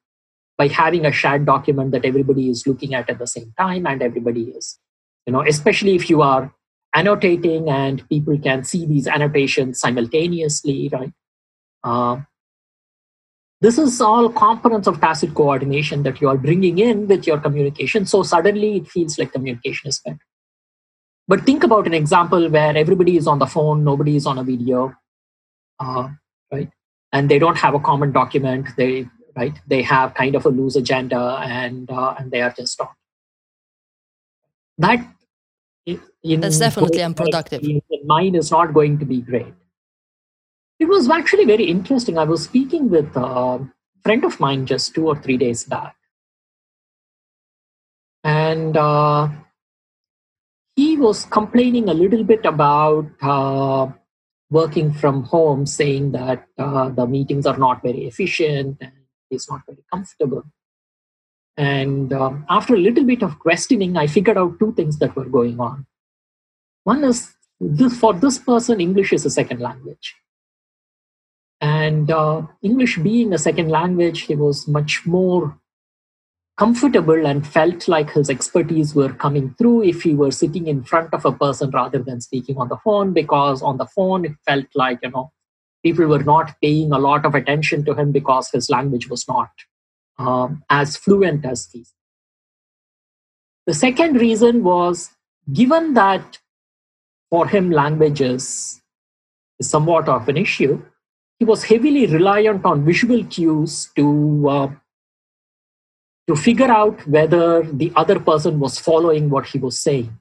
by 0.58 0.68
having 0.68 1.06
a 1.06 1.12
shared 1.12 1.46
document 1.46 1.92
that 1.92 2.06
everybody 2.06 2.50
is 2.50 2.68
looking 2.68 2.94
at 2.94 3.10
at 3.10 3.20
the 3.20 3.28
same 3.28 3.54
time 3.58 3.88
and 3.88 4.02
everybody 4.02 4.44
is, 4.44 4.80
you 5.26 5.34
know, 5.34 5.42
especially 5.42 5.96
if 5.96 6.10
you 6.10 6.22
are 6.22 6.54
annotating 6.96 7.70
and 7.70 8.08
people 8.10 8.38
can 8.38 8.64
see 8.64 8.86
these 8.86 9.08
annotations 9.08 9.80
simultaneously, 9.80 10.90
right? 10.94 11.12
Uh, 11.84 12.22
this 13.62 13.78
is 13.78 14.00
all 14.02 14.30
components 14.30 14.88
of 14.88 15.00
tacit 15.00 15.34
coordination 15.34 16.04
that 16.04 16.20
you 16.22 16.28
are 16.28 16.38
bringing 16.38 16.80
in 16.80 17.08
with 17.08 17.26
your 17.26 17.40
communication. 17.40 18.06
So 18.06 18.22
suddenly 18.22 18.78
it 18.78 18.88
feels 18.88 19.18
like 19.18 19.32
communication 19.32 19.88
is 19.88 20.02
better. 20.06 20.20
But 21.28 21.46
think 21.46 21.64
about 21.64 21.88
an 21.88 21.94
example 21.94 22.50
where 22.50 22.76
everybody 22.76 23.16
is 23.16 23.26
on 23.26 23.40
the 23.40 23.46
phone, 23.46 23.84
nobody 23.84 24.18
is 24.18 24.28
on 24.28 24.38
a 24.38 24.44
video, 24.44 24.94
uh, 25.80 26.10
right? 26.52 26.70
And 27.14 27.30
they 27.30 27.40
don't 27.40 27.58
have 27.58 27.74
a 27.74 27.80
common 27.80 28.12
document. 28.12 28.68
They 28.76 29.08
right 29.36 29.60
they 29.68 29.82
have 29.82 30.14
kind 30.14 30.36
of 30.36 30.46
a 30.46 30.50
loose 30.50 30.76
agenda 30.76 31.40
and 31.44 31.90
uh, 31.90 32.16
and 32.18 32.32
they 32.32 32.42
are 32.42 32.52
just 32.52 32.78
talking. 32.78 32.96
That 34.78 35.08
in 36.24 36.42
that's 36.42 36.60
definitely 36.60 37.02
unproductive. 37.02 37.62
Mine 38.06 38.36
is 38.36 38.52
not 38.52 38.74
going 38.74 39.00
to 39.00 39.06
be 39.06 39.22
great. 39.22 39.54
It 40.80 40.86
was 40.86 41.10
actually 41.10 41.46
very 41.46 41.66
interesting. 41.66 42.18
I 42.18 42.24
was 42.24 42.44
speaking 42.44 42.90
with 42.90 43.16
a 43.16 43.70
friend 44.04 44.24
of 44.26 44.40
mine 44.40 44.66
just 44.66 44.94
two 44.96 45.08
or 45.08 45.16
three 45.16 45.38
days 45.38 45.64
back, 45.64 45.96
and 48.24 48.76
uh, 48.76 49.30
he 50.76 50.98
was 50.98 51.26
complaining 51.26 51.90
a 51.90 51.94
little 51.94 52.24
bit 52.24 52.46
about 52.46 53.06
uh, 53.22 53.88
working 54.50 54.92
from 54.94 55.24
home, 55.24 55.66
saying 55.66 56.12
that 56.14 56.48
uh, 56.58 56.90
the 56.90 57.06
meetings 57.06 57.46
are 57.46 57.58
not 57.58 57.82
very 57.82 58.06
efficient 58.06 58.78
and 58.82 58.92
he's 59.34 59.50
not 59.50 59.62
very 59.68 59.84
comfortable. 59.92 60.44
And 61.58 62.12
um, 62.14 62.46
after 62.50 62.74
a 62.76 62.80
little 62.80 63.04
bit 63.04 63.22
of 63.22 63.38
questioning, 63.40 63.98
I 63.98 64.08
figured 64.08 64.38
out 64.38 64.60
two 64.60 64.74
things 64.74 64.98
that 65.00 65.16
were 65.16 65.26
going 65.26 65.60
on. 65.60 65.86
One 66.84 67.04
is 67.04 67.34
this, 67.60 67.98
for 68.00 68.14
this 68.14 68.40
person, 68.40 68.82
English 68.82 69.14
is 69.14 69.26
a 69.26 69.30
second 69.30 69.60
language. 69.60 70.16
And 71.62 72.12
uh, 72.12 72.44
English 72.62 72.98
being 72.98 73.34
a 73.34 73.38
second 73.38 73.70
language, 73.70 74.22
he 74.22 74.36
was 74.36 74.68
much 74.68 75.06
more 75.06 75.58
comfortable 76.58 77.26
and 77.26 77.48
felt 77.48 77.88
like 77.88 78.12
his 78.12 78.30
expertise 78.30 78.94
were 78.94 79.14
coming 79.14 79.56
through 79.58 79.84
if 79.84 80.04
he 80.04 80.14
were 80.14 80.32
sitting 80.32 80.68
in 80.68 80.84
front 80.84 81.14
of 81.14 81.26
a 81.26 81.32
person 81.32 81.72
rather 81.72 82.00
than 82.00 82.22
speaking 82.22 82.58
on 82.58 82.70
the 82.70 82.78
phone 82.84 83.12
because 83.12 83.62
on 83.64 83.78
the 83.78 83.88
phone 83.88 84.24
it 84.24 84.34
felt 84.46 84.66
like 84.76 85.00
you 85.02 85.10
know 85.10 85.32
people 85.84 86.08
were 86.08 86.24
not 86.24 86.56
paying 86.62 86.92
a 86.92 87.00
lot 87.00 87.26
of 87.26 87.36
attention 87.36 87.84
to 87.86 87.94
him 87.94 88.12
because 88.12 88.50
his 88.50 88.70
language 88.70 89.10
was 89.10 89.28
not 89.28 89.50
um, 90.18 90.64
as 90.70 90.96
fluent 90.98 91.46
as 91.46 91.70
his 91.74 91.94
the 93.66 93.74
second 93.74 94.16
reason 94.16 94.64
was 94.64 95.12
given 95.52 95.94
that 95.94 96.40
for 97.30 97.48
him 97.48 97.72
languages 97.72 98.82
is 99.60 99.70
somewhat 99.70 100.08
of 100.08 100.28
an 100.30 100.38
issue 100.38 100.82
he 101.40 101.46
was 101.46 101.64
heavily 101.64 102.06
reliant 102.06 102.64
on 102.66 102.86
visual 102.86 103.24
cues 103.26 103.90
to 103.96 104.50
uh, 104.50 104.68
to 106.28 106.36
figure 106.36 106.72
out 106.72 107.06
whether 107.08 107.64
the 107.64 107.92
other 107.96 108.20
person 108.20 108.60
was 108.60 108.80
following 108.80 109.30
what 109.30 109.48
he 109.48 109.60
was 109.60 109.78
saying. 109.80 110.18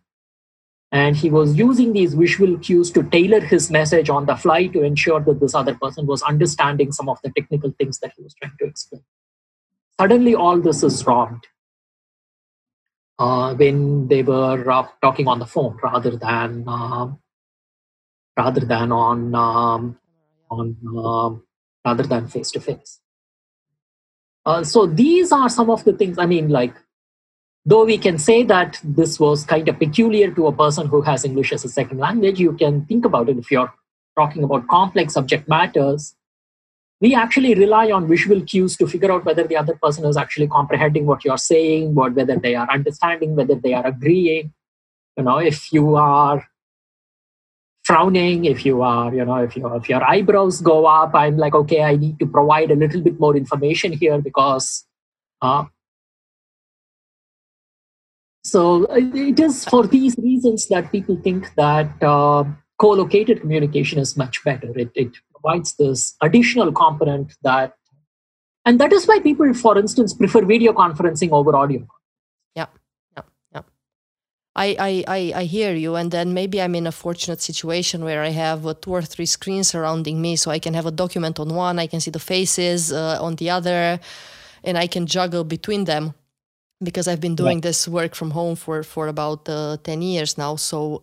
And 0.93 1.17
he 1.17 1.31
was 1.31 1.57
using 1.57 1.95
these 1.95 2.13
visual 2.13 2.59
cues 2.59 2.91
to 2.91 3.03
tailor 3.03 3.41
his 3.41 3.71
message 3.71 4.11
on 4.11 4.27
the 4.27 4.37
fly 4.37 4.67
to 4.69 4.83
ensure 4.83 5.21
that 5.21 5.41
this 5.41 5.55
other 5.55 5.75
person 5.75 6.07
was 6.07 6.23
understanding 6.23 6.93
some 6.93 7.09
of 7.09 7.19
the 7.25 7.31
technical 7.31 7.75
things 7.79 7.99
that 8.01 8.13
he 8.17 8.23
was 8.23 8.35
trying 8.35 8.53
to 8.61 8.67
explain. 8.67 9.03
Suddenly, 9.99 10.35
all 10.35 10.61
this 10.61 10.83
is 10.83 11.07
wrong 11.07 11.41
uh, 13.19 13.55
when 13.55 14.09
they 14.09 14.23
were 14.23 14.71
uh, 14.71 14.87
talking 15.01 15.29
on 15.29 15.39
the 15.39 15.47
phone 15.47 15.79
rather 15.83 16.11
than 16.11 16.65
uh, 16.69 17.09
rather 18.37 18.61
than 18.61 18.93
on 18.93 19.35
um, 19.35 19.99
on 20.51 20.77
um, 21.05 21.43
rather 21.87 22.03
than 22.03 22.29
face 22.29 22.51
to 22.51 22.61
face. 22.61 23.01
Uh, 24.45 24.65
so 24.65 24.87
these 24.87 25.31
are 25.31 25.49
some 25.49 25.71
of 25.71 25.85
the 25.85 25.93
things, 25.93 26.19
I 26.19 26.27
mean, 26.27 26.49
like, 26.49 26.75
though 27.65 27.85
we 27.85 27.99
can 27.99 28.19
say 28.19 28.43
that 28.45 28.81
this 28.83 29.21
was 29.21 29.45
kind 29.45 29.69
of 29.69 29.79
peculiar 29.79 30.31
to 30.33 30.47
a 30.47 30.53
person 30.53 30.87
who 30.87 31.03
has 31.03 31.25
English 31.25 31.53
as 31.53 31.65
a 31.65 31.69
second 31.69 31.99
language, 31.99 32.41
you 32.41 32.53
can 32.53 32.85
think 32.87 33.05
about 33.05 33.29
it 33.29 33.39
if 33.39 33.51
you're 33.51 33.73
talking 34.17 34.43
about 34.43 34.67
complex 34.69 35.15
subject 35.15 35.49
matters. 35.49 36.15
We 37.01 37.15
actually 37.15 37.55
rely 37.55 37.91
on 37.91 38.07
visual 38.07 38.41
cues 38.43 38.77
to 38.77 38.87
figure 38.87 39.11
out 39.11 39.25
whether 39.25 39.45
the 39.45 39.57
other 39.57 39.75
person 39.83 40.05
is 40.05 40.17
actually 40.17 40.47
comprehending 40.47 41.07
what 41.07 41.25
you're 41.25 41.39
saying, 41.39 41.95
whether 41.95 42.37
they 42.37 42.55
are 42.55 42.71
understanding, 42.71 43.35
whether 43.35 43.57
they 43.57 43.75
are 43.75 43.87
agreeing. 43.87 44.53
You 45.17 45.25
know, 45.25 45.39
if 45.39 45.73
you 45.73 45.97
are 45.97 46.47
frowning 47.85 48.45
if 48.45 48.65
you 48.65 48.81
are 48.83 49.13
you 49.13 49.25
know 49.25 49.37
if 49.37 49.57
your 49.57 49.77
if 49.77 49.89
your 49.89 50.03
eyebrows 50.05 50.61
go 50.61 50.87
up 50.87 51.15
i'm 51.15 51.37
like 51.37 51.55
okay 51.55 51.83
i 51.83 51.97
need 51.97 52.19
to 52.19 52.27
provide 52.27 52.71
a 52.71 52.77
little 52.77 53.01
bit 53.01 53.19
more 53.19 53.37
information 53.37 53.93
here 53.93 54.21
because 54.21 54.87
uh, 55.41 55.65
so 58.43 58.85
it 58.91 59.39
is 59.39 59.65
for 59.65 59.87
these 59.87 60.17
reasons 60.19 60.67
that 60.69 60.91
people 60.91 61.17
think 61.23 61.55
that 61.55 62.03
uh, 62.03 62.45
co-located 62.79 63.41
communication 63.41 63.99
is 63.99 64.17
much 64.17 64.43
better. 64.45 64.77
It, 64.77 64.91
it 64.95 65.13
provides 65.31 65.75
this 65.77 66.17
additional 66.21 66.73
component 66.73 67.35
that 67.43 67.75
and 68.65 68.81
that 68.81 68.93
is 68.93 69.07
why 69.07 69.21
people 69.21 69.53
for 69.55 69.79
instance 69.79 70.15
prefer 70.15 70.45
video 70.45 70.73
conferencing 70.73 71.31
over 71.31 71.55
audio. 71.57 71.87
I, 74.55 74.77
I, 74.79 75.05
I, 75.09 75.33
I 75.41 75.45
hear 75.45 75.75
you, 75.75 75.95
and 75.95 76.11
then 76.11 76.35
maybe 76.35 76.61
I'm 76.61 76.75
in 76.75 76.87
a 76.87 76.93
fortunate 76.93 77.41
situation 77.41 78.05
where 78.05 78.23
I 78.23 78.29
have 78.29 78.67
uh, 78.67 78.75
two 78.75 78.91
or 78.91 79.01
three 79.01 79.25
screens 79.25 79.69
surrounding 79.69 80.21
me, 80.21 80.37
so 80.37 80.51
I 80.51 80.59
can 80.59 80.75
have 80.75 80.85
a 80.85 80.91
document 80.91 81.41
on 81.41 81.55
one, 81.55 81.79
I 81.79 81.87
can 81.87 82.01
see 82.01 82.11
the 82.11 82.19
faces 82.19 82.93
uh, 82.93 83.19
on 83.19 83.37
the 83.37 83.49
other, 83.49 83.99
and 84.63 84.77
I 84.77 84.87
can 84.87 85.07
juggle 85.07 85.45
between 85.45 85.85
them 85.85 86.15
because 86.83 87.09
I've 87.09 87.21
been 87.21 87.37
doing 87.37 87.59
yeah. 87.59 87.69
this 87.69 87.89
work 87.89 88.15
from 88.15 88.31
home 88.31 88.57
for 88.57 88.83
for 88.83 89.09
about 89.09 89.49
uh, 89.49 89.77
ten 89.83 90.03
years 90.03 90.37
now. 90.37 90.57
So 90.57 91.03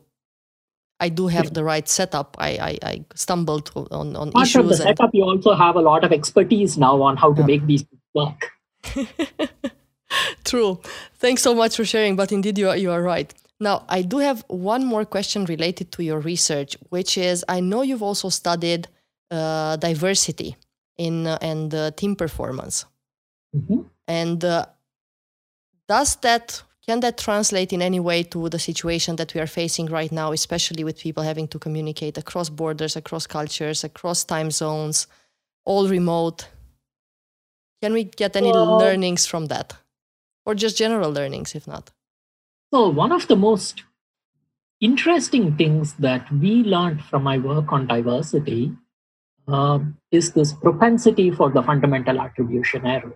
I 0.99 1.09
do 1.09 1.27
have 1.27 1.45
yeah. 1.45 1.51
the 1.53 1.63
right 1.63 1.87
setup. 1.87 2.35
I, 2.39 2.49
I, 2.49 2.77
I 2.83 3.05
stumbled 3.15 3.71
on 3.75 4.15
on 4.15 4.31
Part 4.31 4.47
issues. 4.47 4.53
From 4.53 4.67
the 4.67 4.75
setup, 4.75 5.11
you 5.13 5.23
also 5.23 5.53
have 5.53 5.75
a 5.75 5.81
lot 5.81 6.03
of 6.03 6.11
expertise 6.11 6.77
now 6.77 7.01
on 7.01 7.17
how 7.17 7.33
to 7.33 7.41
yeah. 7.41 7.47
make 7.47 7.65
these 7.65 7.85
work. 8.13 8.51
True. 10.43 10.81
Thanks 11.15 11.41
so 11.41 11.53
much 11.53 11.75
for 11.75 11.85
sharing, 11.85 12.15
but 12.15 12.31
indeed 12.31 12.57
you 12.57 12.69
are, 12.69 12.77
you 12.77 12.91
are 12.91 13.01
right. 13.01 13.33
Now, 13.59 13.85
I 13.89 14.01
do 14.01 14.17
have 14.19 14.43
one 14.47 14.85
more 14.85 15.05
question 15.05 15.45
related 15.45 15.91
to 15.93 16.03
your 16.03 16.19
research, 16.19 16.77
which 16.89 17.17
is 17.17 17.43
I 17.47 17.59
know 17.59 17.81
you've 17.81 18.03
also 18.03 18.29
studied 18.29 18.87
uh, 19.31 19.75
diversity 19.77 20.55
in 20.97 21.27
uh, 21.27 21.37
and 21.41 21.73
uh, 21.73 21.91
team 21.91 22.15
performance. 22.15 22.85
Mm-hmm. 23.55 23.81
And 24.07 24.43
uh, 24.43 24.65
does 25.89 26.15
that 26.17 26.63
can 26.87 27.01
that 27.01 27.17
translate 27.17 27.73
in 27.73 27.81
any 27.81 27.99
way 27.99 28.23
to 28.23 28.49
the 28.49 28.57
situation 28.57 29.17
that 29.17 29.33
we 29.33 29.41
are 29.41 29.47
facing 29.47 29.87
right 29.87 30.11
now, 30.11 30.31
especially 30.31 30.83
with 30.83 30.97
people 30.99 31.23
having 31.23 31.47
to 31.49 31.59
communicate 31.59 32.17
across 32.17 32.49
borders, 32.49 32.95
across 32.95 33.27
cultures, 33.27 33.83
across 33.83 34.23
time 34.23 34.49
zones, 34.49 35.07
all 35.65 35.87
remote? 35.87 36.47
Can 37.81 37.93
we 37.93 38.05
get 38.05 38.35
any 38.35 38.51
well, 38.51 38.79
learnings 38.79 39.27
from 39.27 39.47
that? 39.47 39.77
or 40.49 40.55
just 40.55 40.77
general 40.77 41.11
learnings 41.11 41.53
if 41.53 41.67
not? 41.67 41.91
So, 42.73 42.89
one 42.89 43.11
of 43.11 43.27
the 43.27 43.35
most 43.35 43.83
interesting 44.81 45.55
things 45.55 45.93
that 45.95 46.31
we 46.31 46.63
learned 46.63 47.03
from 47.03 47.23
my 47.23 47.37
work 47.37 47.71
on 47.71 47.85
diversity 47.85 48.71
uh, 49.47 49.79
is 50.11 50.31
this 50.33 50.53
propensity 50.53 51.29
for 51.29 51.51
the 51.51 51.61
fundamental 51.61 52.19
attribution 52.19 52.85
error. 52.85 53.15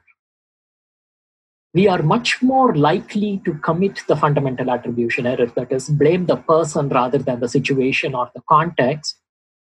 We 1.73 1.87
are 1.87 2.03
much 2.03 2.41
more 2.41 2.75
likely 2.75 3.41
to 3.45 3.55
commit 3.55 4.01
the 4.07 4.15
fundamental 4.15 4.69
attribution 4.69 5.25
error, 5.25 5.47
that 5.47 5.71
is, 5.71 5.89
blame 5.89 6.27
the 6.27 6.35
person 6.35 6.89
rather 6.89 7.17
than 7.17 7.39
the 7.39 7.49
situation 7.49 8.13
or 8.13 8.29
the 8.35 8.41
context, 8.47 9.17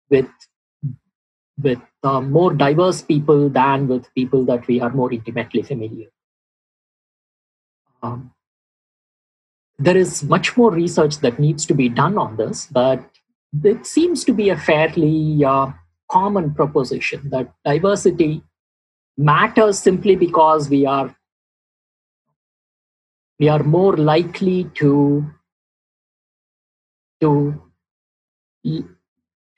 with 0.08 0.28
with 1.62 1.78
uh, 2.02 2.22
more 2.22 2.54
diverse 2.54 3.02
people 3.02 3.50
than 3.50 3.86
with 3.86 4.12
people 4.14 4.46
that 4.46 4.66
we 4.66 4.80
are 4.80 4.90
more 4.90 5.12
intimately 5.12 5.62
familiar. 5.62 6.08
Um, 8.02 8.32
there 9.78 9.96
is 9.96 10.22
much 10.22 10.56
more 10.56 10.70
research 10.70 11.18
that 11.18 11.38
needs 11.38 11.66
to 11.66 11.74
be 11.74 11.88
done 11.88 12.16
on 12.16 12.36
this, 12.36 12.66
but 12.70 13.04
it 13.64 13.86
seems 13.86 14.24
to 14.24 14.32
be 14.32 14.48
a 14.48 14.56
fairly 14.56 15.44
uh, 15.44 15.70
common 16.10 16.54
proposition 16.54 17.28
that 17.30 17.52
diversity 17.64 18.42
matters 19.16 19.78
simply 19.78 20.16
because 20.16 20.68
we 20.68 20.86
are 20.86 21.14
we 23.40 23.48
are 23.48 23.62
more 23.62 23.96
likely 23.96 24.64
to 24.80 25.24
to 27.20 27.30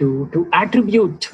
to 0.00 0.10
to 0.32 0.48
attribute 0.52 1.30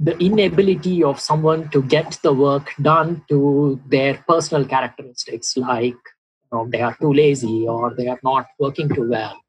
the 0.00 0.16
inability 0.18 1.02
of 1.02 1.20
someone 1.20 1.68
to 1.70 1.82
get 1.82 2.18
the 2.22 2.32
work 2.32 2.72
done 2.82 3.22
to 3.28 3.80
their 3.86 4.22
personal 4.28 4.64
characteristics 4.64 5.56
like 5.56 5.94
you 5.94 6.50
know, 6.52 6.68
they 6.68 6.80
are 6.80 6.96
too 7.00 7.12
lazy 7.12 7.66
or 7.68 7.94
they 7.94 8.08
are 8.08 8.20
not 8.22 8.46
working 8.58 8.88
too 8.88 9.08
well. 9.08 9.40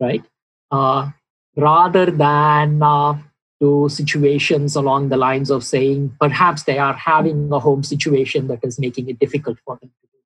Right? 0.00 0.24
Uh, 0.70 1.10
rather 1.56 2.06
than 2.06 2.82
uh, 2.82 3.18
to 3.62 3.88
situations 3.88 4.74
along 4.74 5.08
the 5.08 5.16
lines 5.16 5.48
of 5.48 5.62
saying 5.62 6.12
perhaps 6.20 6.64
they 6.64 6.78
are 6.78 6.94
having 6.94 7.48
a 7.52 7.60
home 7.60 7.84
situation 7.84 8.48
that 8.48 8.58
is 8.64 8.80
making 8.80 9.08
it 9.08 9.20
difficult 9.20 9.56
for 9.64 9.78
them 9.80 9.88
to 9.88 10.08
do. 10.08 10.18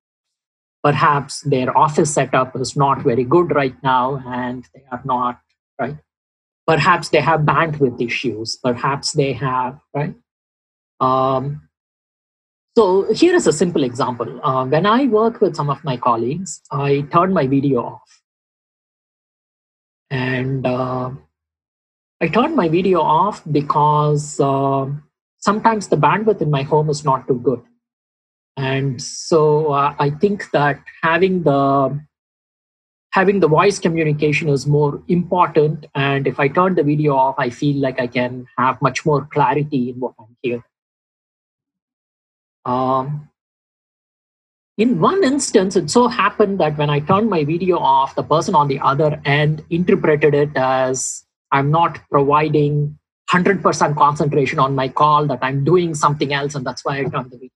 Perhaps 0.83 1.41
their 1.41 1.77
office 1.77 2.11
setup 2.11 2.55
is 2.59 2.75
not 2.75 3.03
very 3.03 3.23
good 3.23 3.53
right 3.53 3.75
now 3.83 4.23
and 4.25 4.67
they 4.73 4.83
are 4.91 5.01
not, 5.05 5.39
right? 5.79 5.97
Perhaps 6.65 7.09
they 7.09 7.21
have 7.21 7.41
bandwidth 7.41 8.01
issues. 8.01 8.57
Perhaps 8.57 9.11
they 9.11 9.33
have, 9.33 9.79
right? 9.93 10.15
Um, 10.99 11.69
so 12.75 13.13
here 13.13 13.35
is 13.35 13.45
a 13.45 13.53
simple 13.53 13.83
example. 13.83 14.39
Uh, 14.43 14.65
when 14.65 14.87
I 14.87 15.05
work 15.05 15.41
with 15.41 15.55
some 15.55 15.69
of 15.69 15.83
my 15.83 15.95
colleagues, 15.95 16.61
I 16.71 17.05
turn 17.13 17.33
my 17.33 17.45
video 17.45 17.83
off. 17.83 18.21
And 20.09 20.65
uh, 20.65 21.11
I 22.19 22.27
turned 22.27 22.55
my 22.55 22.67
video 22.67 23.01
off 23.01 23.43
because 23.51 24.39
uh, 24.39 24.87
sometimes 25.37 25.87
the 25.87 25.97
bandwidth 25.97 26.41
in 26.41 26.49
my 26.49 26.63
home 26.63 26.89
is 26.89 27.05
not 27.05 27.27
too 27.27 27.39
good. 27.39 27.61
And 28.55 28.99
so 29.01 29.71
uh, 29.71 29.93
I 29.99 30.09
think 30.09 30.49
that 30.51 30.81
having 31.03 31.43
the 31.43 31.99
having 33.11 33.39
the 33.39 33.47
voice 33.47 33.79
communication 33.79 34.49
is 34.49 34.65
more 34.65 35.01
important. 35.07 35.85
And 35.93 36.27
if 36.27 36.39
I 36.39 36.47
turn 36.47 36.75
the 36.75 36.83
video 36.83 37.15
off, 37.15 37.35
I 37.37 37.49
feel 37.49 37.79
like 37.81 37.99
I 37.99 38.07
can 38.07 38.47
have 38.57 38.81
much 38.81 39.05
more 39.05 39.25
clarity 39.25 39.89
in 39.89 39.99
what 39.99 40.13
I'm 40.19 40.35
hearing. 40.41 40.63
Um, 42.65 43.29
in 44.77 44.99
one 44.99 45.23
instance, 45.23 45.75
it 45.75 45.89
so 45.89 46.07
happened 46.07 46.59
that 46.59 46.77
when 46.77 46.89
I 46.89 46.99
turned 46.99 47.29
my 47.29 47.43
video 47.43 47.77
off, 47.77 48.13
the 48.15 48.23
person 48.23 48.53
on 48.53 48.67
the 48.67 48.79
other 48.79 49.21
end 49.23 49.63
interpreted 49.69 50.35
it 50.35 50.51
as 50.55 51.26
I'm 51.51 51.71
not 51.71 51.99
providing 52.09 52.97
100% 53.31 53.97
concentration 53.97 54.59
on 54.59 54.75
my 54.75 54.87
call, 54.87 55.27
that 55.27 55.39
I'm 55.41 55.63
doing 55.63 55.93
something 55.95 56.33
else, 56.33 56.55
and 56.55 56.65
that's 56.65 56.83
why 56.85 56.99
I 56.99 57.03
turned 57.03 57.31
the 57.31 57.37
video. 57.37 57.49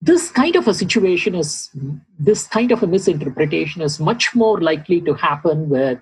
This 0.00 0.30
kind 0.30 0.56
of 0.56 0.66
a 0.66 0.74
situation 0.74 1.34
is, 1.34 1.70
this 2.18 2.46
kind 2.46 2.72
of 2.72 2.82
a 2.82 2.86
misinterpretation 2.86 3.82
is 3.82 4.00
much 4.00 4.34
more 4.34 4.60
likely 4.60 5.00
to 5.02 5.14
happen 5.14 5.68
with 5.68 6.00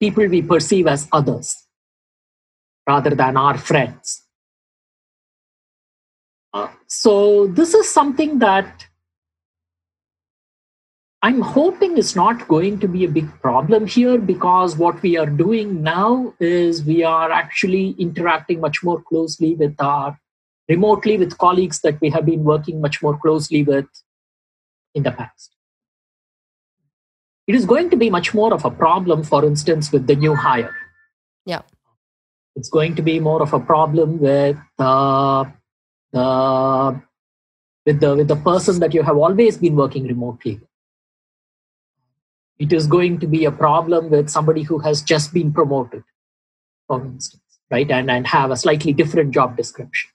people 0.00 0.26
we 0.26 0.42
perceive 0.42 0.86
as 0.86 1.08
others 1.12 1.66
rather 2.88 3.10
than 3.10 3.36
our 3.36 3.58
friends. 3.58 4.24
Uh, 6.54 6.68
so, 6.86 7.46
this 7.46 7.74
is 7.74 7.88
something 7.88 8.38
that 8.38 8.87
I'm 11.20 11.40
hoping 11.40 11.98
it's 11.98 12.14
not 12.14 12.46
going 12.46 12.78
to 12.78 12.86
be 12.86 13.04
a 13.04 13.08
big 13.08 13.28
problem 13.40 13.88
here 13.88 14.18
because 14.18 14.76
what 14.76 15.02
we 15.02 15.18
are 15.18 15.26
doing 15.26 15.82
now 15.82 16.32
is 16.38 16.84
we 16.84 17.02
are 17.02 17.32
actually 17.32 17.96
interacting 17.98 18.60
much 18.60 18.84
more 18.84 19.02
closely 19.02 19.56
with 19.56 19.74
our 19.80 20.16
remotely 20.68 21.18
with 21.18 21.36
colleagues 21.38 21.80
that 21.80 22.00
we 22.00 22.10
have 22.10 22.24
been 22.24 22.44
working 22.44 22.80
much 22.80 23.02
more 23.02 23.18
closely 23.18 23.64
with 23.64 23.86
in 24.94 25.02
the 25.02 25.10
past. 25.10 25.56
It 27.48 27.56
is 27.56 27.66
going 27.66 27.90
to 27.90 27.96
be 27.96 28.10
much 28.10 28.32
more 28.32 28.54
of 28.54 28.64
a 28.64 28.70
problem, 28.70 29.24
for 29.24 29.44
instance, 29.44 29.90
with 29.90 30.06
the 30.06 30.14
new 30.14 30.36
hire. 30.36 30.74
Yeah. 31.44 31.62
It's 32.54 32.68
going 32.68 32.94
to 32.94 33.02
be 33.02 33.18
more 33.18 33.42
of 33.42 33.52
a 33.52 33.58
problem 33.58 34.20
with 34.20 34.56
uh, 34.78 35.46
the 36.12 37.02
with 37.86 38.00
the 38.00 38.14
with 38.14 38.28
the 38.28 38.36
person 38.36 38.78
that 38.80 38.94
you 38.94 39.02
have 39.02 39.16
always 39.16 39.56
been 39.56 39.74
working 39.74 40.06
remotely 40.06 40.60
it 42.58 42.72
is 42.72 42.86
going 42.86 43.20
to 43.20 43.26
be 43.26 43.44
a 43.44 43.52
problem 43.52 44.10
with 44.10 44.28
somebody 44.28 44.62
who 44.62 44.78
has 44.78 45.02
just 45.02 45.32
been 45.32 45.52
promoted, 45.52 46.02
for 46.86 47.04
instance, 47.04 47.58
right? 47.70 47.90
And, 47.90 48.10
and 48.10 48.26
have 48.26 48.50
a 48.50 48.56
slightly 48.56 48.92
different 48.92 49.32
job 49.32 49.56
description. 49.56 50.10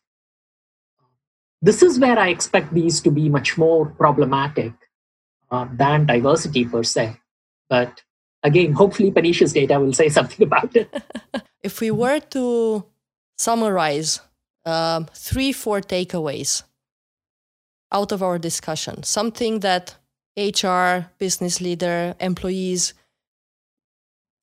This 1.61 1.81
is 1.81 1.99
where 1.99 2.19
I 2.19 2.27
expect 2.27 2.73
these 2.73 2.99
to 3.01 3.11
be 3.11 3.29
much 3.29 3.57
more 3.57 3.85
problematic 3.85 4.73
uh, 5.49 5.67
than 5.71 6.05
diversity 6.05 6.65
per 6.65 6.83
se. 6.83 7.17
But 7.69 8.01
again, 8.43 8.73
hopefully 8.73 9.11
Phanish's 9.11 9.53
data 9.53 9.79
will 9.79 9.93
say 9.93 10.09
something 10.17 10.45
about 10.45 10.75
it. 10.75 10.93
if 11.63 11.79
we 11.79 11.91
were 11.91 12.19
to 12.19 12.85
summarize 13.37 14.19
um, 14.65 15.07
three, 15.13 15.53
four 15.53 15.79
takeaways 15.79 16.63
out 17.91 18.11
of 18.11 18.21
our 18.21 18.37
discussion, 18.37 19.03
something 19.03 19.59
that 19.61 19.95
HR, 20.37 21.11
business 21.19 21.61
leader, 21.61 22.15
employees 22.19 22.93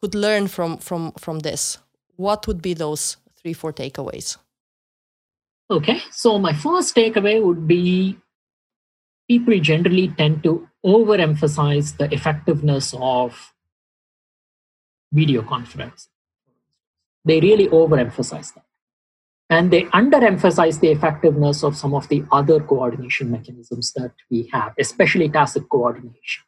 could 0.00 0.14
learn 0.14 0.46
from 0.46 0.78
from 0.78 1.12
from 1.12 1.40
this? 1.40 1.78
What 2.16 2.46
would 2.46 2.62
be 2.62 2.74
those 2.74 3.16
three 3.36 3.52
four 3.52 3.72
takeaways? 3.72 4.36
Okay, 5.70 6.00
so 6.10 6.38
my 6.38 6.52
first 6.52 6.94
takeaway 6.94 7.42
would 7.42 7.66
be 7.66 8.18
people 9.28 9.58
generally 9.60 10.08
tend 10.08 10.42
to 10.42 10.68
overemphasize 10.84 11.96
the 11.96 12.12
effectiveness 12.12 12.94
of 12.98 13.52
video 15.12 15.42
conference. 15.42 16.08
They 17.24 17.40
really 17.40 17.68
overemphasize 17.68 18.54
that 18.54 18.64
and 19.50 19.72
they 19.72 19.82
underemphasize 19.86 20.78
the 20.78 20.90
effectiveness 20.90 21.64
of 21.64 21.76
some 21.76 21.92
of 21.92 22.08
the 22.08 22.24
other 22.30 22.60
coordination 22.60 23.32
mechanisms 23.32 23.92
that 23.94 24.12
we 24.30 24.48
have, 24.52 24.72
especially 24.78 25.28
tacit 25.28 25.68
coordination. 25.68 26.44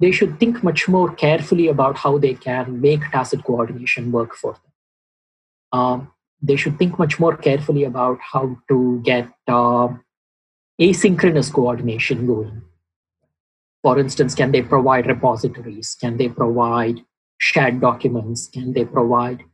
They 0.00 0.10
should 0.10 0.40
think 0.40 0.64
much 0.64 0.88
more 0.88 1.14
carefully 1.14 1.68
about 1.68 1.96
how 1.98 2.18
they 2.18 2.34
can 2.34 2.80
make 2.80 3.08
tacit 3.12 3.44
coordination 3.44 4.10
work 4.10 4.34
for 4.34 4.54
them. 4.54 5.80
Um, 5.80 6.12
they 6.42 6.56
should 6.56 6.78
think 6.78 6.98
much 6.98 7.20
more 7.20 7.36
carefully 7.36 7.84
about 7.84 8.18
how 8.20 8.58
to 8.68 9.00
get 9.04 9.28
uh, 9.46 9.88
asynchronous 10.80 11.52
coordination 11.52 12.26
going. 12.26 12.62
For 13.82 14.00
instance, 14.00 14.34
can 14.34 14.50
they 14.50 14.62
provide 14.62 15.06
repositories? 15.06 15.96
Can 16.00 16.16
they 16.16 16.28
provide 16.28 17.02
shared 17.38 17.80
documents? 17.80 18.48
Can 18.48 18.72
they 18.72 18.84
provide 18.84 19.44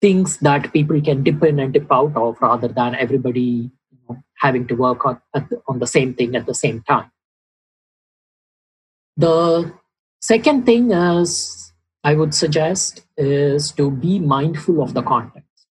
things 0.00 0.38
that 0.38 0.72
people 0.72 1.00
can 1.00 1.22
dip 1.22 1.42
in 1.42 1.58
and 1.58 1.72
dip 1.72 1.90
out 1.90 2.16
of 2.16 2.40
rather 2.40 2.68
than 2.68 2.94
everybody 2.94 3.70
you 3.90 3.98
know, 4.08 4.16
having 4.36 4.66
to 4.68 4.74
work 4.74 5.04
on, 5.04 5.20
the, 5.34 5.60
on 5.66 5.78
the 5.78 5.86
same 5.86 6.14
thing 6.14 6.36
at 6.36 6.46
the 6.46 6.54
same 6.54 6.82
time. 6.82 7.10
The 9.16 9.72
second 10.20 10.64
thing 10.64 10.92
is 10.92 11.72
I 12.04 12.14
would 12.14 12.34
suggest 12.34 13.04
is 13.16 13.72
to 13.72 13.90
be 13.90 14.18
mindful 14.18 14.82
of 14.82 14.94
the 14.94 15.02
context. 15.02 15.66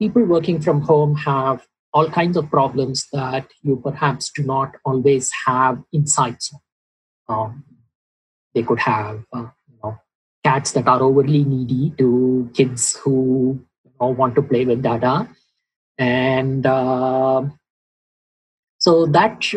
People 0.00 0.24
working 0.24 0.60
from 0.60 0.82
home 0.82 1.14
have 1.16 1.66
all 1.92 2.08
kinds 2.08 2.36
of 2.36 2.50
problems 2.50 3.06
that 3.12 3.48
you 3.62 3.76
perhaps 3.76 4.30
do 4.30 4.42
not 4.42 4.74
always 4.84 5.30
have 5.46 5.82
insights 5.92 6.52
on. 7.28 7.50
Um, 7.50 7.64
they 8.54 8.62
could 8.64 8.80
have 8.80 9.24
uh, 9.32 9.46
cats 10.44 10.72
that 10.72 10.86
are 10.88 11.02
overly 11.02 11.44
needy 11.44 11.92
to 11.98 12.50
kids 12.54 12.96
who 12.96 13.60
you 13.84 13.90
know, 14.00 14.08
want 14.08 14.34
to 14.34 14.42
play 14.42 14.64
with 14.64 14.82
data 14.82 15.28
and 15.98 16.66
uh, 16.66 17.42
so 18.78 19.06
that 19.06 19.42
sh- 19.42 19.56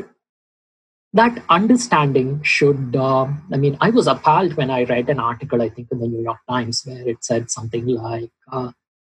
that 1.14 1.44
understanding 1.50 2.42
should 2.44 2.96
uh, 2.96 3.28
i 3.52 3.58
mean 3.58 3.78
i 3.82 3.90
was 3.90 4.08
appalled 4.08 4.56
when 4.56 4.70
i 4.70 4.84
read 4.84 5.10
an 5.10 5.20
article 5.20 5.62
i 5.62 5.70
think 5.70 5.88
in 5.92 6.00
the 6.00 6.08
new 6.08 6.22
york 6.22 6.40
times 6.50 6.82
where 6.86 7.08
it 7.08 7.24
said 7.24 7.50
something 7.50 7.86
like 7.88 8.32
uh, 8.52 8.72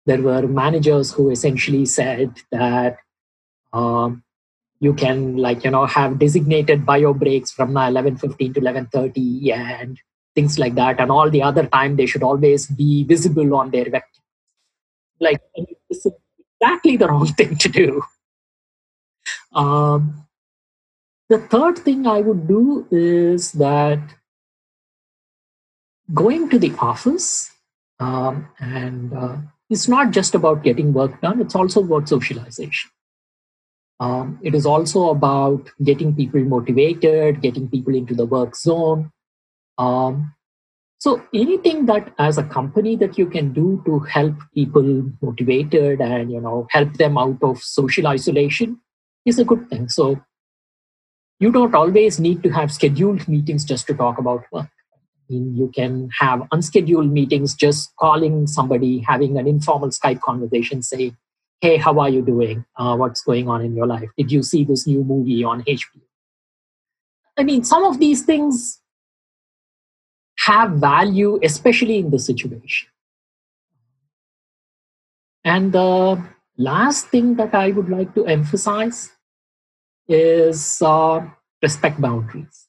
there 0.05 0.21
were 0.21 0.47
managers 0.47 1.11
who 1.11 1.29
essentially 1.29 1.85
said 1.85 2.31
that 2.51 2.97
um, 3.73 4.23
you 4.79 4.93
can 4.93 5.37
like 5.37 5.63
you 5.63 5.71
know 5.71 5.85
have 5.85 6.19
designated 6.19 6.85
bio 6.85 7.13
breaks 7.13 7.51
from 7.51 7.73
11.15 7.73 8.53
to 8.53 8.61
11.30 8.61 9.51
and 9.53 9.99
things 10.37 10.59
like 10.59 10.75
that. 10.75 10.99
And 10.99 11.11
all 11.17 11.31
the 11.31 11.41
other 11.41 11.65
time, 11.65 11.95
they 11.95 12.05
should 12.05 12.21
always 12.21 12.67
be 12.67 13.03
visible 13.03 13.55
on 13.55 13.71
their 13.71 13.89
vector. 13.89 14.21
Like, 15.19 15.41
this 15.89 16.05
is 16.05 16.13
exactly 16.61 16.95
the 16.97 17.07
wrong 17.07 17.27
thing 17.39 17.57
to 17.57 17.69
do. 17.69 18.03
Um, 19.53 20.27
the 21.29 21.39
third 21.39 21.79
thing 21.79 22.05
I 22.05 22.21
would 22.21 22.47
do 22.47 22.87
is 22.91 23.51
that 23.53 23.99
going 26.13 26.49
to 26.51 26.59
the 26.59 26.73
office 26.79 27.51
um, 27.99 28.47
and 28.59 29.13
uh, 29.13 29.37
it's 29.69 29.87
not 29.87 30.11
just 30.11 30.35
about 30.35 30.63
getting 30.63 30.93
work 30.93 31.19
done, 31.21 31.41
it's 31.41 31.55
also 31.55 31.83
about 31.83 32.07
socialization. 32.07 32.91
Um, 33.99 34.39
it 34.43 34.53
is 34.53 34.67
also 34.67 35.09
about 35.09 35.69
getting 35.83 36.15
people 36.15 36.41
motivated, 36.41 37.41
getting 37.41 37.67
people 37.67 37.95
into 37.95 38.13
the 38.13 38.27
work 38.27 38.55
zone. 38.55 39.11
Um, 39.77 40.33
so 40.99 41.21
anything 41.33 41.85
that 41.85 42.13
as 42.17 42.37
a 42.37 42.43
company 42.43 42.95
that 42.95 43.17
you 43.17 43.27
can 43.27 43.53
do 43.53 43.83
to 43.85 43.99
help 43.99 44.35
people 44.53 45.11
motivated 45.21 46.01
and 46.01 46.31
you 46.31 46.41
know 46.41 46.67
help 46.71 46.93
them 46.93 47.17
out 47.17 47.37
of 47.43 47.59
social 47.59 48.07
isolation 48.07 48.79
is 49.25 49.37
a 49.37 49.45
good 49.45 49.69
thing. 49.69 49.89
So 49.89 50.19
you 51.39 51.51
don't 51.51 51.75
always 51.75 52.19
need 52.19 52.41
to 52.43 52.49
have 52.49 52.71
scheduled 52.71 53.27
meetings 53.27 53.63
just 53.63 53.85
to 53.87 53.93
talk 53.93 54.17
about 54.17 54.45
work. 54.51 54.69
I 55.29 55.33
mean, 55.33 55.55
you 55.55 55.69
can 55.75 56.09
have 56.19 56.47
unscheduled 56.51 57.11
meetings, 57.11 57.53
just 57.53 57.93
calling 57.99 58.47
somebody, 58.47 58.99
having 58.99 59.37
an 59.37 59.47
informal 59.47 59.89
Skype 59.89 60.21
conversation, 60.21 60.81
say, 60.81 61.13
hey, 61.61 61.77
how 61.77 61.99
are 61.99 62.09
you 62.09 62.21
doing? 62.21 62.65
Uh, 62.77 62.95
what's 62.95 63.21
going 63.21 63.49
on 63.49 63.61
in 63.61 63.75
your 63.75 63.85
life? 63.85 64.09
Did 64.17 64.31
you 64.31 64.41
see 64.41 64.63
this 64.63 64.87
new 64.87 65.03
movie 65.03 65.43
on 65.43 65.63
HBO? 65.63 66.01
I 67.37 67.43
mean, 67.43 67.63
some 67.63 67.83
of 67.83 67.99
these 67.99 68.23
things 68.23 68.81
have 70.39 70.71
value, 70.71 71.39
especially 71.43 71.97
in 71.97 72.11
the 72.11 72.19
situation. 72.19 72.89
And 75.43 75.71
the 75.71 76.23
last 76.57 77.07
thing 77.07 77.35
that 77.35 77.55
I 77.55 77.71
would 77.71 77.89
like 77.89 78.13
to 78.15 78.25
emphasize 78.25 79.11
is 80.07 80.81
uh, 80.81 81.25
respect 81.61 82.01
boundaries. 82.01 82.67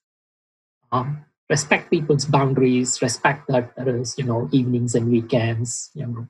Um, 0.92 1.24
respect 1.50 1.90
people's 1.90 2.24
boundaries, 2.24 3.00
respect 3.02 3.48
that 3.48 3.74
there 3.76 3.96
is, 3.96 4.16
you 4.18 4.24
know, 4.24 4.48
evenings 4.52 4.94
and 4.94 5.10
weekends, 5.10 5.90
you 5.94 6.06
know, 6.06 6.28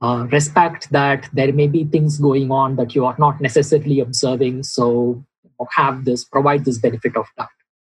uh, 0.00 0.26
respect 0.26 0.90
that 0.92 1.28
there 1.32 1.52
may 1.52 1.66
be 1.66 1.84
things 1.84 2.18
going 2.18 2.50
on 2.50 2.76
that 2.76 2.94
you 2.94 3.04
are 3.04 3.16
not 3.18 3.40
necessarily 3.40 4.00
observing. 4.00 4.62
So 4.62 5.24
have 5.72 6.04
this, 6.04 6.24
provide 6.24 6.64
this 6.64 6.78
benefit 6.78 7.16
of 7.16 7.26
doubt. 7.36 7.48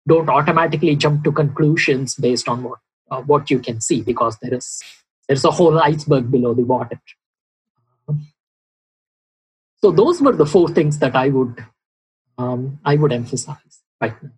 Don't 0.09 0.29
automatically 0.29 0.97
jump 0.97 1.25
to 1.25 1.33
conclusions 1.33 2.15
based 2.15 2.49
on 2.49 2.63
what 2.63 2.79
uh, 3.11 3.23
what 3.23 3.51
you 3.51 3.59
can 3.59 3.81
see 3.81 4.03
because 4.03 4.39
there 4.39 4.55
is 4.55 4.83
there's 5.29 5.45
a 5.45 5.51
whole 5.51 5.79
iceberg 5.79 6.31
below 6.31 6.55
the 6.55 6.63
water. 6.63 7.01
So 9.83 9.91
those 9.91 10.21
were 10.21 10.33
the 10.33 10.47
four 10.47 10.69
things 10.69 10.99
that 10.99 11.17
I 11.17 11.29
would 11.29 11.65
um, 12.39 12.79
I 12.85 12.97
would 12.97 13.13
emphasize 13.13 13.81
right 14.01 14.23
now. 14.23 14.31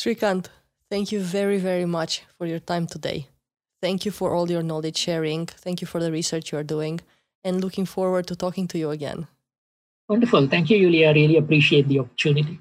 Srikanth, 0.00 0.46
thank 0.90 1.12
you 1.12 1.20
very 1.20 1.58
very 1.58 1.86
much 1.86 2.22
for 2.38 2.46
your 2.46 2.60
time 2.60 2.86
today. 2.86 3.28
Thank 3.82 4.04
you 4.04 4.10
for 4.10 4.34
all 4.34 4.50
your 4.50 4.62
knowledge 4.62 4.96
sharing. 4.96 5.46
Thank 5.46 5.80
you 5.80 5.86
for 5.86 6.00
the 6.00 6.10
research 6.10 6.52
you 6.52 6.58
are 6.58 6.64
doing, 6.64 7.00
and 7.44 7.60
looking 7.60 7.86
forward 7.86 8.26
to 8.28 8.36
talking 8.36 8.66
to 8.68 8.78
you 8.78 8.90
again. 8.90 9.28
Wonderful. 10.08 10.48
Thank 10.48 10.70
you, 10.70 10.78
Yulia. 10.78 11.08
I 11.08 11.12
really 11.12 11.36
appreciate 11.36 11.88
the 11.88 11.98
opportunity. 12.00 12.60